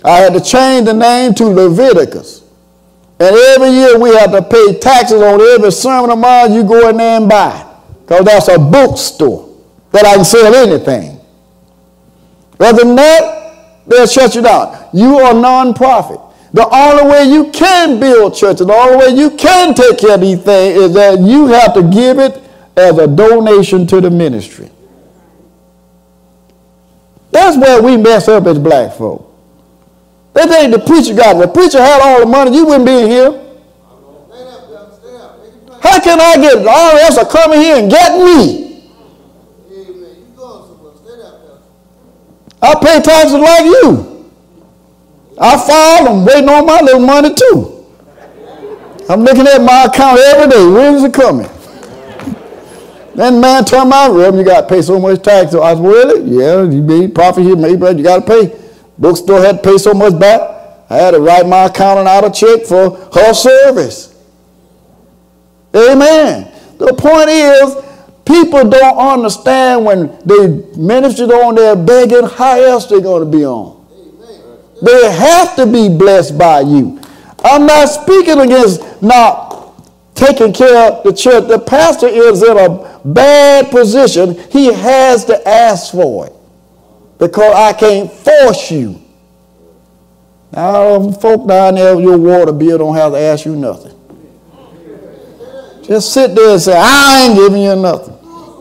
I 0.05 0.19
had 0.19 0.33
to 0.33 0.41
change 0.41 0.85
the 0.85 0.93
name 0.93 1.33
to 1.33 1.45
Leviticus. 1.47 2.43
And 3.19 3.35
every 3.35 3.71
year 3.71 3.99
we 3.99 4.15
have 4.15 4.31
to 4.31 4.41
pay 4.41 4.79
taxes 4.79 5.21
on 5.21 5.41
every 5.41 5.71
sermon 5.71 6.11
of 6.11 6.19
mine 6.19 6.53
you 6.53 6.63
go 6.63 6.87
in 6.89 6.97
there 6.97 7.17
and 7.17 7.27
buy. 7.27 7.65
Because 8.03 8.23
that's 8.23 8.47
a 8.47 8.57
bookstore 8.57 9.46
that 9.97 10.05
I 10.05 10.15
can 10.15 10.25
sell 10.25 10.53
anything. 10.53 11.19
Other 12.59 12.83
than 12.83 12.95
that, 12.95 13.83
they'll 13.87 14.05
shut 14.05 14.35
you 14.35 14.43
down. 14.43 14.89
You 14.93 15.17
are 15.19 15.33
non-profit. 15.33 16.19
The 16.53 16.67
only 16.69 17.11
way 17.11 17.23
you 17.25 17.51
can 17.51 17.99
build 17.99 18.35
churches, 18.35 18.65
the 18.67 18.73
only 18.73 18.97
way 18.97 19.19
you 19.19 19.31
can 19.31 19.73
take 19.73 19.97
care 19.97 20.15
of 20.15 20.21
these 20.21 20.41
things 20.41 20.77
is 20.77 20.93
that 20.93 21.19
you 21.19 21.47
have 21.47 21.73
to 21.73 21.83
give 21.83 22.19
it 22.19 22.41
as 22.75 22.97
a 22.99 23.07
donation 23.07 23.87
to 23.87 23.99
the 23.99 24.09
ministry. 24.09 24.69
That's 27.31 27.57
where 27.57 27.81
we 27.81 27.97
mess 27.97 28.27
up 28.27 28.45
as 28.45 28.59
black 28.59 28.93
folk. 28.93 29.23
They 30.33 30.45
think 30.45 30.73
the 30.73 30.79
preacher 30.79 31.15
got 31.15 31.35
it. 31.35 31.39
The 31.39 31.47
preacher 31.47 31.79
had 31.79 32.01
all 32.01 32.19
the 32.19 32.25
money, 32.27 32.55
you 32.55 32.65
wouldn't 32.65 32.85
be 32.85 33.07
here. 33.07 33.31
How 35.81 35.99
can 35.99 36.19
I 36.21 36.35
get 36.37 36.57
RS 36.63 37.17
to 37.17 37.25
come 37.25 37.53
in 37.53 37.61
here 37.61 37.77
and 37.77 37.89
get 37.91 38.17
me? 38.19 38.66
I 42.61 42.73
pay 42.75 43.01
taxes 43.01 43.33
like 43.33 43.65
you. 43.65 44.31
I 45.39 45.57
file, 45.57 46.09
I'm 46.09 46.25
waiting 46.25 46.49
on 46.49 46.65
my 46.65 46.81
little 46.81 47.05
money 47.05 47.33
too. 47.33 47.85
I'm 49.09 49.21
looking 49.21 49.47
at 49.47 49.61
my 49.61 49.85
account 49.85 50.19
every 50.19 50.49
day. 50.49 50.65
When's 50.67 51.03
it 51.03 51.13
coming? 51.13 51.49
Then 53.15 53.41
man 53.41 53.65
turned 53.65 53.89
my 53.89 54.07
room, 54.07 54.37
you 54.37 54.43
got 54.43 54.61
to 54.61 54.67
pay 54.67 54.81
so 54.81 54.99
much 54.99 55.23
tax. 55.23 55.51
So 55.51 55.61
I 55.61 55.73
was, 55.73 55.81
really? 55.81 56.29
Yeah, 56.29 56.63
you 56.63 56.81
made 56.81 57.15
profit 57.15 57.43
here, 57.43 57.55
maybe, 57.55 57.77
but 57.77 57.97
you 57.97 58.03
got 58.03 58.25
to 58.25 58.27
pay. 58.27 58.59
Bookstore 58.97 59.39
had 59.39 59.63
to 59.63 59.69
pay 59.69 59.77
so 59.77 59.93
much 59.93 60.19
back. 60.19 60.41
I 60.89 60.97
had 60.97 61.11
to 61.11 61.19
write 61.19 61.47
my 61.47 61.65
accountant 61.65 62.07
out 62.07 62.25
a 62.25 62.31
check 62.31 62.65
for 62.65 62.91
her 63.13 63.33
service. 63.33 64.15
Amen. 65.75 66.51
The 66.77 66.93
point 66.93 67.29
is, 67.29 67.86
people 68.27 68.69
don't 68.69 68.97
understand 68.97 69.85
when 69.85 70.17
they 70.25 70.47
minister 70.77 71.23
on 71.23 71.55
their 71.55 71.75
begging, 71.75 72.25
how 72.25 72.61
else 72.61 72.85
they're 72.85 73.01
going 73.01 73.29
to 73.31 73.37
be 73.37 73.45
on? 73.45 73.75
They 74.81 75.11
have 75.11 75.55
to 75.55 75.65
be 75.65 75.89
blessed 75.89 76.37
by 76.37 76.61
you. 76.61 77.01
I'm 77.43 77.65
not 77.65 77.85
speaking 77.85 78.39
against 78.39 79.01
not 79.01 79.47
taking 80.13 80.53
care 80.53 80.91
of 80.91 81.03
the 81.03 81.13
church. 81.13 81.47
The 81.47 81.59
pastor 81.59 82.07
is 82.07 82.43
in 82.43 82.57
a 82.57 83.01
bad 83.05 83.71
position. 83.71 84.37
He 84.51 84.73
has 84.73 85.25
to 85.25 85.47
ask 85.47 85.91
for 85.91 86.27
it 86.27 86.33
because 87.17 87.55
I 87.55 87.73
can't 87.73 88.11
force 88.11 88.69
you. 88.69 89.01
Now, 90.51 91.11
folk 91.11 91.47
down 91.47 91.75
there, 91.75 91.99
your 91.99 92.17
water 92.17 92.51
bill 92.51 92.77
don't 92.77 92.95
have 92.95 93.13
to 93.13 93.17
ask 93.19 93.45
you 93.45 93.55
nothing. 93.55 93.96
Just 95.87 96.13
sit 96.13 96.35
there 96.35 96.51
and 96.51 96.61
say, 96.61 96.75
I 96.77 97.23
ain't 97.25 97.35
giving 97.35 97.61
you 97.61 97.75
nothing. 97.75 98.15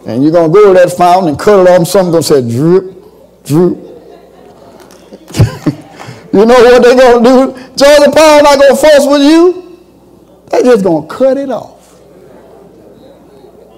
And 0.06 0.22
you're 0.22 0.30
going 0.30 0.52
to 0.52 0.54
go 0.54 0.72
to 0.72 0.78
that 0.78 0.96
fountain 0.96 1.30
and 1.30 1.38
cut 1.38 1.58
it 1.58 1.68
off, 1.68 1.78
and 1.78 1.88
something's 1.88 2.28
going 2.28 2.42
to 2.42 2.52
say, 2.52 2.56
drip, 2.56 2.84
drip. 3.44 3.76
you 6.32 6.46
know 6.46 6.54
what 6.54 6.82
they're 6.82 6.94
going 6.94 7.24
to 7.24 7.28
do? 7.28 7.52
George 7.74 8.14
Paul 8.14 8.42
not 8.44 8.60
going 8.60 8.70
to 8.70 8.80
fuss 8.80 9.06
with 9.08 9.22
you. 9.22 9.80
They're 10.50 10.62
just 10.62 10.84
going 10.84 11.08
to 11.08 11.14
cut 11.14 11.36
it 11.36 11.50
off. 11.50 12.00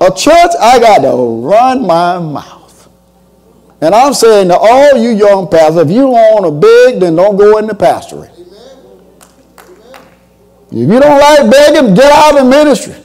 A 0.03 0.11
church, 0.15 0.53
I 0.61 0.79
got 0.79 0.99
to 0.99 1.49
run 1.49 1.87
my 1.87 2.19
mouth. 2.19 2.89
And 3.81 3.95
I'm 3.95 4.13
saying 4.13 4.49
to 4.49 4.59
all 4.59 4.97
you 4.97 5.11
young 5.11 5.49
pastors, 5.49 5.87
if 5.87 5.91
you 5.91 6.09
want 6.09 6.45
to 6.45 6.51
beg, 6.51 7.01
then 7.01 7.17
don't 7.17 7.37
go 7.37 7.57
in 7.57 7.67
the 7.67 7.75
pastorate. 7.75 8.33
If 10.71 10.73
you 10.73 11.01
don't 11.01 11.19
like 11.19 11.51
begging, 11.51 11.95
get 11.95 12.13
out 12.13 12.39
of 12.39 12.47
ministry. 12.47 12.97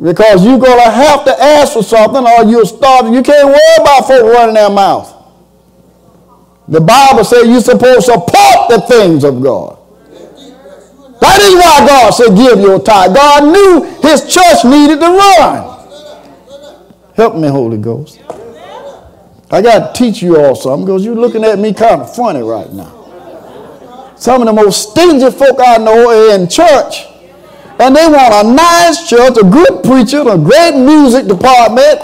Because 0.00 0.44
you're 0.44 0.58
going 0.58 0.82
to 0.82 0.90
have 0.90 1.24
to 1.24 1.42
ask 1.42 1.74
for 1.74 1.82
something 1.82 2.24
or 2.26 2.44
you'll 2.50 2.66
starve. 2.66 3.12
You 3.12 3.22
can't 3.22 3.48
worry 3.48 3.76
about 3.80 4.06
folk 4.06 4.24
running 4.24 4.54
their 4.54 4.70
mouth. 4.70 5.12
The 6.68 6.80
Bible 6.80 7.24
says 7.24 7.46
you're 7.46 7.60
supposed 7.60 8.06
to 8.06 8.12
support 8.12 8.68
the 8.68 8.84
things 8.88 9.24
of 9.24 9.42
God. 9.42 9.78
That 11.20 11.40
is 11.40 11.54
why 11.54 11.86
God 11.86 12.10
said 12.10 12.36
give 12.36 12.60
your 12.60 12.82
tithe. 12.82 13.14
God 13.14 13.44
knew 13.44 13.84
his 14.08 14.32
church 14.32 14.64
needed 14.64 14.98
to 15.00 15.06
run. 15.06 15.72
Help 17.14 17.36
me, 17.36 17.48
Holy 17.48 17.78
Ghost. 17.78 18.20
I 19.50 19.60
got 19.60 19.94
to 19.94 20.02
teach 20.02 20.22
you 20.22 20.40
all 20.40 20.54
something 20.54 20.86
because 20.86 21.04
you're 21.04 21.14
looking 21.14 21.44
at 21.44 21.58
me 21.58 21.74
kind 21.74 22.00
of 22.00 22.14
funny 22.16 22.42
right 22.42 22.72
now. 22.72 24.14
Some 24.16 24.40
of 24.40 24.46
the 24.46 24.52
most 24.52 24.90
stingy 24.90 25.30
folk 25.30 25.58
I 25.60 25.76
know 25.76 26.08
are 26.08 26.34
in 26.34 26.48
church 26.48 27.04
and 27.78 27.96
they 27.96 28.06
want 28.06 28.46
a 28.46 28.54
nice 28.54 29.08
church, 29.08 29.36
a 29.36 29.44
good 29.44 29.82
preacher, 29.82 30.20
a 30.20 30.38
great 30.38 30.76
music 30.76 31.26
department. 31.26 32.00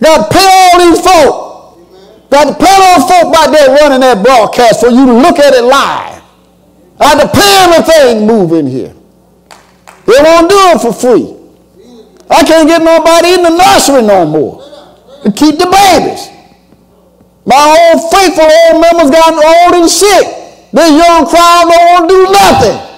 Got 0.00 0.30
to 0.30 0.36
pay 0.36 0.48
all 0.48 0.80
these 0.80 1.00
folk. 1.00 2.30
Got 2.30 2.44
to 2.48 2.54
pay 2.54 2.76
all 2.78 3.08
folk 3.08 3.32
back 3.32 3.50
there 3.50 3.74
running 3.76 4.00
that 4.00 4.24
broadcast 4.24 4.80
for 4.80 4.88
you 4.88 5.04
look 5.06 5.38
at 5.38 5.52
it 5.54 5.64
live. 5.64 6.22
I 7.00 7.04
had 7.04 7.20
to 7.22 7.28
pay 7.28 7.52
everything 7.66 8.26
moving 8.26 8.66
here. 8.66 8.94
They 10.06 10.18
won't 10.22 10.48
do 10.48 10.56
it 10.74 10.80
for 10.80 10.92
free. 10.92 11.36
I 12.30 12.44
can't 12.44 12.68
get 12.68 12.82
nobody 12.82 13.34
in 13.34 13.42
the 13.42 13.50
nursery 13.50 14.02
no 14.02 14.24
more 14.26 14.62
to 15.24 15.32
keep 15.32 15.58
the 15.58 15.66
babies. 15.66 16.28
My 17.44 17.58
old 17.92 18.10
faithful 18.12 18.44
old 18.46 18.80
members 18.80 19.10
gotten 19.10 19.40
old 19.42 19.82
and 19.82 19.90
sick. 19.90 20.26
This 20.72 20.90
young 20.90 21.26
crowd 21.26 21.66
don't 21.66 21.86
want 21.90 22.08
to 22.08 22.14
do 22.14 22.22
nothing. 22.30 22.89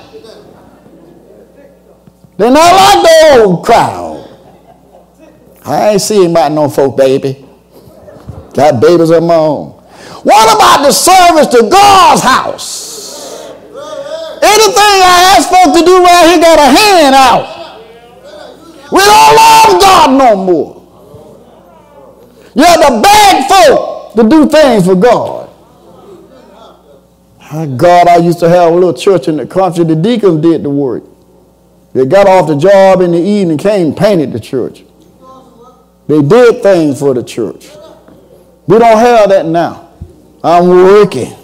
They're 2.37 2.51
not 2.51 2.75
like 2.75 3.03
the 3.03 3.45
old 3.45 3.65
crowd. 3.65 4.29
I 5.65 5.91
ain't 5.91 6.01
seeing 6.01 6.31
about 6.31 6.53
no 6.53 6.69
folk 6.69 6.97
baby. 6.97 7.47
Got 8.55 8.81
babies 8.81 9.11
of 9.11 9.23
my 9.23 9.35
own. 9.35 9.71
What 10.23 10.57
about 10.57 10.85
the 10.85 10.93
service 10.93 11.47
to 11.49 11.69
God's 11.71 12.23
house? 12.23 13.51
Anything 14.43 14.99
I 15.03 15.37
ask 15.37 15.49
folks 15.49 15.79
to 15.79 15.85
do 15.85 16.03
right 16.03 16.29
here 16.29 16.41
got 16.41 16.59
a 16.59 16.71
hand 16.71 17.15
out. 17.15 17.63
We 18.91 18.99
don't 18.99 19.37
love 19.37 19.81
God 19.81 20.19
no 20.19 20.37
more. 20.37 20.83
You 22.55 22.65
have 22.65 22.81
to 22.87 23.01
beg 23.01 23.49
folk 23.49 24.15
to 24.15 24.29
do 24.29 24.47
things 24.49 24.85
for 24.87 24.95
God. 24.95 25.49
God, 27.79 28.09
I 28.09 28.17
used 28.17 28.41
to 28.41 28.49
have 28.49 28.73
a 28.73 28.75
little 28.75 28.95
church 28.95 29.29
in 29.29 29.37
the 29.37 29.47
country. 29.47 29.85
The 29.85 29.97
deacons 29.97 30.43
did 30.43 30.63
the 30.63 30.71
work. 30.71 31.05
They 31.93 32.07
got 32.07 32.27
off 32.27 32.47
the 32.47 32.57
job 32.57 33.01
in 33.01 33.13
the 33.13 33.19
evening, 33.19 33.59
came, 33.59 33.95
painted 33.95 34.33
the 34.33 34.41
church. 34.41 34.85
They 36.07 36.23
did 36.23 36.63
things 36.63 36.99
for 36.99 37.15
the 37.15 37.23
church. 37.23 37.71
We 38.67 38.79
don't 38.79 38.99
have 38.99 39.29
that 39.29 39.47
now. 39.47 39.91
I'm 40.43 40.69
working. 40.69 41.37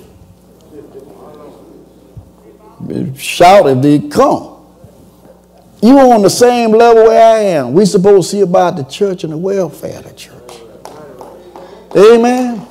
Shout 3.16 3.66
if 3.68 3.82
they 3.82 4.08
come. 4.08 4.56
You 5.82 5.98
on 5.98 6.22
the 6.22 6.30
same 6.30 6.72
level 6.72 7.04
where 7.04 7.36
I 7.36 7.38
am. 7.40 7.72
We 7.72 7.86
supposed 7.86 8.30
to 8.30 8.36
see 8.36 8.40
about 8.42 8.76
the 8.76 8.84
church 8.84 9.24
and 9.24 9.32
the 9.32 9.36
welfare 9.36 9.98
of 9.98 10.04
the 10.04 10.14
church. 10.14 10.34
Amen. 11.96 12.66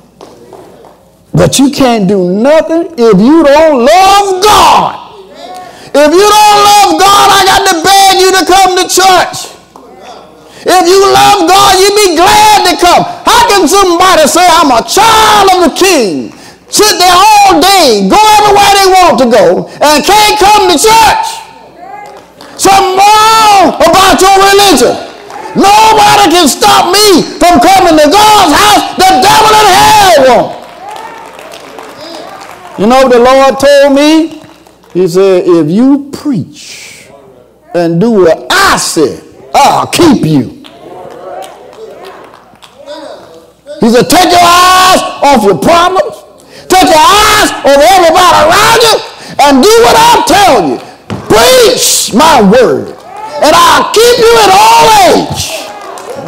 But 1.32 1.58
you 1.58 1.70
can't 1.70 2.08
do 2.08 2.30
nothing 2.32 2.92
if 2.98 3.20
you 3.20 3.44
don't 3.44 3.84
love 3.84 4.42
God. 4.44 5.07
If 5.94 6.10
you 6.12 6.26
don't 6.28 6.60
love 6.68 6.90
God, 7.00 7.26
I 7.32 7.40
got 7.48 7.62
to 7.68 7.74
beg 7.80 8.12
you 8.20 8.30
to 8.36 8.42
come 8.44 8.76
to 8.76 8.84
church. 8.88 9.58
If 10.68 10.84
you 10.84 11.00
love 11.00 11.48
God, 11.48 11.72
you'd 11.80 11.96
be 11.96 12.16
glad 12.18 12.68
to 12.68 12.74
come. 12.76 13.02
How 13.24 13.48
can 13.48 13.64
somebody 13.64 14.28
say, 14.28 14.44
I'm 14.44 14.68
a 14.68 14.84
child 14.84 15.48
of 15.54 15.58
the 15.64 15.72
king, 15.72 16.34
sit 16.68 16.98
there 17.00 17.16
all 17.16 17.56
day, 17.56 18.04
go 18.04 18.20
everywhere 18.20 18.72
they 18.76 18.88
want 18.92 19.16
to 19.22 19.26
go, 19.32 19.46
and 19.80 20.04
can't 20.04 20.36
come 20.36 20.68
to 20.68 20.76
church? 20.76 21.26
Something 22.58 22.98
wrong 22.98 23.80
about 23.80 24.20
your 24.20 24.34
religion. 24.34 24.92
Nobody 25.56 26.26
can 26.36 26.46
stop 26.46 26.92
me 26.92 27.22
from 27.38 27.60
coming 27.64 27.96
to 27.96 28.06
God's 28.10 28.52
house. 28.52 28.98
The 28.98 29.10
devil 29.24 29.52
in 29.56 29.66
hell 29.72 30.16
won't. 30.26 30.58
You 32.78 32.86
know 32.86 33.08
the 33.08 33.18
Lord 33.18 33.58
told 33.58 33.94
me? 33.94 34.37
He 34.92 35.06
said, 35.06 35.44
if 35.46 35.70
you 35.70 36.10
preach 36.12 37.08
and 37.74 38.00
do 38.00 38.10
what 38.10 38.46
I 38.50 38.76
said, 38.76 39.22
I'll 39.54 39.86
keep 39.86 40.24
you. 40.24 40.58
He 43.80 43.90
said, 43.90 44.08
take 44.10 44.30
your 44.30 44.42
eyes 44.42 45.00
off 45.22 45.44
your 45.44 45.58
problems, 45.58 46.16
take 46.66 46.88
your 46.88 46.98
eyes 46.98 47.50
off 47.52 47.78
everybody 47.78 48.38
around 48.48 48.80
you, 48.82 48.96
and 49.40 49.62
do 49.62 49.74
what 49.84 49.96
I 49.96 50.24
tell 50.26 50.68
you. 50.68 50.78
Preach 51.28 52.14
my 52.14 52.40
word, 52.50 52.88
and 52.88 53.54
I'll 53.54 53.92
keep 53.92 54.18
you 54.18 54.32
in 54.42 54.50
all 54.50 54.88
age. 55.12 55.68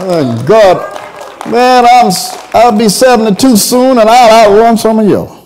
Oh, 0.03 0.45
God, 0.47 1.51
man, 1.51 1.87
I'm, 1.87 2.13
I'll 2.55 2.77
be 2.79 2.89
72 2.89 3.57
soon, 3.57 3.99
and 3.99 4.09
I'll 4.09 4.53
outrun 4.53 4.77
some 4.77 4.99
of 4.99 5.09
you. 5.09 5.40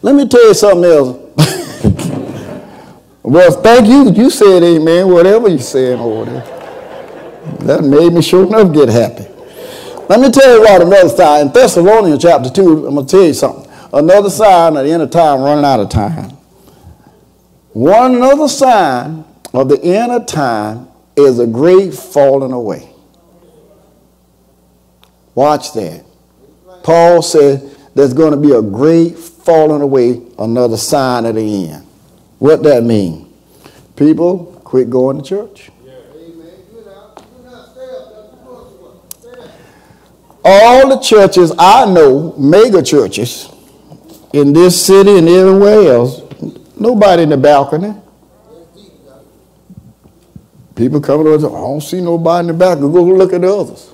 Let 0.00 0.14
me 0.14 0.28
tell 0.28 0.46
you 0.46 0.54
something 0.54 0.84
else. 0.84 1.16
well, 3.22 3.62
thank 3.62 3.88
you. 3.88 4.12
You 4.12 4.30
said 4.30 4.62
amen, 4.62 5.08
whatever 5.08 5.48
you 5.48 5.58
said 5.58 5.98
over 5.98 6.30
there. 6.30 6.58
That 7.60 7.82
made 7.82 8.12
me 8.12 8.22
sure 8.22 8.46
enough 8.46 8.72
get 8.72 8.88
happy. 8.88 9.26
Let 10.08 10.20
me 10.20 10.30
tell 10.30 10.56
you 10.56 10.62
about 10.62 10.82
another 10.82 11.08
sign. 11.08 11.46
In 11.48 11.52
Thessalonians 11.52 12.22
chapter 12.22 12.48
2, 12.48 12.86
I'm 12.86 12.94
going 12.94 13.06
to 13.06 13.10
tell 13.10 13.24
you 13.26 13.34
something. 13.34 13.70
Another 13.92 14.30
sign 14.30 14.76
at 14.76 14.82
the 14.82 14.90
end 14.90 15.02
of 15.02 15.10
time, 15.10 15.40
running 15.40 15.64
out 15.64 15.80
of 15.80 15.88
time. 15.88 16.30
One 17.72 18.14
another 18.14 18.48
sign 18.48 19.24
of 19.52 19.68
the 19.68 19.82
end 19.82 20.12
of 20.12 20.26
time 20.26 20.88
is 21.16 21.38
a 21.38 21.46
great 21.46 21.92
falling 21.92 22.52
away. 22.52 22.88
Watch 25.34 25.72
that. 25.74 26.04
Paul 26.82 27.22
said 27.22 27.77
there's 27.98 28.14
going 28.14 28.30
to 28.30 28.36
be 28.36 28.52
a 28.52 28.62
great 28.62 29.18
falling 29.18 29.82
away, 29.82 30.22
another 30.38 30.76
sign 30.76 31.26
of 31.26 31.34
the 31.34 31.68
end. 31.68 31.84
What 32.38 32.62
that 32.62 32.84
mean? 32.84 33.32
People 33.96 34.60
quit 34.62 34.88
going 34.88 35.20
to 35.20 35.22
church. 35.24 35.70
All 40.44 40.88
the 40.88 40.98
churches 41.02 41.52
I 41.58 41.92
know, 41.92 42.34
mega 42.38 42.82
churches, 42.82 43.50
in 44.32 44.52
this 44.52 44.80
city 44.80 45.18
and 45.18 45.28
everywhere 45.28 45.92
else, 45.92 46.22
nobody 46.78 47.24
in 47.24 47.30
the 47.30 47.36
balcony. 47.36 47.94
People 50.76 51.00
coming 51.00 51.26
over, 51.26 51.48
I 51.48 51.50
don't 51.50 51.80
see 51.80 52.00
nobody 52.00 52.48
in 52.48 52.56
the 52.56 52.58
back. 52.58 52.78
Go 52.78 52.86
look 52.86 53.32
at 53.32 53.40
the 53.40 53.52
others. 53.52 53.92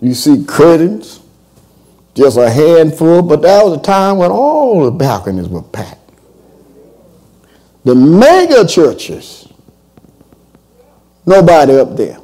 You 0.00 0.12
see 0.12 0.44
curtains, 0.44 1.20
just 2.14 2.36
a 2.36 2.48
handful, 2.48 3.22
but 3.22 3.42
that 3.42 3.64
was 3.64 3.78
a 3.78 3.82
time 3.82 4.18
when 4.18 4.30
all 4.30 4.84
the 4.84 4.90
balconies 4.90 5.48
were 5.48 5.62
packed. 5.62 6.00
The 7.84 7.94
mega 7.94 8.66
churches, 8.66 9.48
nobody 11.26 11.74
up 11.74 11.96
there. 11.96 12.18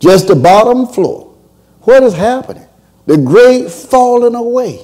Just 0.00 0.28
the 0.28 0.34
bottom 0.34 0.86
floor. 0.86 1.34
What 1.82 2.02
is 2.02 2.14
happening? 2.14 2.66
The 3.06 3.18
great 3.18 3.70
falling 3.70 4.34
away. 4.34 4.80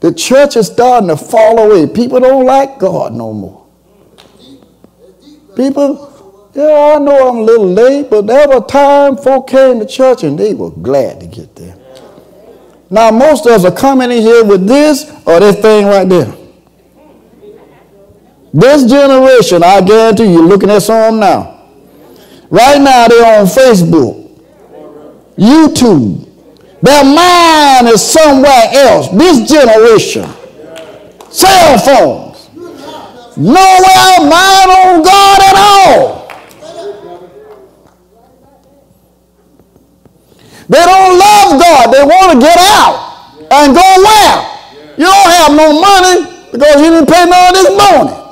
The 0.00 0.12
church 0.14 0.56
is 0.56 0.68
starting 0.68 1.08
to 1.08 1.16
fall 1.16 1.58
away. 1.58 1.86
People 1.86 2.20
don't 2.20 2.46
like 2.46 2.78
God 2.78 3.12
no 3.12 3.32
more. 3.32 3.66
People, 5.56 6.50
yeah, 6.54 6.94
I 6.94 6.98
know 6.98 7.30
I'm 7.30 7.38
a 7.38 7.42
little 7.42 7.68
late, 7.72 8.10
but 8.10 8.26
there 8.26 8.46
was 8.46 8.62
a 8.62 8.66
time 8.66 9.16
folk 9.16 9.48
came 9.48 9.80
to 9.80 9.86
church 9.86 10.22
and 10.22 10.38
they 10.38 10.54
were 10.54 10.70
glad 10.70 11.20
to 11.20 11.26
get 11.26 11.56
there. 11.56 11.75
Now, 12.88 13.10
most 13.10 13.46
of 13.46 13.52
us 13.52 13.64
are 13.64 13.74
coming 13.74 14.10
in 14.10 14.22
here 14.22 14.44
with 14.44 14.66
this 14.66 15.10
or 15.26 15.40
this 15.40 15.56
thing 15.56 15.86
right 15.86 16.08
there. 16.08 16.32
This 18.52 18.88
generation, 18.90 19.62
I 19.62 19.80
guarantee 19.80 20.32
you, 20.32 20.42
looking 20.46 20.70
at 20.70 20.82
some 20.82 21.20
now. 21.20 21.64
Right 22.48 22.80
now, 22.80 23.08
they're 23.08 23.40
on 23.40 23.46
Facebook, 23.46 24.40
YouTube. 25.36 26.22
Their 26.80 27.04
mind 27.04 27.88
is 27.88 28.02
somewhere 28.02 28.70
else. 28.72 29.08
This 29.10 29.50
generation, 29.50 30.28
cell 31.30 31.78
phones, 31.78 32.26
Nowhere 33.36 34.20
mind 34.20 34.70
on 34.70 35.02
God 35.02 35.40
at 35.42 35.56
all. 35.56 36.25
They 40.68 40.82
don't 40.82 41.18
love 41.18 41.60
God. 41.60 41.94
They 41.94 42.02
want 42.02 42.32
to 42.32 42.38
get 42.40 42.58
out 42.58 43.46
and 43.50 43.74
go 43.74 43.80
where? 43.80 44.56
You 44.98 45.04
don't 45.04 45.30
have 45.30 45.52
no 45.54 45.80
money 45.80 46.48
because 46.50 46.80
you 46.82 46.90
didn't 46.90 47.06
pay 47.06 47.24
none 47.24 47.52
this 47.52 47.70
morning. 47.70 48.22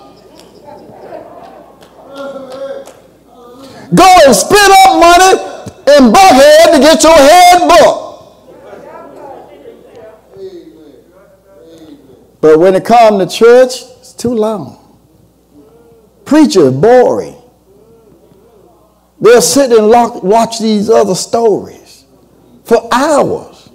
Go 3.94 4.09
and 4.27 4.35
spend 4.35 4.73
up 4.83 4.99
money 4.99 5.33
in 5.97 6.12
Buckhead 6.12 6.73
to 6.75 6.79
get 6.81 7.03
your 7.05 7.16
head 7.16 7.68
booked. 7.68 8.03
But 12.40 12.59
when 12.59 12.75
it 12.75 12.85
comes 12.85 13.33
to 13.33 13.38
church, 13.38 13.83
it's 14.01 14.12
too 14.12 14.35
long. 14.35 14.81
Preacher, 16.25 16.70
boring. 16.73 17.37
They'll 19.20 19.40
sit 19.40 19.70
and 19.70 19.88
watch 19.88 20.59
these 20.59 20.90
other 20.90 21.14
stories 21.14 21.84
for 22.64 22.88
hours. 22.92 23.70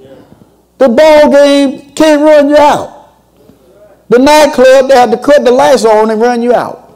The 0.77 0.89
ball 0.89 1.31
game 1.31 1.91
can't 1.91 2.21
run 2.21 2.49
you 2.49 2.57
out. 2.57 3.13
The 4.09 4.17
nightclub, 4.17 4.89
they 4.89 4.95
have 4.95 5.11
to 5.11 5.17
cut 5.17 5.45
the 5.45 5.51
lights 5.51 5.85
on 5.85 6.09
and 6.09 6.19
run 6.19 6.41
you 6.41 6.53
out. 6.53 6.87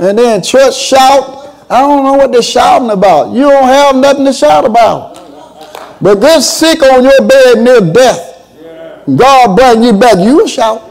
And 0.00 0.16
then 0.16 0.42
church 0.42 0.76
shout. 0.76 1.66
I 1.68 1.80
don't 1.80 2.04
know 2.04 2.12
what 2.14 2.30
they're 2.32 2.40
shouting 2.40 2.90
about. 2.90 3.34
You 3.34 3.42
don't 3.42 3.64
have 3.64 3.96
nothing 3.96 4.24
to 4.24 4.32
shout 4.32 4.64
about. 4.64 5.16
But 6.00 6.20
get 6.20 6.40
sick 6.42 6.82
on 6.82 7.02
your 7.02 7.26
bed 7.26 7.58
near 7.58 7.92
death. 7.92 9.06
God 9.16 9.56
bring 9.56 9.82
you 9.82 9.92
back. 9.92 10.18
You 10.18 10.46
shout. 10.46 10.87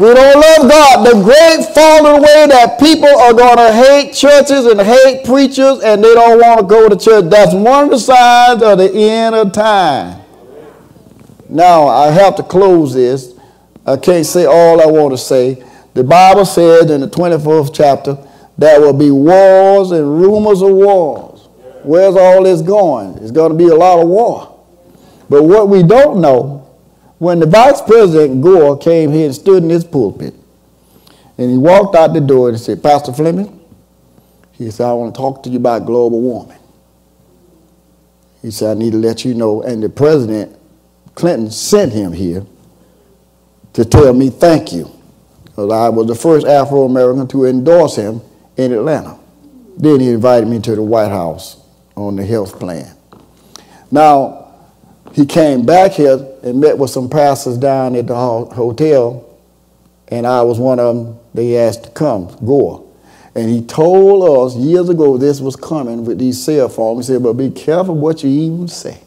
We 0.00 0.14
don't 0.14 0.40
love 0.40 0.70
God. 0.70 1.06
The 1.06 1.22
great 1.22 1.74
falling 1.74 2.20
away 2.20 2.46
that 2.46 2.80
people 2.80 3.06
are 3.06 3.34
going 3.34 3.58
to 3.58 3.70
hate 3.70 4.14
churches 4.14 4.64
and 4.64 4.80
hate 4.80 5.26
preachers 5.26 5.80
and 5.80 6.02
they 6.02 6.14
don't 6.14 6.40
want 6.40 6.60
to 6.60 6.66
go 6.66 6.88
to 6.88 6.96
church. 6.96 7.26
That's 7.28 7.52
one 7.52 7.84
of 7.84 7.90
the 7.90 7.98
signs 7.98 8.62
of 8.62 8.78
the 8.78 8.90
end 8.90 9.34
of 9.34 9.52
time. 9.52 10.22
Now, 11.50 11.86
I 11.88 12.06
have 12.12 12.34
to 12.36 12.42
close 12.42 12.94
this. 12.94 13.34
I 13.84 13.98
can't 13.98 14.24
say 14.24 14.46
all 14.46 14.80
I 14.80 14.86
want 14.86 15.12
to 15.12 15.18
say. 15.18 15.62
The 15.92 16.02
Bible 16.02 16.46
says 16.46 16.90
in 16.90 17.02
the 17.02 17.08
24th 17.08 17.74
chapter, 17.74 18.16
there 18.56 18.80
will 18.80 18.94
be 18.94 19.10
wars 19.10 19.90
and 19.90 20.18
rumors 20.18 20.62
of 20.62 20.70
wars. 20.70 21.46
Where's 21.82 22.16
all 22.16 22.44
this 22.44 22.62
going? 22.62 23.18
It's 23.18 23.32
going 23.32 23.52
to 23.52 23.58
be 23.58 23.68
a 23.68 23.74
lot 23.74 24.00
of 24.00 24.08
war. 24.08 24.64
But 25.28 25.42
what 25.42 25.68
we 25.68 25.82
don't 25.82 26.22
know 26.22 26.59
when 27.20 27.38
the 27.38 27.44
Vice 27.44 27.82
President 27.82 28.40
Gore 28.40 28.78
came 28.78 29.12
here 29.12 29.26
and 29.26 29.34
stood 29.34 29.62
in 29.62 29.68
his 29.68 29.84
pulpit, 29.84 30.34
and 31.36 31.50
he 31.50 31.58
walked 31.58 31.94
out 31.94 32.14
the 32.14 32.20
door 32.20 32.48
and 32.48 32.58
said, 32.58 32.82
Pastor 32.82 33.12
Fleming, 33.12 33.60
he 34.52 34.70
said, 34.70 34.86
I 34.86 34.94
want 34.94 35.14
to 35.14 35.18
talk 35.20 35.42
to 35.42 35.50
you 35.50 35.58
about 35.58 35.84
global 35.84 36.18
warming. 36.18 36.58
He 38.40 38.50
said, 38.50 38.74
I 38.74 38.80
need 38.80 38.92
to 38.92 38.96
let 38.96 39.22
you 39.26 39.34
know. 39.34 39.62
And 39.62 39.82
the 39.82 39.90
President, 39.90 40.56
Clinton, 41.14 41.50
sent 41.50 41.92
him 41.92 42.14
here 42.14 42.46
to 43.74 43.84
tell 43.84 44.14
me 44.14 44.30
thank 44.30 44.72
you. 44.72 44.90
Because 45.44 45.70
I 45.70 45.90
was 45.90 46.06
the 46.06 46.14
first 46.14 46.46
Afro 46.46 46.84
American 46.84 47.28
to 47.28 47.44
endorse 47.44 47.96
him 47.96 48.22
in 48.56 48.72
Atlanta. 48.72 49.18
Then 49.76 50.00
he 50.00 50.08
invited 50.08 50.48
me 50.48 50.58
to 50.60 50.74
the 50.74 50.82
White 50.82 51.10
House 51.10 51.62
on 51.96 52.16
the 52.16 52.24
health 52.24 52.58
plan. 52.58 52.96
Now, 53.90 54.39
he 55.12 55.26
came 55.26 55.66
back 55.66 55.92
here 55.92 56.26
and 56.42 56.60
met 56.60 56.78
with 56.78 56.90
some 56.90 57.08
pastors 57.10 57.58
down 57.58 57.96
at 57.96 58.06
the 58.06 58.14
hotel, 58.14 59.26
and 60.08 60.26
I 60.26 60.42
was 60.42 60.58
one 60.58 60.78
of 60.78 60.94
them 60.94 61.18
they 61.34 61.56
asked 61.56 61.84
to 61.84 61.90
come, 61.90 62.34
Gore. 62.44 62.86
And 63.34 63.48
he 63.48 63.62
told 63.62 64.48
us 64.48 64.56
years 64.56 64.88
ago 64.88 65.16
this 65.16 65.40
was 65.40 65.54
coming 65.54 66.04
with 66.04 66.18
these 66.18 66.42
cell 66.42 66.68
phones. 66.68 67.06
He 67.06 67.14
said, 67.14 67.22
but 67.22 67.34
be 67.34 67.50
careful 67.50 67.94
what 67.94 68.24
you 68.24 68.30
even 68.30 68.66
say. 68.66 69.00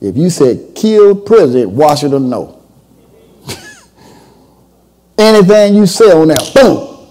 If 0.00 0.16
you 0.16 0.28
said 0.28 0.74
kill 0.74 1.14
president, 1.14 1.70
Washington 1.70 2.28
no. 2.28 2.60
Anything 5.18 5.76
you 5.76 5.86
say 5.86 6.10
on 6.10 6.28
that, 6.28 6.50
boom, 6.52 7.08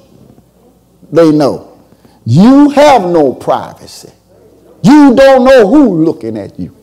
they 1.11 1.31
know. 1.31 1.81
You 2.25 2.69
have 2.71 3.03
no 3.03 3.33
privacy. 3.33 4.11
You 4.83 5.15
don't 5.15 5.45
know 5.45 5.67
who 5.67 6.03
looking 6.03 6.37
at 6.37 6.59
you. 6.59 6.75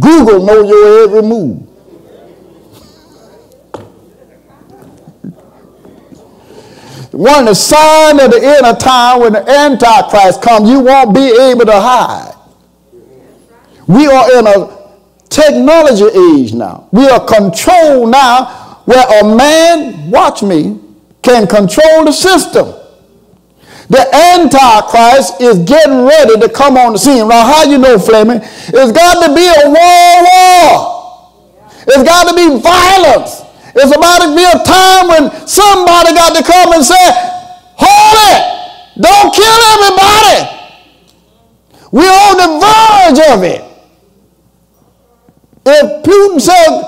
Google 0.00 0.44
know 0.44 0.62
your 0.62 1.04
every 1.04 1.22
move. 1.22 1.62
One 7.12 7.40
of 7.40 7.46
the 7.46 7.54
signs 7.54 8.22
of 8.22 8.30
the 8.30 8.40
end 8.42 8.66
of 8.66 8.78
time 8.78 9.20
when 9.20 9.32
the 9.32 9.48
Antichrist 9.48 10.42
comes, 10.42 10.68
you 10.68 10.80
won't 10.80 11.14
be 11.14 11.26
able 11.40 11.64
to 11.64 11.80
hide. 11.80 12.34
We 13.86 14.06
are 14.06 14.38
in 14.38 14.46
a 14.46 14.76
technology 15.30 16.04
age 16.04 16.52
now. 16.52 16.88
We 16.92 17.08
are 17.08 17.24
controlled 17.24 18.10
now 18.10 18.82
where 18.84 19.20
a 19.20 19.36
man, 19.36 20.10
watch 20.10 20.42
me, 20.42 20.78
can 21.22 21.46
control 21.46 22.04
the 22.04 22.12
system. 22.12 22.74
The 23.88 24.02
Antichrist 24.14 25.40
is 25.40 25.58
getting 25.60 26.04
ready 26.04 26.40
to 26.40 26.48
come 26.48 26.76
on 26.76 26.92
the 26.92 26.98
scene. 26.98 27.28
Now, 27.28 27.46
how 27.46 27.62
you 27.64 27.78
know, 27.78 27.98
Fleming? 27.98 28.40
It's 28.42 28.92
got 28.92 29.26
to 29.26 29.34
be 29.34 29.46
a 29.46 29.68
war, 29.70 30.14
war. 30.26 30.96
It's 31.86 32.02
got 32.02 32.28
to 32.28 32.34
be 32.34 32.60
violence. 32.60 33.42
It's 33.76 33.94
about 33.94 34.22
to 34.22 34.34
be 34.34 34.42
a 34.42 34.58
time 34.64 35.08
when 35.08 35.46
somebody 35.46 36.14
got 36.14 36.34
to 36.34 36.42
come 36.42 36.72
and 36.72 36.84
say, 36.84 36.96
hold 37.76 38.18
it. 38.32 38.56
Don't 39.00 39.34
kill 39.34 39.58
everybody. 39.74 40.56
We're 41.92 42.10
on 42.10 42.36
the 42.36 42.48
verge 42.66 43.20
of 43.30 43.42
it. 43.44 43.62
If 45.66 46.04
Putin 46.04 46.40
said, 46.40 46.82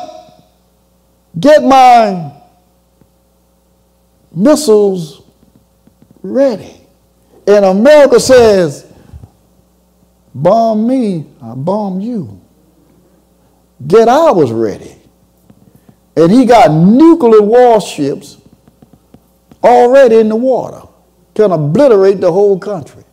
get 1.39 1.62
my 1.62 2.33
missiles 4.35 5.23
ready, 6.23 6.88
and 7.49 7.65
America 7.65 8.21
says, 8.21 8.93
bomb 10.35 10.87
me, 10.87 11.27
I 11.43 11.55
bomb 11.55 11.99
you. 11.99 12.41
Get 13.87 14.07
ours 14.07 14.53
ready. 14.53 14.95
And 16.15 16.31
he 16.31 16.45
got 16.45 16.71
nuclear 16.71 17.41
warships 17.41 18.37
already 19.65 20.17
in 20.17 20.29
the 20.29 20.37
water, 20.37 20.87
can 21.35 21.53
obliterate 21.53 22.21
the 22.21 22.31
whole 22.31 22.59
country. 22.59 23.05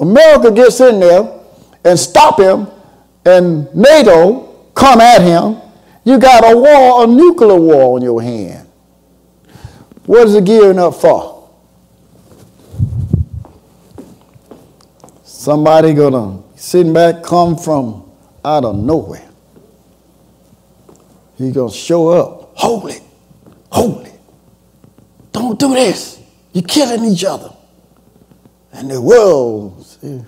America 0.00 0.50
gets 0.50 0.80
in 0.80 0.98
there 0.98 1.40
and 1.84 1.98
stop 1.98 2.40
him, 2.40 2.68
and 3.26 3.72
NATO 3.74 4.70
come 4.74 5.00
at 5.00 5.20
him, 5.20 5.58
you 6.04 6.18
got 6.18 6.50
a 6.50 6.56
war, 6.56 7.04
a 7.04 7.06
nuclear 7.06 7.60
war 7.60 7.96
on 7.96 8.02
your 8.02 8.22
hand. 8.22 8.66
What 10.06 10.26
is 10.26 10.34
it 10.36 10.44
gearing 10.44 10.78
up 10.78 10.94
for? 10.94 11.31
Somebody 15.42 15.92
gonna 15.92 16.40
sitting 16.54 16.92
back 16.92 17.24
come 17.24 17.56
from 17.56 18.08
out 18.44 18.64
of 18.64 18.76
nowhere. 18.76 19.28
He 21.36 21.50
gonna 21.50 21.72
show 21.72 22.10
up. 22.10 22.52
Hold 22.54 22.90
it. 22.90 23.02
Don't 25.32 25.58
do 25.58 25.74
this. 25.74 26.20
You're 26.52 26.62
killing 26.62 27.04
each 27.10 27.24
other. 27.24 27.52
And 28.72 28.88
the 28.88 29.00
world, 29.00 29.84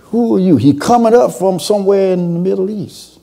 who 0.06 0.34
are 0.34 0.40
you? 0.40 0.56
He 0.56 0.74
coming 0.74 1.14
up 1.14 1.32
from 1.32 1.60
somewhere 1.60 2.14
in 2.14 2.34
the 2.34 2.40
Middle 2.40 2.68
East. 2.68 3.20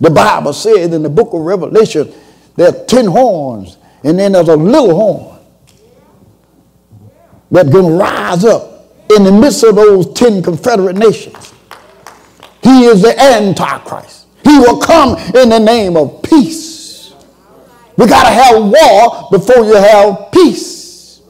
The 0.00 0.08
Bible 0.08 0.54
said 0.54 0.94
in 0.94 1.02
the 1.02 1.10
book 1.10 1.34
of 1.34 1.42
Revelation, 1.42 2.10
there 2.56 2.68
are 2.68 2.84
ten 2.86 3.04
horns, 3.04 3.76
and 4.02 4.18
then 4.18 4.32
there's 4.32 4.48
a 4.48 4.56
little 4.56 4.96
horn 4.96 5.38
that's 7.50 7.70
to 7.70 7.82
rise 7.82 8.46
up 8.46 8.67
in 9.16 9.24
the 9.24 9.32
midst 9.32 9.64
of 9.64 9.76
those 9.76 10.12
ten 10.12 10.42
confederate 10.42 10.96
nations. 10.96 11.54
He 12.62 12.84
is 12.84 13.02
the 13.02 13.18
Antichrist. 13.18 14.26
He 14.44 14.58
will 14.58 14.78
come 14.78 15.16
in 15.34 15.48
the 15.48 15.58
name 15.58 15.96
of 15.96 16.22
peace. 16.22 17.14
We 17.96 18.06
got 18.06 18.24
to 18.24 18.30
have 18.30 18.62
war 18.62 19.28
before 19.30 19.64
you 19.64 19.74
have 19.74 20.30
peace. 20.32 21.20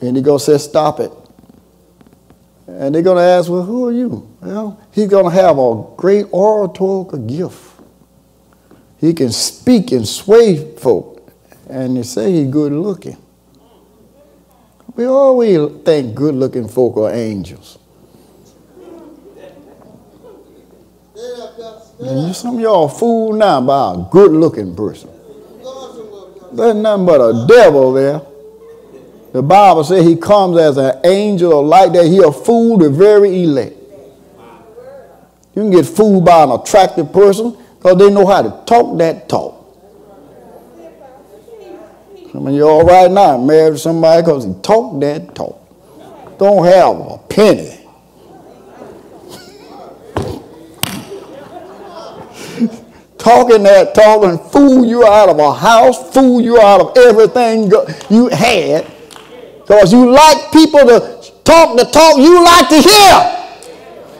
And 0.00 0.16
he 0.16 0.22
going 0.22 0.38
to 0.38 0.44
say, 0.44 0.58
stop 0.58 1.00
it. 1.00 1.12
And 2.66 2.94
they're 2.94 3.02
going 3.02 3.18
to 3.18 3.22
ask, 3.22 3.50
well, 3.50 3.62
who 3.62 3.86
are 3.86 3.92
you? 3.92 4.28
Well, 4.40 4.80
he's 4.92 5.08
going 5.08 5.24
to 5.24 5.30
have 5.30 5.58
a 5.58 5.84
great 5.96 6.26
oratorical 6.32 7.18
gift. 7.18 7.80
He 8.98 9.12
can 9.12 9.30
speak 9.30 9.92
and 9.92 10.08
sway 10.08 10.74
folk. 10.76 11.30
And 11.68 11.96
they 11.96 12.02
say 12.02 12.32
he's 12.32 12.50
good 12.50 12.72
looking. 12.72 13.16
We 14.96 15.06
always 15.06 15.82
think 15.82 16.14
good 16.14 16.34
looking 16.34 16.68
folk 16.68 16.96
are 16.96 17.12
angels. 17.12 17.78
And 22.00 22.34
some 22.34 22.56
of 22.56 22.60
y'all 22.60 22.88
fool 22.88 23.32
now 23.32 23.60
by 23.60 23.94
a 23.94 24.10
good 24.10 24.32
looking 24.32 24.74
person. 24.76 25.10
There's 26.52 26.74
nothing 26.74 27.06
but 27.06 27.20
a 27.20 27.46
devil 27.48 27.92
there. 27.92 28.20
The 29.32 29.42
Bible 29.42 29.82
says 29.82 30.06
he 30.06 30.16
comes 30.16 30.56
as 30.58 30.76
an 30.76 31.00
angel 31.04 31.60
of 31.60 31.66
light, 31.66 31.92
that 31.94 32.06
he'll 32.06 32.30
fool 32.30 32.78
the 32.78 32.88
very 32.88 33.42
elect. 33.42 33.76
You 35.56 35.62
can 35.62 35.70
get 35.70 35.86
fooled 35.86 36.24
by 36.24 36.44
an 36.44 36.52
attractive 36.52 37.12
person 37.12 37.56
because 37.76 37.96
they 37.96 38.10
know 38.10 38.26
how 38.26 38.42
to 38.42 38.64
talk 38.66 38.96
that 38.98 39.28
talk. 39.28 39.53
I 42.34 42.38
mean, 42.38 42.54
you're 42.56 42.68
all 42.68 42.84
right 42.84 43.08
now, 43.08 43.38
married 43.38 43.74
to 43.74 43.78
somebody 43.78 44.22
because 44.22 44.44
he 44.44 44.52
talk 44.60 45.00
that 45.00 45.36
talk. 45.36 45.60
Don't 46.36 46.64
have 46.64 46.98
a 46.98 47.18
penny. 47.28 47.78
talking 53.18 53.62
that 53.62 53.94
talk 53.94 54.24
and 54.24 54.40
fool 54.50 54.84
you 54.84 55.06
out 55.06 55.28
of 55.28 55.38
a 55.38 55.54
house, 55.54 56.12
fool 56.12 56.40
you 56.40 56.60
out 56.60 56.80
of 56.80 56.98
everything 56.98 57.70
you 58.10 58.26
had 58.28 58.84
because 59.60 59.92
you 59.92 60.10
like 60.10 60.50
people 60.52 60.80
to 60.80 61.22
talk 61.44 61.76
the 61.78 61.84
talk 61.84 62.16
you 62.16 62.42
like 62.44 62.68
to 62.68 62.82
hear. 62.82 63.30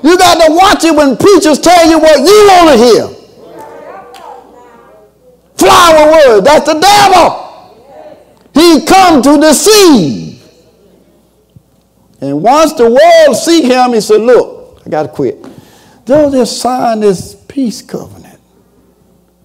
You 0.04 0.16
got 0.16 0.34
to 0.46 0.52
watch 0.54 0.84
it 0.84 0.94
when 0.94 1.16
preachers 1.16 1.58
tell 1.58 1.90
you 1.90 1.98
what 1.98 2.20
you 2.20 2.46
want 2.46 2.70
to 2.70 2.84
hear. 2.84 3.08
Flower 5.56 6.12
word, 6.12 6.42
that's 6.42 6.66
the 6.66 6.78
devil. 6.78 7.43
He 8.54 8.84
come 8.86 9.20
to 9.22 9.40
deceive. 9.40 10.42
And 12.20 12.40
once 12.40 12.72
the 12.74 12.88
world 12.88 13.36
see 13.36 13.62
him, 13.62 13.92
he 13.92 14.00
said, 14.00 14.20
look, 14.20 14.82
I 14.86 14.88
got 14.88 15.02
to 15.02 15.08
quit. 15.08 15.44
They'll 16.06 16.30
just 16.30 16.60
sign 16.60 17.00
this 17.00 17.34
peace 17.48 17.82
covenant 17.82 18.40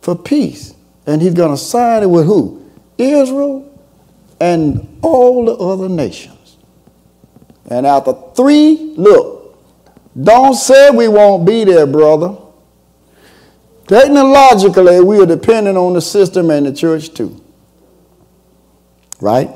for 0.02 0.16
peace. 0.16 0.76
And 1.06 1.22
he's 1.22 1.34
going 1.34 1.52
to 1.52 1.58
sign 1.58 2.04
it 2.04 2.10
with 2.10 2.26
who? 2.26 2.70
Israel 2.98 3.66
and 4.40 5.00
all 5.02 5.46
the 5.46 5.54
other 5.54 5.90
nations. 5.90 6.58
And 7.70 7.86
after 7.86 8.14
three, 8.36 8.94
look, 8.96 9.58
don't 10.22 10.56
say 10.56 10.90
we 10.90 11.08
won't 11.08 11.46
be 11.46 11.64
there, 11.64 11.86
brother. 11.86 12.38
Technologically, 13.88 15.02
we 15.02 15.20
are 15.20 15.26
dependent 15.26 15.78
on 15.78 15.94
the 15.94 16.02
system 16.02 16.52
and 16.52 16.66
the 16.66 16.74
church 16.74 17.14
too. 17.14 17.39
Right? 19.22 19.50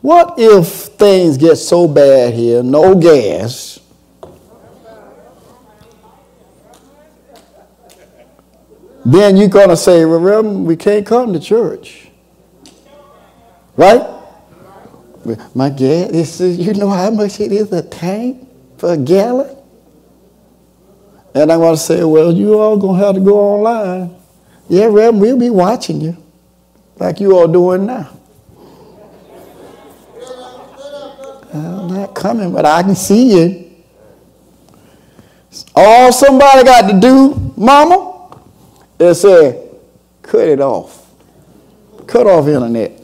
What 0.00 0.34
if 0.36 0.66
things 0.66 1.38
get 1.38 1.56
so 1.56 1.86
bad 1.86 2.34
here, 2.34 2.62
no 2.62 2.94
gas? 2.94 3.78
Then 9.04 9.36
you're 9.36 9.48
going 9.48 9.68
to 9.68 9.76
say, 9.76 10.04
well, 10.04 10.42
we 10.42 10.76
can't 10.76 11.06
come 11.06 11.32
to 11.32 11.40
church. 11.40 12.08
Right? 13.76 14.08
My 15.54 15.70
gas, 15.70 16.40
is, 16.40 16.58
you 16.58 16.74
know 16.74 16.90
how 16.90 17.10
much 17.10 17.40
it 17.40 17.52
is 17.52 17.72
a 17.72 17.82
tank 17.82 18.48
for 18.76 18.92
a 18.92 18.96
gallon? 18.96 19.56
And 21.34 21.50
I'm 21.50 21.60
going 21.60 21.74
to 21.74 21.80
say, 21.80 22.04
well, 22.04 22.32
you 22.32 22.58
all 22.58 22.76
going 22.76 23.00
to 23.00 23.06
have 23.06 23.14
to 23.14 23.20
go 23.20 23.38
online. 23.38 24.14
Yeah, 24.68 24.84
Reverend, 24.84 25.20
we'll 25.20 25.38
be 25.38 25.50
watching 25.50 26.00
you 26.00 26.16
like 26.96 27.20
you 27.20 27.36
all 27.36 27.48
doing 27.48 27.86
now. 27.86 28.18
I'm 31.52 31.88
not 31.88 32.14
coming, 32.14 32.52
but 32.52 32.64
I 32.64 32.82
can 32.82 32.94
see 32.94 33.36
you. 33.36 33.70
All 35.74 36.12
somebody 36.12 36.64
got 36.64 36.90
to 36.90 36.98
do, 36.98 37.52
mama, 37.56 38.30
is 38.98 39.20
say, 39.20 39.68
cut 40.22 40.48
it 40.48 40.60
off. 40.60 41.10
Cut 42.06 42.26
off 42.26 42.46
internet. 42.46 42.98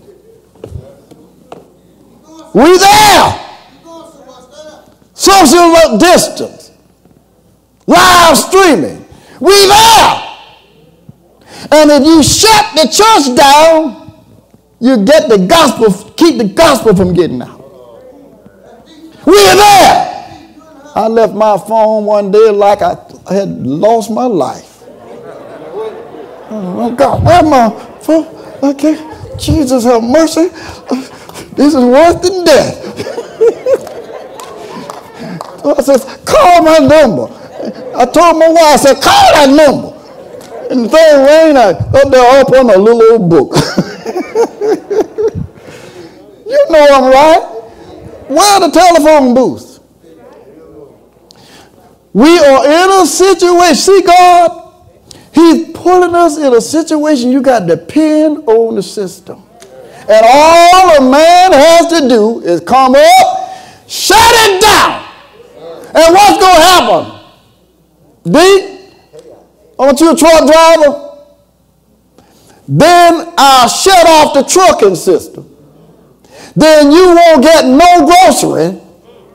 We 2.54 2.78
there. 2.78 3.44
Social 5.12 5.98
distance. 5.98 6.72
Live 7.86 8.36
streaming. 8.36 9.04
We 9.40 9.66
there. 9.66 10.24
And 11.70 11.90
if 11.90 12.04
you 12.04 12.22
shut 12.22 12.74
the 12.74 12.88
church 12.88 13.36
down, 13.36 14.24
you 14.80 15.04
get 15.04 15.28
the 15.28 15.46
gospel, 15.46 15.92
keep 16.12 16.38
the 16.38 16.44
gospel 16.44 16.94
from 16.94 17.12
getting 17.12 17.42
out. 17.42 17.57
We're 19.28 19.56
there. 19.56 20.40
I 20.94 21.06
left 21.06 21.34
my 21.34 21.58
phone 21.58 22.06
one 22.06 22.30
day 22.30 22.50
like 22.50 22.80
I 22.80 22.96
had 23.30 23.66
lost 23.66 24.10
my 24.10 24.24
life. 24.24 24.82
Oh 26.50 26.94
God, 26.96 27.22
where 27.22 27.42
my 27.42 27.68
phone? 28.00 28.24
Okay, 28.64 28.96
Jesus 29.36 29.84
have 29.84 30.02
mercy. 30.02 30.48
This 31.54 31.74
is 31.74 31.84
worse 31.84 32.14
than 32.24 32.42
death. 32.46 32.72
so 35.60 35.74
I 35.76 35.82
said, 35.82 36.00
call 36.24 36.62
my 36.62 36.78
number. 36.78 37.28
I 37.98 38.06
told 38.06 38.38
my 38.38 38.48
wife, 38.48 38.64
I 38.64 38.76
said, 38.76 39.02
call 39.02 39.32
that 39.34 39.50
number. 39.52 39.92
And 40.72 40.86
the 40.86 40.88
thing 40.88 41.26
rang 41.26 41.58
I 41.58 41.72
up 41.72 42.10
there 42.10 42.40
up 42.40 42.48
on 42.48 42.70
a 42.70 42.78
little 42.78 43.02
old 43.12 43.28
book. 43.28 43.54
you 46.46 46.66
know 46.70 46.86
I'm 46.90 47.12
right. 47.12 47.57
Where 48.28 48.60
the 48.60 48.70
telephone 48.70 49.34
booth? 49.34 49.80
We 52.12 52.38
are 52.38 52.64
in 52.66 53.02
a 53.02 53.06
situation. 53.06 53.74
See, 53.74 54.02
God, 54.02 54.74
He's 55.32 55.70
pulling 55.72 56.14
us 56.14 56.36
in 56.36 56.52
a 56.52 56.60
situation 56.60 57.30
you 57.30 57.40
got 57.40 57.60
to 57.60 57.76
depend 57.76 58.48
on 58.48 58.74
the 58.74 58.82
system. 58.82 59.42
And 60.08 60.26
all 60.26 60.96
a 60.96 61.10
man 61.10 61.52
has 61.52 61.86
to 61.88 62.08
do 62.08 62.40
is 62.40 62.60
come 62.60 62.94
up, 62.94 63.50
shut 63.86 64.18
it 64.20 64.60
down. 64.60 65.04
And 65.94 66.14
what's 66.14 66.38
going 66.38 66.56
to 66.56 66.62
happen? 66.62 67.20
D, 68.30 68.90
aren't 69.78 70.00
you 70.00 70.12
a 70.12 70.16
truck 70.16 70.46
driver? 70.46 71.08
Then 72.66 73.32
I'll 73.38 73.68
shut 73.68 74.06
off 74.06 74.34
the 74.34 74.42
trucking 74.42 74.96
system. 74.96 75.47
Then 76.58 76.90
you 76.90 77.14
won't 77.14 77.42
get 77.42 77.64
no 77.66 78.06
grocery 78.06 78.80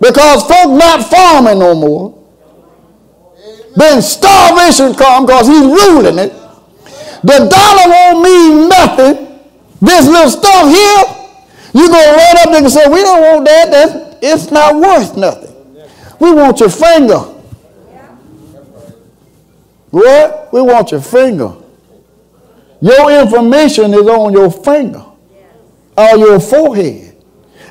because 0.01 0.43
folk 0.43 0.69
not 0.78 1.09
farming 1.09 1.59
no 1.59 1.74
more. 1.74 2.19
Then 3.76 4.01
starvation 4.01 4.93
come 4.93 5.26
because 5.26 5.47
he's 5.47 5.65
ruling 5.65 6.19
it. 6.19 6.34
The 7.24 7.47
dollar 7.47 7.88
won't 7.89 8.21
mean 8.21 8.69
nothing 8.69 9.34
this 9.84 10.07
little 10.07 10.30
stuff 10.30 10.69
here, 10.69 11.82
you 11.82 11.89
go 11.89 12.15
right 12.15 12.36
up 12.45 12.51
there 12.51 12.63
and 12.63 12.71
say, 12.71 12.88
we 12.88 13.01
don't 13.01 13.21
want 13.21 13.45
that. 13.45 13.69
That's, 13.69 14.15
it's 14.21 14.49
not 14.49 14.76
worth 14.76 15.17
nothing. 15.17 15.53
We 16.21 16.34
want 16.34 16.61
your 16.61 16.69
finger. 16.69 17.19
What? 19.89 20.53
We 20.53 20.61
want 20.61 20.91
your 20.91 21.01
finger. 21.01 21.53
Your 22.80 23.11
information 23.21 23.93
is 23.93 24.07
on 24.07 24.32
your 24.32 24.49
finger 24.49 25.03
or 25.97 26.17
your 26.17 26.39
forehead. 26.39 27.02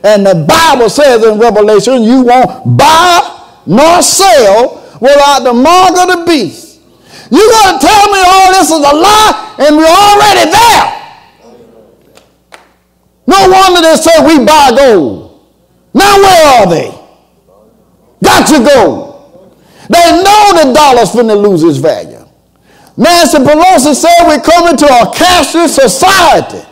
And 0.04 0.26
the 0.26 0.34
Bible 0.46 0.90
says 0.90 1.24
in 1.24 1.38
Revelation, 1.38 2.02
you 2.02 2.22
won't 2.22 2.76
buy 2.76 3.60
nor 3.66 4.02
sell 4.02 4.82
without 5.00 5.40
the 5.40 5.52
mark 5.52 5.90
of 5.98 6.18
the 6.18 6.24
beast. 6.26 6.80
You're 7.30 7.50
going 7.50 7.78
to 7.78 7.86
tell 7.86 8.12
me 8.12 8.18
all 8.26 8.52
this 8.52 8.70
is 8.70 8.78
a 8.78 8.94
lie 8.94 9.56
and 9.60 9.76
we're 9.76 9.86
already 9.86 10.50
there. 10.50 11.02
No 13.26 13.48
wonder 13.48 13.80
they 13.80 13.96
say 13.96 14.26
we 14.26 14.44
buy 14.44 14.72
gold. 14.76 15.48
Now 15.94 16.16
where 16.16 16.46
are 16.60 16.66
they? 16.68 16.90
Got 18.22 18.46
to 18.48 18.64
go. 18.64 19.40
They 19.88 20.22
know 20.22 20.64
the 20.64 20.72
dollar's 20.74 21.10
finna 21.10 21.40
lose 21.40 21.62
its 21.62 21.78
value. 21.78 22.18
Nancy 22.96 23.38
Pelosi 23.38 23.94
said 23.94 24.26
we're 24.26 24.40
coming 24.40 24.76
to 24.76 24.86
a 24.86 25.06
cashless 25.14 25.68
society. 25.80 26.66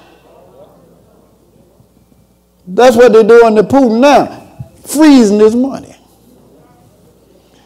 That's 2.72 2.96
what 2.96 3.12
they're 3.12 3.24
doing 3.24 3.56
to 3.56 3.64
Putin 3.64 4.00
now, 4.00 4.70
freezing 4.84 5.40
his 5.40 5.56
money. 5.56 5.96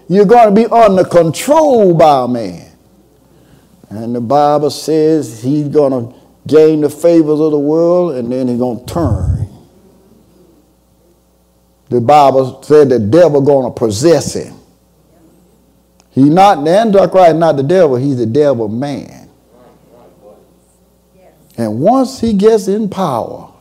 You're 0.08 0.24
going 0.24 0.54
to 0.54 0.62
be 0.62 0.66
under 0.66 1.04
control 1.04 1.94
by 1.94 2.24
a 2.24 2.28
man. 2.28 2.72
And 3.90 4.14
the 4.14 4.20
Bible 4.20 4.70
says 4.70 5.42
he's 5.42 5.68
going 5.68 5.92
to 5.92 6.18
gain 6.46 6.80
the 6.80 6.88
favors 6.88 7.38
of 7.38 7.50
the 7.50 7.58
world 7.58 8.14
and 8.14 8.32
then 8.32 8.48
he's 8.48 8.58
going 8.58 8.84
to 8.84 8.92
turn. 8.92 9.48
The 11.90 12.00
Bible 12.00 12.62
said 12.62 12.88
the 12.88 12.98
devil 12.98 13.42
going 13.42 13.70
to 13.70 13.78
possess 13.78 14.34
him. 14.34 14.54
He's 16.10 16.30
not, 16.30 16.64
the 16.64 16.70
Antichrist 16.70 17.36
not 17.36 17.56
the 17.56 17.62
devil, 17.62 17.96
he's 17.96 18.16
the 18.16 18.26
devil 18.26 18.68
man. 18.68 19.28
And 21.56 21.80
once 21.80 22.20
he 22.20 22.32
gets 22.32 22.68
in 22.68 22.88
power, 22.88 23.53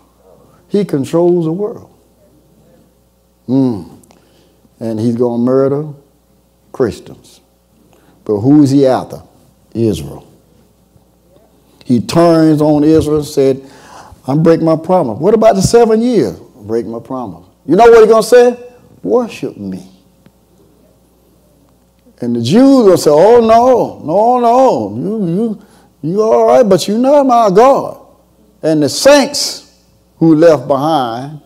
he 0.74 0.84
controls 0.84 1.46
the 1.46 1.54
world. 1.54 1.96
Mm. 3.48 4.00
And 4.80 5.00
he's 5.00 5.16
going 5.16 5.40
to 5.40 5.46
murder 5.46 5.88
Christians. 6.72 7.42
But 8.26 8.40
who's 8.40 8.72
he 8.72 8.88
after? 8.88 9.22
Israel. 9.76 10.28
He 11.86 12.02
turns 12.02 12.60
on 12.60 12.84
Israel 12.84 13.18
and 13.18 13.26
said, 13.26 13.70
I'm 14.26 14.42
breaking 14.42 14.66
my 14.66 14.76
promise. 14.76 15.20
What 15.20 15.36
about 15.36 15.56
the 15.56 15.62
seven 15.62 16.02
years? 16.02 16.40
Break 16.40 16.88
my 16.88 17.00
promise. 17.00 17.46
You 17.68 17.76
know 17.76 17.86
what 17.92 18.00
he's 18.00 18.10
going 18.10 18.24
to 18.24 18.28
say? 18.28 18.74
Worship 19.04 19.56
me. 19.56 19.88
And 22.20 22.36
the 22.36 22.42
Jews 22.42 22.86
will 22.86 22.98
say, 22.98 23.12
oh, 23.12 23.42
no, 23.42 24.00
no, 24.04 24.40
no. 24.40 24.96
You, 24.96 25.28
you, 25.28 25.66
you 26.02 26.22
all 26.24 26.48
right, 26.48 26.68
but 26.68 26.88
you're 26.88 26.98
not 26.98 27.28
my 27.28 27.52
God. 27.54 28.08
And 28.64 28.82
the 28.82 28.90
saints 28.90 29.63
who 30.24 30.36
left 30.36 30.70
behind 30.70 31.42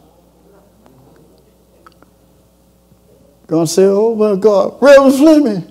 going 3.47 3.65
to 3.65 3.71
say, 3.71 3.85
oh, 3.85 4.13
my 4.13 4.35
God, 4.35 4.77
Reverend 4.81 5.15
Fleming, 5.15 5.61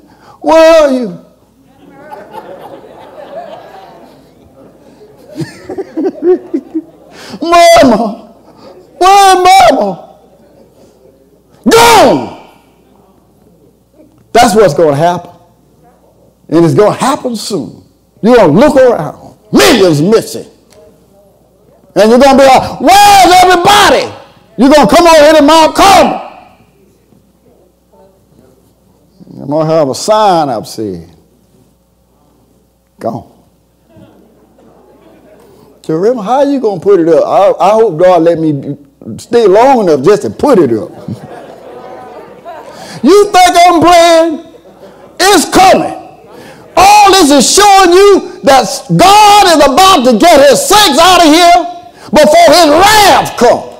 where 0.40 0.82
are 0.82 0.90
you? 0.90 1.06
mama, 7.42 8.34
where 8.98 9.44
mama? 9.44 10.18
Gone. 11.70 12.50
That's 14.32 14.56
what's 14.56 14.74
going 14.74 14.90
to 14.90 14.96
happen. 14.96 15.30
And 16.48 16.64
it's 16.64 16.74
going 16.74 16.92
to 16.92 16.98
happen 16.98 17.36
soon. 17.36 17.84
You're 18.22 18.36
going 18.36 18.52
to 18.52 18.58
look 18.58 18.76
around. 18.76 19.36
Millions 19.52 20.00
missing. 20.00 20.50
And 21.96 22.10
you're 22.10 22.20
going 22.20 22.36
to 22.36 22.42
be 22.42 22.46
like, 22.46 22.80
where's 22.80 23.32
everybody? 23.42 24.14
You're 24.58 24.68
going 24.68 24.86
to 24.86 24.94
come 24.94 25.06
over 25.06 25.16
here 25.16 25.32
to 25.32 25.42
Mount 25.42 25.74
Carmel. 25.74 26.22
I'm 29.40 29.48
going 29.48 29.66
to 29.66 29.72
have 29.72 29.88
a 29.88 29.94
sign 29.94 30.50
up 30.50 30.66
saying, 30.66 31.10
gone. 32.98 33.32
So 35.84 35.94
remember, 35.94 36.22
how 36.22 36.42
you 36.42 36.60
going 36.60 36.80
to 36.80 36.84
put 36.84 37.00
it 37.00 37.08
up? 37.08 37.24
I, 37.24 37.64
I 37.64 37.70
hope 37.70 37.98
God 37.98 38.22
let 38.22 38.38
me 38.38 38.76
stay 39.16 39.46
long 39.46 39.88
enough 39.88 40.04
just 40.04 40.22
to 40.22 40.30
put 40.30 40.58
it 40.58 40.72
up. 40.72 40.90
you 43.02 43.24
think 43.32 43.56
I'm 43.56 43.80
playing? 43.80 44.54
It's 45.18 45.48
coming. 45.48 45.94
All 46.76 47.10
this 47.10 47.30
is 47.30 47.54
showing 47.54 47.92
you 47.92 48.40
that 48.42 48.66
God 48.94 49.46
is 49.46 49.64
about 49.64 50.04
to 50.10 50.18
get 50.18 50.50
his 50.50 50.60
saints 50.68 50.98
out 50.98 51.24
of 51.24 51.32
here 51.32 51.75
before 52.16 52.48
his 52.48 52.68
wrath 52.72 53.36
come. 53.36 53.76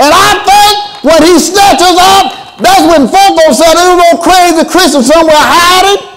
And 0.00 0.10
I 0.10 0.30
think 0.42 0.74
when 1.04 1.20
he 1.22 1.38
snatches 1.38 1.96
up, 2.00 2.58
that's 2.58 2.84
when 2.88 3.06
folk 3.06 3.36
gonna 3.36 3.54
say 3.54 3.68
there's 3.74 3.98
no 4.00 4.18
crazy 4.22 4.64
Christian 4.68 5.02
somewhere 5.02 5.36
hiding. 5.36 6.14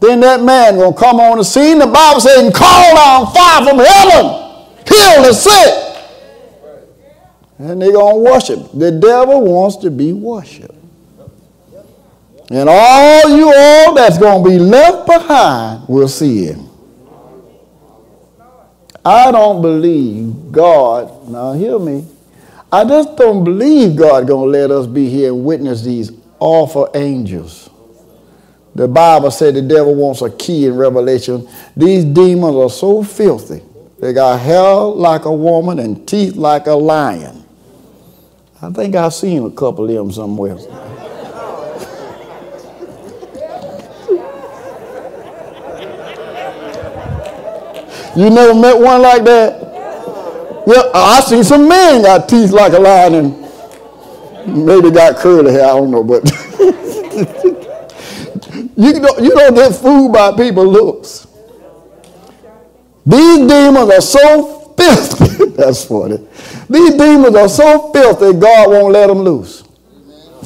Then 0.00 0.20
that 0.20 0.42
man 0.42 0.76
gonna 0.76 0.96
come 0.96 1.20
on 1.20 1.38
the 1.38 1.44
scene. 1.44 1.78
The 1.78 1.86
Bible 1.86 2.20
says, 2.20 2.42
and 2.42 2.52
call 2.52 2.94
down 2.94 3.32
fire 3.32 3.64
from 3.64 3.78
heaven, 3.78 4.24
heal 4.86 5.22
the 5.22 5.32
sick. 5.32 5.94
And 7.58 7.80
they 7.80 7.92
gonna 7.92 8.18
worship. 8.18 8.72
The 8.74 8.90
devil 8.90 9.40
wants 9.42 9.76
to 9.78 9.90
be 9.90 10.12
worshipped. 10.12 10.74
And 12.50 12.68
all 12.68 13.36
you 13.36 13.52
all 13.54 13.94
that's 13.94 14.18
gonna 14.18 14.44
be 14.44 14.58
left 14.58 15.06
behind 15.06 15.88
will 15.88 16.08
see 16.08 16.44
him. 16.46 16.68
I 19.04 19.30
don't 19.30 19.60
believe 19.60 20.50
God, 20.50 21.28
now 21.28 21.52
hear 21.52 21.78
me, 21.78 22.06
I 22.72 22.84
just 22.84 23.16
don't 23.16 23.44
believe 23.44 23.96
God 23.96 24.26
gonna 24.26 24.50
let 24.50 24.70
us 24.70 24.86
be 24.86 25.08
here 25.08 25.32
and 25.32 25.44
witness 25.44 25.82
these 25.82 26.10
awful 26.40 26.90
angels. 26.94 27.70
The 28.74 28.88
Bible 28.88 29.30
said 29.30 29.54
the 29.54 29.62
devil 29.62 29.94
wants 29.94 30.22
a 30.22 30.30
key 30.30 30.66
in 30.66 30.76
Revelation. 30.76 31.48
These 31.76 32.04
demons 32.06 32.56
are 32.56 32.70
so 32.70 33.04
filthy. 33.04 33.62
They 34.00 34.12
got 34.12 34.40
hair 34.40 34.74
like 34.74 35.24
a 35.26 35.32
woman 35.32 35.78
and 35.78 36.06
teeth 36.08 36.34
like 36.34 36.66
a 36.66 36.74
lion. 36.74 37.44
I 38.60 38.70
think 38.70 38.96
I've 38.96 39.14
seen 39.14 39.44
a 39.44 39.50
couple 39.50 39.84
of 39.84 39.94
them 39.94 40.10
somewhere. 40.10 40.56
You 48.16 48.30
never 48.30 48.54
met 48.54 48.78
one 48.78 49.02
like 49.02 49.24
that? 49.24 49.60
Yeah, 50.66 50.90
I 50.94 51.20
seen 51.20 51.44
some 51.44 51.68
men 51.68 52.02
got 52.02 52.28
teeth 52.28 52.50
like 52.50 52.72
a 52.72 52.78
lion 52.78 53.14
and 53.14 54.64
maybe 54.66 54.90
got 54.90 55.16
curly 55.16 55.52
hair, 55.52 55.64
I 55.64 55.74
don't 55.74 55.90
know, 55.90 56.02
but 56.02 56.24
You 58.76 58.92
don't, 58.92 59.22
you 59.22 59.30
don't 59.30 59.54
get 59.54 59.74
fooled 59.74 60.12
by 60.12 60.36
people's 60.36 60.72
looks. 60.72 61.26
These 63.06 63.38
demons 63.46 63.90
are 63.90 64.00
so 64.00 64.74
filthy. 64.76 65.44
That's 65.56 65.84
funny. 65.84 66.26
These 66.68 66.94
demons 66.94 67.36
are 67.36 67.48
so 67.48 67.92
filthy, 67.92 68.38
God 68.38 68.70
won't 68.70 68.92
let 68.92 69.06
them 69.06 69.18
loose. 69.18 69.62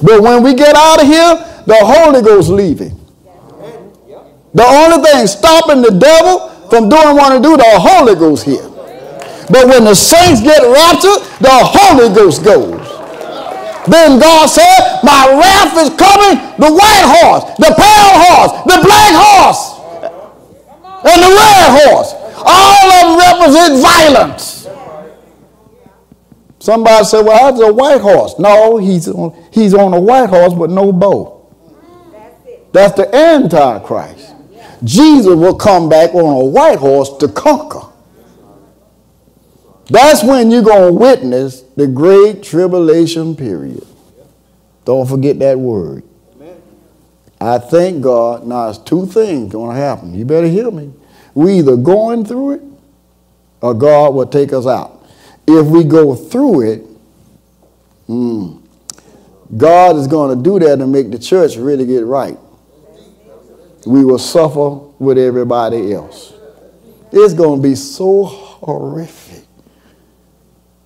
But 0.02 0.20
when 0.20 0.42
we 0.42 0.54
get 0.54 0.76
out 0.76 1.00
of 1.00 1.06
here, 1.06 1.62
the 1.66 1.78
Holy 1.80 2.20
Ghost 2.22 2.50
leaving. 2.50 2.94
The 4.54 4.64
only 4.64 5.04
thing 5.08 5.26
stopping 5.26 5.82
the 5.82 5.90
devil 5.90 6.50
from 6.70 6.88
doing 6.88 7.16
what 7.16 7.32
he 7.32 7.40
do, 7.40 7.56
the 7.56 7.80
Holy 7.80 8.14
Ghost 8.14 8.44
here. 8.44 8.68
But 9.50 9.66
when 9.66 9.84
the 9.84 9.94
saints 9.94 10.42
get 10.42 10.60
raptured, 10.60 11.24
the 11.40 11.50
Holy 11.52 12.14
Ghost 12.14 12.44
goes. 12.44 12.86
Then 13.88 14.20
God 14.20 14.46
said, 14.46 15.00
My 15.02 15.32
wrath 15.32 15.72
is 15.78 15.88
coming, 15.96 16.36
the 16.60 16.70
white 16.70 17.06
horse, 17.08 17.44
the 17.56 17.72
pale 17.72 18.14
horse, 18.20 18.52
the 18.68 18.78
black 18.84 19.12
horse, 19.16 19.78
and 21.04 21.22
the 21.22 21.30
red 21.32 21.68
horse. 21.80 22.12
All 22.44 22.92
of 22.92 22.92
them 22.92 23.40
represent 23.40 23.82
violence. 23.82 24.68
Somebody 26.58 27.04
said, 27.04 27.24
Well, 27.24 27.50
that's 27.50 27.62
a 27.62 27.72
white 27.72 28.00
horse. 28.00 28.38
No, 28.38 28.76
he's 28.76 29.08
on, 29.08 29.34
he's 29.50 29.72
on 29.72 29.94
a 29.94 30.00
white 30.00 30.28
horse, 30.28 30.52
but 30.52 30.68
no 30.68 30.92
bow. 30.92 31.34
That's 32.72 32.94
the 32.94 33.14
Antichrist. 33.14 34.28
Jesus 34.85 35.35
will 35.35 35.57
come 35.57 35.89
back 35.89 36.14
on 36.14 36.41
a 36.41 36.45
white 36.45 36.79
horse 36.79 37.16
to 37.18 37.29
conquer. 37.29 37.87
That's 39.91 40.22
when 40.22 40.51
you're 40.51 40.62
going 40.62 40.93
to 40.93 40.93
witness 40.93 41.62
the 41.76 41.87
great 41.87 42.43
tribulation 42.43 43.35
period. 43.35 43.87
Don't 44.85 45.09
forget 45.09 45.39
that 45.39 45.59
word. 45.59 46.03
I 47.41 47.59
thank 47.59 48.03
God. 48.03 48.47
Now, 48.47 48.68
it's 48.68 48.79
two 48.79 49.07
things 49.07 49.53
going 49.53 49.74
to 49.74 49.81
happen. 49.81 50.14
You 50.14 50.24
better 50.24 50.49
hear 50.49 50.70
me. 50.70 50.93
We 51.35 51.59
either 51.59 51.76
going 51.76 52.24
through 52.24 52.53
it 52.53 52.62
or 53.61 53.74
God 53.74 54.14
will 54.14 54.26
take 54.26 54.53
us 54.53 54.66
out. 54.66 55.07
If 55.47 55.66
we 55.66 55.85
go 55.85 56.14
through 56.14 56.72
it, 56.72 56.87
mm, 58.09 58.61
God 59.57 59.97
is 59.97 60.07
going 60.07 60.37
to 60.37 60.43
do 60.43 60.59
that 60.59 60.76
to 60.76 60.87
make 60.87 61.11
the 61.11 61.18
church 61.18 61.57
really 61.57 61.87
get 61.87 62.05
right. 62.05 62.37
We 63.87 64.05
will 64.05 64.18
suffer 64.18 64.70
with 64.99 65.18
everybody 65.18 65.93
else. 65.93 66.35
It's 67.11 67.35
going 67.35 67.62
to 67.62 67.68
be 67.68 67.74
so 67.74 68.24
horrific 68.24 69.45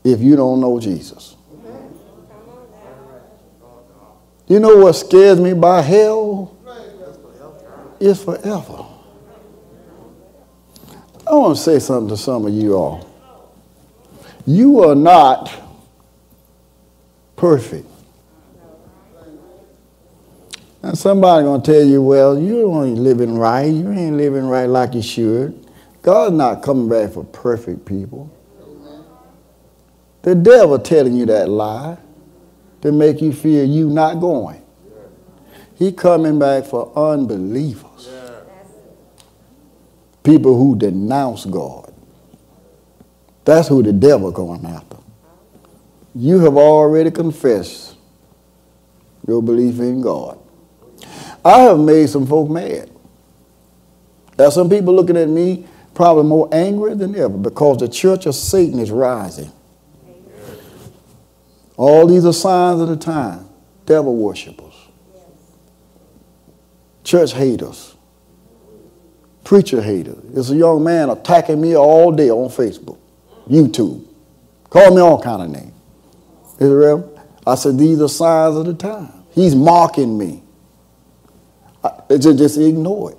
if 0.05 0.21
you 0.21 0.37
don't 0.37 0.61
know 0.61 0.79
Jesus. 0.79 1.37
You 4.47 4.61
know 4.61 4.77
what 4.77 4.93
scares 4.93 5.41
me 5.41 5.55
by 5.55 5.81
hell? 5.81 6.57
It's 7.99 8.23
forever. 8.23 8.85
I 11.27 11.35
want 11.35 11.57
to 11.57 11.63
say 11.63 11.79
something 11.79 12.09
to 12.09 12.17
some 12.17 12.47
of 12.47 12.53
you 12.53 12.75
all. 12.75 13.09
You 14.45 14.81
are 14.85 14.97
not 14.97 15.51
perfect. 17.37 17.87
And 20.83 20.99
somebody 20.99 21.45
gonna 21.45 21.63
tell 21.63 21.83
you, 21.83 22.03
well, 22.03 22.39
you 22.39 22.83
ain't 22.83 22.99
living 22.99 23.39
right. 23.39 23.67
You 23.73 23.93
ain't 23.93 24.17
living 24.17 24.47
right 24.49 24.67
like 24.67 24.95
you 24.95 25.03
should. 25.03 25.65
God's 26.03 26.35
not 26.35 26.63
coming 26.63 26.89
back 26.89 27.13
for 27.13 27.25
perfect 27.25 27.87
people. 27.87 28.37
The 30.23 30.35
devil 30.35 30.79
telling 30.79 31.15
you 31.15 31.27
that 31.27 31.49
lie 31.49 31.99
to 32.81 32.91
make 32.91 33.23
you 33.23 33.33
feel 33.33 33.65
you 33.65 33.89
not 33.91 34.21
going. 34.21 34.61
He 35.77 35.93
coming 35.93 36.39
back 36.39 36.65
for 36.65 36.93
unbelievers. 36.97 38.09
People 40.25 40.57
who 40.57 40.77
denounce 40.77 41.45
God. 41.45 41.93
That's 43.45 43.69
who 43.69 43.83
the 43.83 43.93
devil 43.93 44.31
going 44.31 44.65
after. 44.67 44.99
You 46.15 46.41
have 46.41 46.57
already 46.57 47.11
confessed 47.11 47.97
your 49.27 49.43
belief 49.43 49.79
in 49.81 50.01
God. 50.01 50.39
I 51.45 51.61
have 51.61 51.79
made 51.79 52.09
some 52.09 52.27
folk 52.27 52.49
mad. 52.49 52.91
There's 54.37 54.55
some 54.55 54.71
people 54.71 54.95
looking 54.95 55.17
at 55.17 55.29
me 55.29 55.67
probably 55.95 56.25
more 56.25 56.49
angry 56.53 56.95
than 56.95 57.15
ever 57.15 57.37
because 57.37 57.79
the 57.79 57.89
church 57.89 58.27
of 58.27 58.35
Satan 58.35 58.79
is 58.79 58.91
rising. 58.91 59.53
All 61.77 62.07
these 62.07 62.25
are 62.25 62.33
signs 62.33 62.81
of 62.81 62.89
the 62.89 62.97
time. 62.97 63.49
Devil 63.87 64.15
worshippers, 64.15 64.75
church 67.03 67.33
haters, 67.33 67.97
preacher 69.43 69.83
haters. 69.83 70.19
There's 70.25 70.51
a 70.51 70.57
young 70.57 70.85
man 70.85 71.11
attacking 71.11 71.61
me 71.61 71.77
all 71.77 72.13
day 72.13 72.31
on 72.31 72.49
Facebook, 72.49 72.99
YouTube. 73.49 74.07
Call 74.71 74.95
me 74.95 75.03
all 75.03 75.21
kind 75.21 75.43
of 75.43 75.51
names. 75.51 75.75
Is 76.61 76.71
it 76.71 76.73
real? 76.73 77.21
I 77.45 77.57
said, 77.57 77.77
these 77.77 78.01
are 78.01 78.09
signs 78.09 78.57
of 78.57 78.67
the 78.67 78.75
time. 78.75 79.13
He's 79.33 79.57
mocking 79.57 80.17
me. 80.17 80.43
Just, 82.11 82.39
just 82.39 82.59
ignore 82.59 83.13
it. 83.13 83.19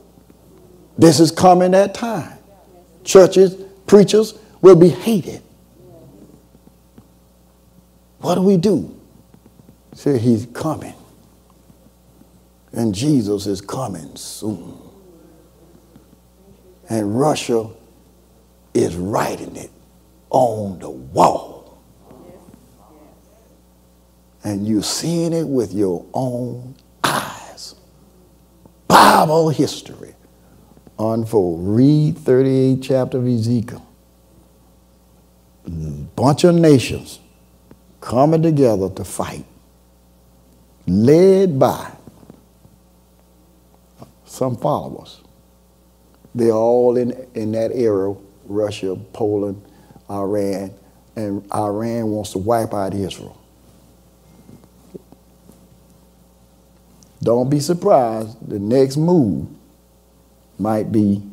This 0.98 1.20
is 1.20 1.32
coming 1.32 1.72
that 1.72 1.94
time. 1.94 2.38
Churches, 3.04 3.56
preachers 3.88 4.38
will 4.62 4.76
be 4.76 4.90
hated. 4.90 5.42
What 8.20 8.36
do 8.36 8.42
we 8.42 8.58
do? 8.58 8.98
Say 9.94 10.18
he's 10.18 10.46
coming. 10.54 10.94
And 12.72 12.96
Jesus 12.96 13.48
is 13.48 13.62
coming 13.62 14.16
soon. 14.16 14.78
And 16.90 17.20
Russia 17.20 17.70
is 18.74 18.96
writing 18.96 19.56
it 19.56 19.72
on 20.30 20.80
the 20.80 20.90
wall. 20.90 21.82
And 24.44 24.68
you're 24.68 24.84
seeing 24.84 25.34
it 25.34 25.48
with 25.48 25.74
your 25.74 26.06
own. 26.14 26.76
Bible 28.94 29.50
history 29.50 30.14
unfold. 31.00 31.68
Read 31.68 32.16
38 32.16 32.80
chapter 32.80 33.18
of 33.18 33.26
Ezekiel. 33.28 33.84
Bunch 36.16 36.44
of 36.44 36.54
nations 36.54 37.20
coming 38.00 38.44
together 38.44 38.90
to 38.90 39.04
fight, 39.04 39.46
led 40.86 41.58
by 41.58 41.92
some 44.26 44.58
followers. 44.58 45.22
They're 46.36 46.52
all 46.52 46.96
in, 46.96 47.14
in 47.34 47.52
that 47.54 47.72
era, 47.74 48.16
Russia, 48.46 48.96
Poland, 49.12 49.60
Iran, 50.08 50.72
and 51.16 51.52
Iran 51.52 52.10
wants 52.10 52.34
to 52.34 52.38
wipe 52.38 52.76
out 52.76 52.94
Israel. 52.94 53.43
Don't 57.24 57.50
be 57.50 57.60
surprised, 57.62 58.48
the 58.48 58.60
next 58.60 58.98
move 58.98 59.48
might 60.60 60.92
be 60.92 61.24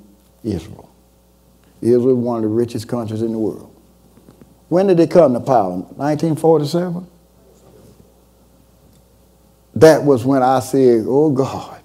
Israel. 0.45 0.89
Israel 1.83 2.11
is 2.11 2.25
one 2.25 2.37
of 2.37 2.43
the 2.43 2.49
richest 2.49 2.87
countries 2.89 3.23
in 3.23 3.33
the 3.33 3.39
world. 3.39 3.75
When 4.69 4.87
did 4.87 4.99
they 4.99 5.09
come 5.09 5.35
to 5.35 5.41
power? 5.41 5.71
1947? 5.71 7.07
That 9.75 10.05
was 10.05 10.25
when 10.25 10.43
I 10.43 10.61
said, 10.61 11.05
Oh 11.09 11.31
God, 11.31 11.81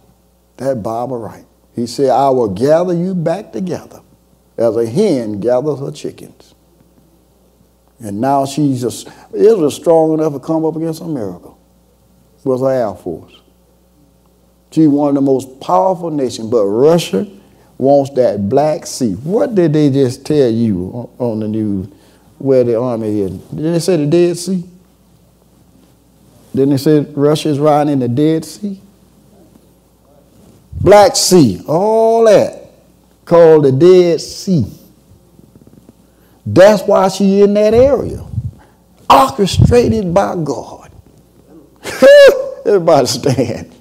that 0.57 0.83
Bible 0.83 1.17
right. 1.17 1.45
He 1.75 1.87
said, 1.87 2.09
I 2.09 2.29
will 2.29 2.49
gather 2.49 2.93
you 2.93 3.15
back 3.15 3.51
together 3.51 4.01
as 4.57 4.75
a 4.77 4.85
hen 4.85 5.39
gathers 5.39 5.79
her 5.79 5.91
chickens. 5.91 6.53
And 7.99 8.21
now 8.21 8.45
she's 8.45 8.81
just, 8.81 9.07
Israel 9.33 9.71
strong 9.71 10.13
enough 10.13 10.33
to 10.33 10.39
come 10.39 10.65
up 10.65 10.75
against 10.75 11.01
America 11.01 11.51
with 12.43 12.61
her 12.61 12.71
Air 12.71 12.93
Force. 12.93 13.41
She's 14.71 14.87
one 14.87 15.09
of 15.09 15.15
the 15.15 15.21
most 15.21 15.59
powerful 15.61 16.11
nations, 16.11 16.49
but 16.49 16.65
Russia 16.65 17.27
wants 17.77 18.11
that 18.15 18.49
Black 18.49 18.85
Sea. 18.85 19.13
What 19.13 19.55
did 19.55 19.73
they 19.73 19.89
just 19.89 20.25
tell 20.25 20.49
you 20.49 21.09
on 21.17 21.39
the 21.39 21.47
news? 21.47 21.87
where 22.37 22.63
the 22.63 22.79
army 22.79 23.21
is. 23.21 23.31
Didn't 23.31 23.73
they 23.73 23.79
say 23.79 23.97
the 23.97 24.05
Dead 24.05 24.37
Sea? 24.37 24.63
Didn't 26.53 26.69
they 26.69 26.77
say 26.77 26.99
Russia 26.99 27.49
is 27.49 27.59
riding 27.59 27.93
in 27.93 27.99
the 27.99 28.07
Dead 28.07 28.45
Sea? 28.45 28.79
Black 30.81 31.15
Sea, 31.15 31.61
all 31.67 32.25
that 32.25 32.69
called 33.25 33.65
the 33.65 33.71
Dead 33.71 34.21
Sea. 34.21 34.65
That's 36.45 36.83
why 36.83 37.07
she 37.07 37.41
in 37.41 37.53
that 37.55 37.73
area. 37.73 38.23
Orchestrated 39.09 40.13
by 40.13 40.35
God. 40.35 40.91
Everybody 42.65 43.07
stand. 43.07 43.75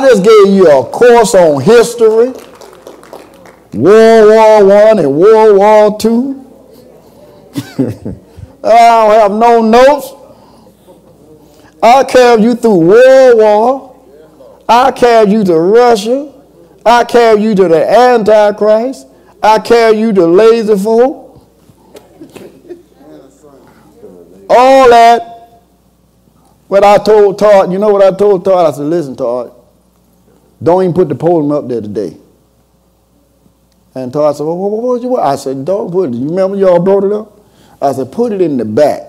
I 0.00 0.08
just 0.08 0.24
gave 0.24 0.54
you 0.54 0.66
a 0.66 0.82
course 0.86 1.34
on 1.34 1.60
history. 1.60 2.32
World 3.74 4.30
War 4.30 4.64
One 4.64 4.98
and 4.98 5.14
World 5.14 5.58
War 5.58 5.98
Two. 5.98 6.40
I 8.64 8.78
don't 8.88 9.20
have 9.20 9.32
no 9.32 9.60
notes. 9.60 10.14
I 11.82 12.04
carried 12.04 12.42
you 12.42 12.54
through 12.54 12.78
World 12.78 13.38
War. 13.38 13.96
I 14.66 14.90
carried 14.90 15.32
you 15.32 15.44
to 15.44 15.58
Russia. 15.60 16.32
I 16.86 17.04
carried 17.04 17.42
you 17.42 17.54
to 17.56 17.68
the 17.68 17.86
Antichrist. 17.86 19.06
I 19.42 19.58
carried 19.58 19.98
you 19.98 20.14
to 20.14 20.26
lazy 20.26 20.78
folk. 20.78 21.46
All 24.48 24.88
that. 24.88 25.60
What 26.68 26.84
I 26.84 26.96
told 26.96 27.38
Todd, 27.38 27.70
you 27.70 27.78
know 27.78 27.90
what 27.90 28.02
I 28.02 28.16
told 28.16 28.46
Todd? 28.46 28.72
I 28.72 28.74
said, 28.74 28.86
listen, 28.86 29.14
Todd, 29.14 29.59
don't 30.62 30.82
even 30.82 30.94
put 30.94 31.08
the 31.08 31.14
podium 31.14 31.52
up 31.52 31.68
there 31.68 31.80
today. 31.80 32.16
And 33.94 34.12
Todd 34.12 34.36
said, 34.36 34.44
well, 34.44 34.56
what, 34.56 34.82
what, 34.82 35.02
what? 35.02 35.22
I 35.22 35.36
said, 35.36 35.64
don't 35.64 35.90
put 35.90 36.10
it. 36.10 36.16
You 36.16 36.28
remember 36.28 36.56
y'all 36.56 36.78
brought 36.78 37.04
it 37.04 37.12
up? 37.12 37.40
I 37.82 37.92
said, 37.92 38.12
put 38.12 38.32
it 38.32 38.40
in 38.40 38.56
the 38.56 38.64
back. 38.64 39.02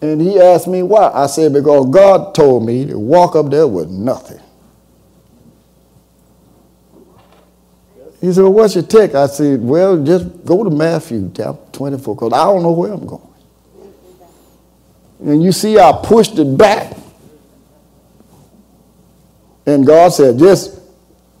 And 0.00 0.20
he 0.20 0.40
asked 0.40 0.66
me 0.66 0.82
why. 0.82 1.12
I 1.14 1.26
said, 1.26 1.52
because 1.52 1.88
God 1.90 2.34
told 2.34 2.66
me 2.66 2.86
to 2.86 2.98
walk 2.98 3.36
up 3.36 3.50
there 3.50 3.68
with 3.68 3.88
nothing. 3.88 4.40
He 8.20 8.32
said, 8.32 8.42
well, 8.42 8.52
what's 8.52 8.74
your 8.74 8.84
text? 8.84 9.16
I 9.16 9.26
said, 9.26 9.60
well, 9.62 10.02
just 10.02 10.44
go 10.44 10.64
to 10.64 10.70
Matthew 10.70 11.30
chapter 11.34 11.60
24, 11.72 12.14
because 12.14 12.32
I 12.32 12.44
don't 12.44 12.62
know 12.62 12.72
where 12.72 12.92
I'm 12.92 13.06
going. 13.06 13.28
And 15.20 15.42
you 15.42 15.52
see, 15.52 15.78
I 15.78 15.92
pushed 16.02 16.38
it 16.38 16.56
back. 16.56 16.96
And 19.66 19.86
God 19.86 20.12
said, 20.12 20.38
just 20.38 20.82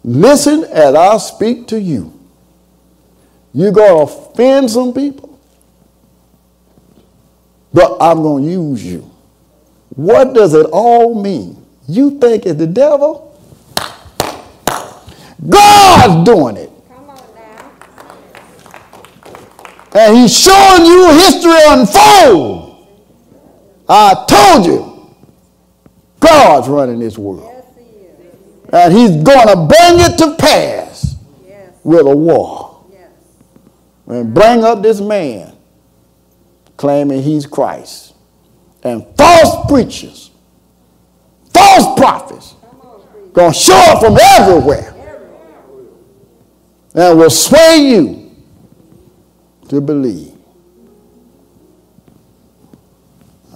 Listen 0.04 0.64
as 0.64 0.94
I 0.94 1.16
speak 1.18 1.68
to 1.68 1.80
you. 1.80 2.18
You're 3.54 3.72
going 3.72 4.06
to 4.06 4.12
offend 4.12 4.70
some 4.70 4.92
people, 4.92 5.38
but 7.72 7.98
I'm 8.00 8.22
going 8.22 8.44
to 8.44 8.50
use 8.50 8.84
you. 8.84 9.10
What 9.90 10.32
does 10.32 10.54
it 10.54 10.66
all 10.72 11.20
mean? 11.22 11.64
You 11.86 12.18
think 12.18 12.46
it's 12.46 12.58
the 12.58 12.66
devil? 12.66 13.28
God's 15.48 16.24
doing 16.24 16.56
it. 16.56 16.70
And 19.94 20.16
he's 20.16 20.36
showing 20.36 20.86
you 20.86 21.10
history 21.10 21.52
unfold. 21.66 22.88
I 23.86 24.24
told 24.26 24.64
you, 24.66 25.14
God's 26.18 26.68
running 26.68 26.98
this 26.98 27.18
world. 27.18 27.51
And 28.72 28.92
he's 28.92 29.10
going 29.10 29.48
to 29.48 29.56
bring 29.56 30.00
it 30.00 30.18
to 30.18 30.34
pass 30.36 31.16
with 31.84 32.06
a 32.06 32.16
war. 32.16 32.86
And 34.06 34.34
bring 34.34 34.64
up 34.64 34.82
this 34.82 35.00
man 35.00 35.56
claiming 36.76 37.22
he's 37.22 37.46
Christ. 37.46 38.14
And 38.82 39.06
false 39.16 39.70
preachers, 39.70 40.30
false 41.52 41.98
prophets, 41.98 42.54
going 43.32 43.52
to 43.52 43.58
show 43.58 43.76
up 43.76 44.00
from 44.00 44.18
everywhere 44.20 44.92
and 46.94 47.18
will 47.18 47.30
sway 47.30 47.76
you 47.78 48.34
to 49.68 49.80
believe. 49.80 50.32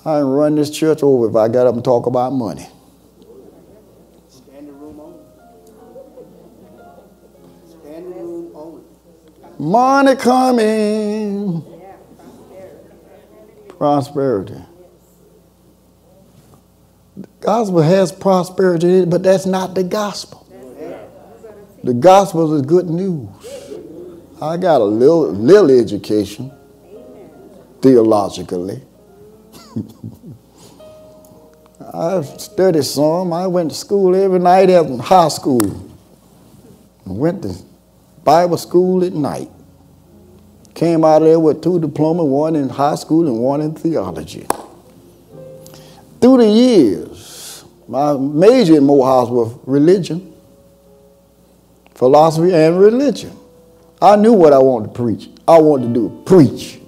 I 0.01 0.21
can 0.21 0.25
run 0.27 0.55
this 0.55 0.71
church 0.71 1.03
over 1.03 1.29
if 1.29 1.35
I 1.35 1.49
got 1.49 1.67
up 1.67 1.75
and 1.75 1.85
talk 1.85 2.07
about 2.07 2.33
money. 2.33 2.69
Money 9.59 10.17
coming. 10.17 11.65
prosperity. 13.79 14.61
The 17.17 17.29
gospel 17.41 17.83
has 17.83 18.13
prosperity 18.13 19.05
but 19.05 19.23
that's 19.23 19.47
not 19.47 19.75
the 19.75 19.83
gospel. 19.85 20.47
The 21.85 21.95
gospel 21.95 22.55
is 22.55 22.63
good 22.63 22.91
news. 22.91 23.29
I 24.43 24.57
got 24.57 24.81
a 24.81 24.85
little, 24.85 25.31
little 25.33 25.71
education 25.71 26.53
theologically. 27.81 28.83
I 31.95 32.23
studied 32.23 32.85
some. 32.85 33.33
I 33.33 33.47
went 33.47 33.71
to 33.71 33.77
school 33.77 34.15
every 34.15 34.41
night 34.41 34.69
in 34.69 34.99
high 34.99 35.29
school. 35.29 35.91
I 37.07 37.13
went 37.13 37.43
to 37.43 37.55
Bible 38.27 38.59
school 38.59 39.05
at 39.05 39.13
night. 39.13 39.49
Came 40.75 41.05
out 41.05 41.23
of 41.23 41.29
there 41.29 41.39
with 41.39 41.63
two 41.63 41.79
diplomas, 41.79 42.27
one 42.27 42.57
in 42.57 42.69
high 42.69 42.97
school 42.97 43.29
and 43.29 43.39
one 43.39 43.61
in 43.61 43.73
theology. 43.73 44.49
Through 46.21 46.39
the 46.39 46.49
years, 46.49 47.65
my 47.87 48.15
major 48.15 48.77
in 48.79 48.85
Morehouse 48.85 49.31
was 49.31 49.57
religion, 49.65 50.35
philosophy, 51.95 52.53
and 52.53 52.81
religion. 52.81 53.31
I 54.03 54.17
knew 54.17 54.33
what 54.33 54.53
I 54.53 54.59
wanted 54.59 54.89
to 54.89 54.95
preach. 54.95 55.29
I 55.47 55.61
wanted 55.61 55.95
to 55.95 55.95
do 55.95 56.23
preach. 56.27 56.81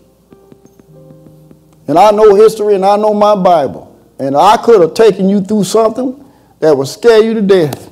And 1.86 1.96
I 1.96 2.10
know 2.10 2.34
history 2.34 2.74
and 2.74 2.84
I 2.84 2.96
know 2.96 3.14
my 3.14 3.36
Bible. 3.36 3.96
And 4.18 4.36
I 4.36 4.56
could 4.56 4.80
have 4.80 4.94
taken 4.94 5.28
you 5.28 5.40
through 5.40 5.64
something 5.64 6.22
that 6.58 6.76
would 6.76 6.88
scare 6.88 7.22
you 7.22 7.32
to 7.34 7.42
death. 7.42 7.90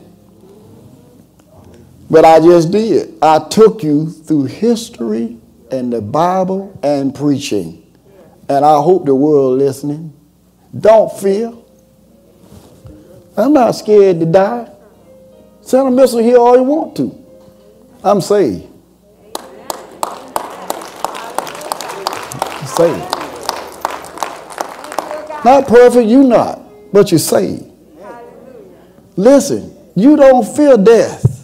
But 2.11 2.24
I 2.24 2.40
just 2.40 2.70
did. 2.70 3.14
I 3.20 3.38
took 3.48 3.82
you 3.82 4.11
through 4.11 4.44
history 4.44 5.38
and 5.70 5.92
the 5.92 6.00
Bible 6.00 6.78
and 6.82 7.14
preaching. 7.14 7.82
And 8.48 8.64
I 8.64 8.80
hope 8.80 9.07
the 9.07 9.14
world 9.14 9.59
listening. 9.59 10.12
Don't 10.78 11.12
fear. 11.18 11.52
I'm 13.36 13.52
not 13.52 13.72
scared 13.72 14.20
to 14.20 14.26
die. 14.26 14.70
Send 15.62 15.88
a 15.88 15.90
missile 15.90 16.20
here 16.20 16.38
all 16.38 16.57
you 16.57 16.62
want 16.62 16.96
to. 16.96 17.24
I'm 18.04 18.20
saved. 18.20 18.68
saved. 22.76 23.14
Not 25.44 25.66
perfect, 25.66 26.09
you 26.09 26.24
not, 26.24 26.61
but 26.92 27.11
you're 27.11 27.18
saved. 27.18 27.64
Listen, 29.16 29.74
you 29.94 30.16
don't 30.16 30.44
fear 30.44 30.76
death. 30.76 31.36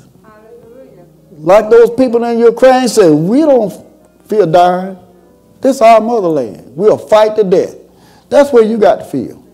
Like 1.43 1.71
those 1.71 1.91
people 1.91 2.23
in 2.23 2.39
Ukraine 2.39 2.87
said, 2.87 3.11
we 3.11 3.41
don't 3.41 3.73
fear 4.27 4.47
dying. 4.47 4.97
This 5.61 5.77
is 5.77 5.83
our 5.83 6.01
motherland. 6.01 6.77
We'll 6.77 6.97
fight 6.97 7.35
to 7.35 7.43
death. 7.43 7.75
That's 8.29 8.53
where 8.53 8.63
you 8.63 8.79
got 8.79 8.97
to 8.97 9.05
feel. 9.05 9.45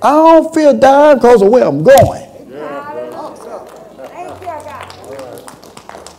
I 0.00 0.10
don't 0.10 0.54
feel 0.54 0.78
dying 0.78 1.18
because 1.18 1.42
of 1.42 1.48
where 1.48 1.64
I'm 1.64 1.82
going. 1.82 2.22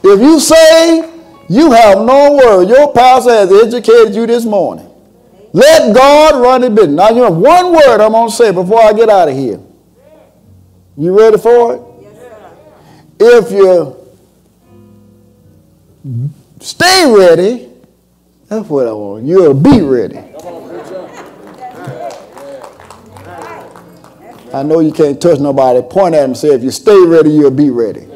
If 0.04 0.22
you 0.22 0.40
say 0.42 1.20
you 1.48 1.72
have 1.72 2.00
no 2.00 2.36
word, 2.36 2.68
your 2.68 2.92
pastor 2.94 3.32
has 3.32 3.52
educated 3.52 4.14
you 4.14 4.28
this 4.28 4.44
morning. 4.44 4.90
Let 5.54 5.96
God 5.96 6.42
run 6.42 6.62
the 6.62 6.70
business. 6.70 6.96
Now, 6.96 7.10
you 7.10 7.24
have 7.24 7.36
one 7.36 7.72
word 7.72 8.02
I'm 8.02 8.12
going 8.12 8.30
to 8.30 8.36
say 8.36 8.52
before 8.52 8.82
I 8.82 8.92
get 8.92 9.08
out 9.10 9.30
of 9.30 9.36
here. 9.36 9.62
You 10.98 11.18
ready 11.18 11.38
for 11.38 11.76
it? 11.76 11.82
Yes, 13.20 13.46
if 13.46 13.52
you 13.52 13.97
stay 16.60 17.14
ready, 17.16 17.70
that's 18.48 18.68
what 18.70 18.88
I 18.88 18.94
want. 18.94 19.26
You'll 19.26 19.54
be 19.54 19.82
ready. 19.82 20.18
I 24.54 24.64
know 24.64 24.80
you 24.80 24.92
can't 24.92 25.22
touch 25.22 25.40
nobody. 25.40 25.82
Point 25.82 26.16
at 26.16 26.24
him 26.24 26.32
and 26.32 26.38
say, 26.38 26.50
if 26.50 26.64
you 26.64 26.72
stay 26.72 26.98
ready, 27.06 27.30
you'll 27.30 27.52
be 27.52 27.70
ready. 27.70 28.08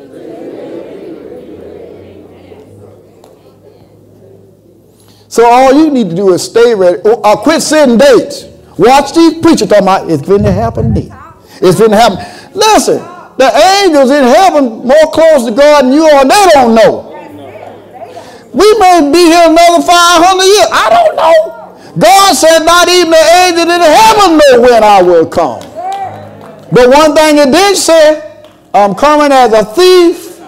So 5.28 5.46
all 5.46 5.74
you 5.74 5.90
need 5.90 6.10
to 6.10 6.16
do 6.16 6.34
is 6.34 6.44
stay 6.44 6.74
ready. 6.76 7.00
Or 7.02 7.26
uh, 7.26 7.36
quit 7.38 7.62
setting 7.62 7.98
dates. 7.98 8.46
Watch 8.78 9.14
these 9.14 9.42
preachers 9.42 9.68
talking 9.68 9.84
about 9.84 10.10
it's 10.10 10.22
going 10.22 10.44
to 10.44 10.52
happen 10.52 10.94
then. 10.94 11.12
It's 11.62 11.78
going 11.78 11.92
to 11.92 11.98
happen. 11.98 12.18
Listen, 12.54 12.98
the 13.38 13.52
angels 13.84 14.12
in 14.12 14.24
heaven 14.24 14.86
more 14.88 15.12
close 15.12 15.46
to 15.46 15.52
God 15.52 15.86
than 15.86 15.94
you 15.94 16.04
are, 16.04 16.26
they 16.26 16.50
don't 16.54 16.76
know. 16.76 17.11
We 18.54 18.68
may 18.80 19.10
be 19.12 19.32
here 19.32 19.48
another 19.48 19.82
500 19.84 20.44
years. 20.44 20.68
I 20.72 20.88
don't 20.92 21.16
know. 21.16 21.62
God 21.98 22.34
said 22.36 22.60
not 22.66 22.88
even 22.90 23.12
the 23.12 23.24
angels 23.48 23.68
in 23.68 23.82
heaven 23.82 24.38
know 24.38 24.62
when 24.62 24.84
I 24.84 25.02
will 25.02 25.26
come. 25.26 25.60
But 26.72 26.90
one 26.90 27.16
thing 27.16 27.38
it 27.38 27.52
did 27.52 27.76
say, 27.78 28.40
I'm 28.74 28.96
coming 28.96 29.32
as 29.32 29.52
a 29.54 29.66
thief 29.66 30.40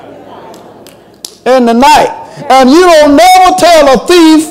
in 1.46 1.66
the 1.66 1.74
night. 1.74 2.20
And 2.50 2.70
you 2.70 2.82
don't 2.82 3.16
never 3.16 3.56
tell 3.58 3.94
a 3.94 4.08
thief 4.08 4.48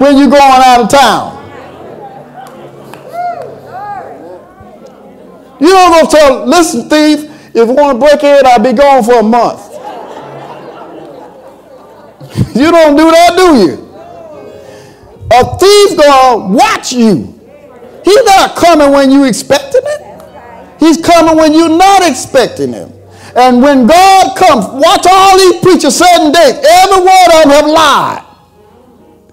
when 0.00 0.18
you're 0.18 0.30
going 0.30 0.42
out 0.42 0.80
of 0.82 0.88
town. 0.90 1.38
You 5.60 5.68
don't 5.70 6.04
go 6.04 6.10
tell, 6.10 6.46
listen, 6.46 6.88
thief, 6.88 7.24
if 7.54 7.68
you 7.68 7.74
want 7.74 8.00
to 8.00 8.06
break 8.06 8.22
in, 8.22 8.46
I'll 8.46 8.62
be 8.62 8.72
gone 8.72 9.02
for 9.02 9.20
a 9.20 9.22
month. 9.22 9.67
You 12.54 12.70
don't 12.70 12.96
do 12.96 13.10
that, 13.10 13.34
do 13.36 13.56
you? 13.56 13.88
A 15.30 15.58
thief 15.58 15.98
gonna 15.98 16.54
watch 16.54 16.92
you. 16.92 17.34
He's 18.04 18.24
not 18.24 18.56
coming 18.56 18.92
when 18.92 19.10
you 19.10 19.24
expecting 19.24 19.82
it. 19.84 20.78
He's 20.80 21.00
coming 21.00 21.36
when 21.36 21.52
you're 21.52 21.76
not 21.76 22.08
expecting 22.08 22.72
him. 22.72 22.92
And 23.36 23.62
when 23.62 23.86
God 23.86 24.36
comes, 24.36 24.66
watch 24.66 25.06
all 25.10 25.36
these 25.36 25.60
preachers 25.60 25.96
certain 25.96 26.32
days. 26.32 26.54
Every 26.64 27.04
one 27.04 27.26
of 27.26 27.42
them 27.42 27.50
have 27.50 27.66
lied 27.66 28.24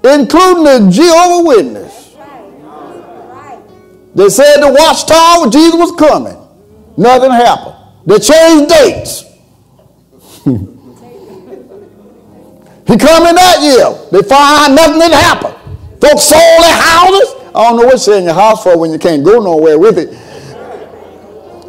including 0.05 0.63
the 0.63 0.91
Jehovah 0.91 1.47
Witness. 1.47 2.15
They 4.13 4.29
said 4.29 4.61
the 4.61 4.71
watchtower 4.71 5.49
Jesus 5.49 5.75
was 5.75 5.91
coming. 5.97 6.37
Nothing 6.95 7.31
happened. 7.31 7.75
They 8.05 8.19
changed 8.19 8.69
dates. 8.69 9.24
He 12.87 12.97
coming 12.97 13.35
that 13.35 13.61
year. 13.61 13.89
They 14.11 14.27
find 14.27 14.75
nothing 14.75 14.99
didn't 14.99 15.13
happen. 15.13 15.51
Folks 15.99 16.23
sold 16.23 16.61
their 16.61 16.75
houses. 16.75 17.33
I 17.55 17.69
don't 17.69 17.77
know 17.77 17.85
what 17.85 18.05
you're 18.05 18.17
in 18.17 18.25
your 18.25 18.33
house 18.33 18.63
for 18.63 18.77
when 18.77 18.91
you 18.91 18.99
can't 18.99 19.23
go 19.23 19.39
nowhere 19.39 19.79
with 19.79 19.97
it 19.97 20.09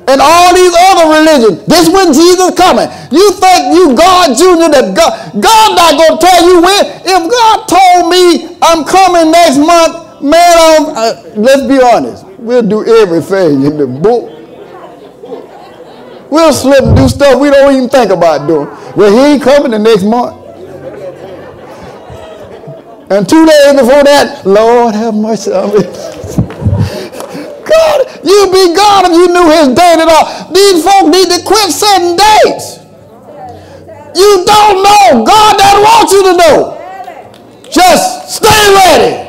and 0.08 0.20
all 0.22 0.54
these 0.54 0.74
other 0.74 1.06
religions. 1.18 1.66
This 1.66 1.88
when 1.90 2.12
Jesus 2.12 2.54
coming. 2.54 2.86
You 3.10 3.32
think 3.32 3.74
you 3.74 3.94
God 3.96 4.36
Junior 4.36 4.68
that 4.70 4.94
God, 4.94 5.42
God 5.42 5.68
not 5.74 5.98
to 5.98 6.26
tell 6.26 6.42
you 6.46 6.62
when. 6.62 6.82
If 7.02 7.22
God 7.30 7.66
told 7.66 8.10
me 8.10 8.56
I'm 8.62 8.84
coming 8.86 9.30
next 9.32 9.58
month, 9.58 10.22
man, 10.22 10.94
uh, 10.94 11.22
let's 11.36 11.62
be 11.66 11.82
honest. 11.82 12.24
We'll 12.38 12.62
do 12.62 12.86
everything 12.86 13.62
in 13.64 13.76
the 13.76 13.86
book. 13.86 14.32
We'll 16.30 16.52
slip 16.52 16.84
and 16.84 16.96
do 16.96 17.08
stuff 17.08 17.40
we 17.40 17.50
don't 17.50 17.74
even 17.74 17.88
think 17.88 18.10
about 18.10 18.46
doing. 18.46 18.66
Well, 18.96 19.10
he 19.10 19.34
ain't 19.34 19.42
coming 19.42 19.70
the 19.72 19.78
next 19.78 20.04
month. 20.04 20.35
And 23.08 23.28
two 23.28 23.46
days 23.46 23.72
before 23.74 24.02
that, 24.02 24.42
Lord 24.44 24.94
have 24.96 25.14
mercy 25.14 25.52
on 25.52 25.70
me. 25.70 25.82
God, 27.62 27.98
you'd 28.26 28.50
be 28.50 28.74
God 28.74 29.06
if 29.06 29.14
you 29.14 29.30
knew 29.30 29.46
his 29.46 29.68
date 29.78 30.02
at 30.02 30.10
all. 30.10 30.50
These 30.50 30.82
folk 30.82 31.06
need 31.14 31.30
to 31.30 31.38
quit 31.46 31.70
setting 31.70 32.18
dates. 32.18 32.82
You 34.16 34.42
don't 34.42 34.82
know. 34.82 35.22
God 35.24 35.56
doesn't 35.56 35.82
want 35.86 36.10
you 36.10 36.22
to 36.24 36.36
know. 36.36 36.74
Just 37.70 38.34
stay 38.34 38.74
ready. 38.74 39.22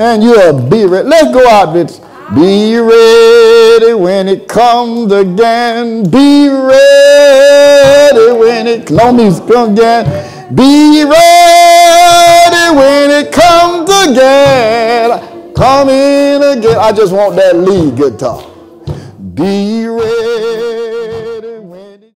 And 0.00 0.22
you'll 0.22 0.66
be 0.70 0.86
ready. 0.86 1.08
Let's 1.08 1.30
go 1.30 1.46
out 1.46 1.74
this. 1.74 2.00
Be 2.34 2.78
ready 2.78 3.92
when 3.92 4.28
it 4.28 4.48
comes 4.48 5.12
again. 5.12 6.08
Be 6.08 6.48
ready 6.48 8.32
when 8.32 8.66
it 8.66 8.86
comes 8.86 9.40
again. 9.40 10.54
Be 10.54 11.04
ready 11.04 11.81
when 12.50 13.10
it 13.10 13.32
comes 13.32 13.88
again. 14.08 15.54
Coming 15.54 16.42
again. 16.58 16.78
I 16.78 16.92
just 16.92 17.12
want 17.12 17.36
that 17.36 17.56
lead 17.56 17.96
guitar. 17.96 18.42
Be 19.34 19.86
ready. 19.86 20.71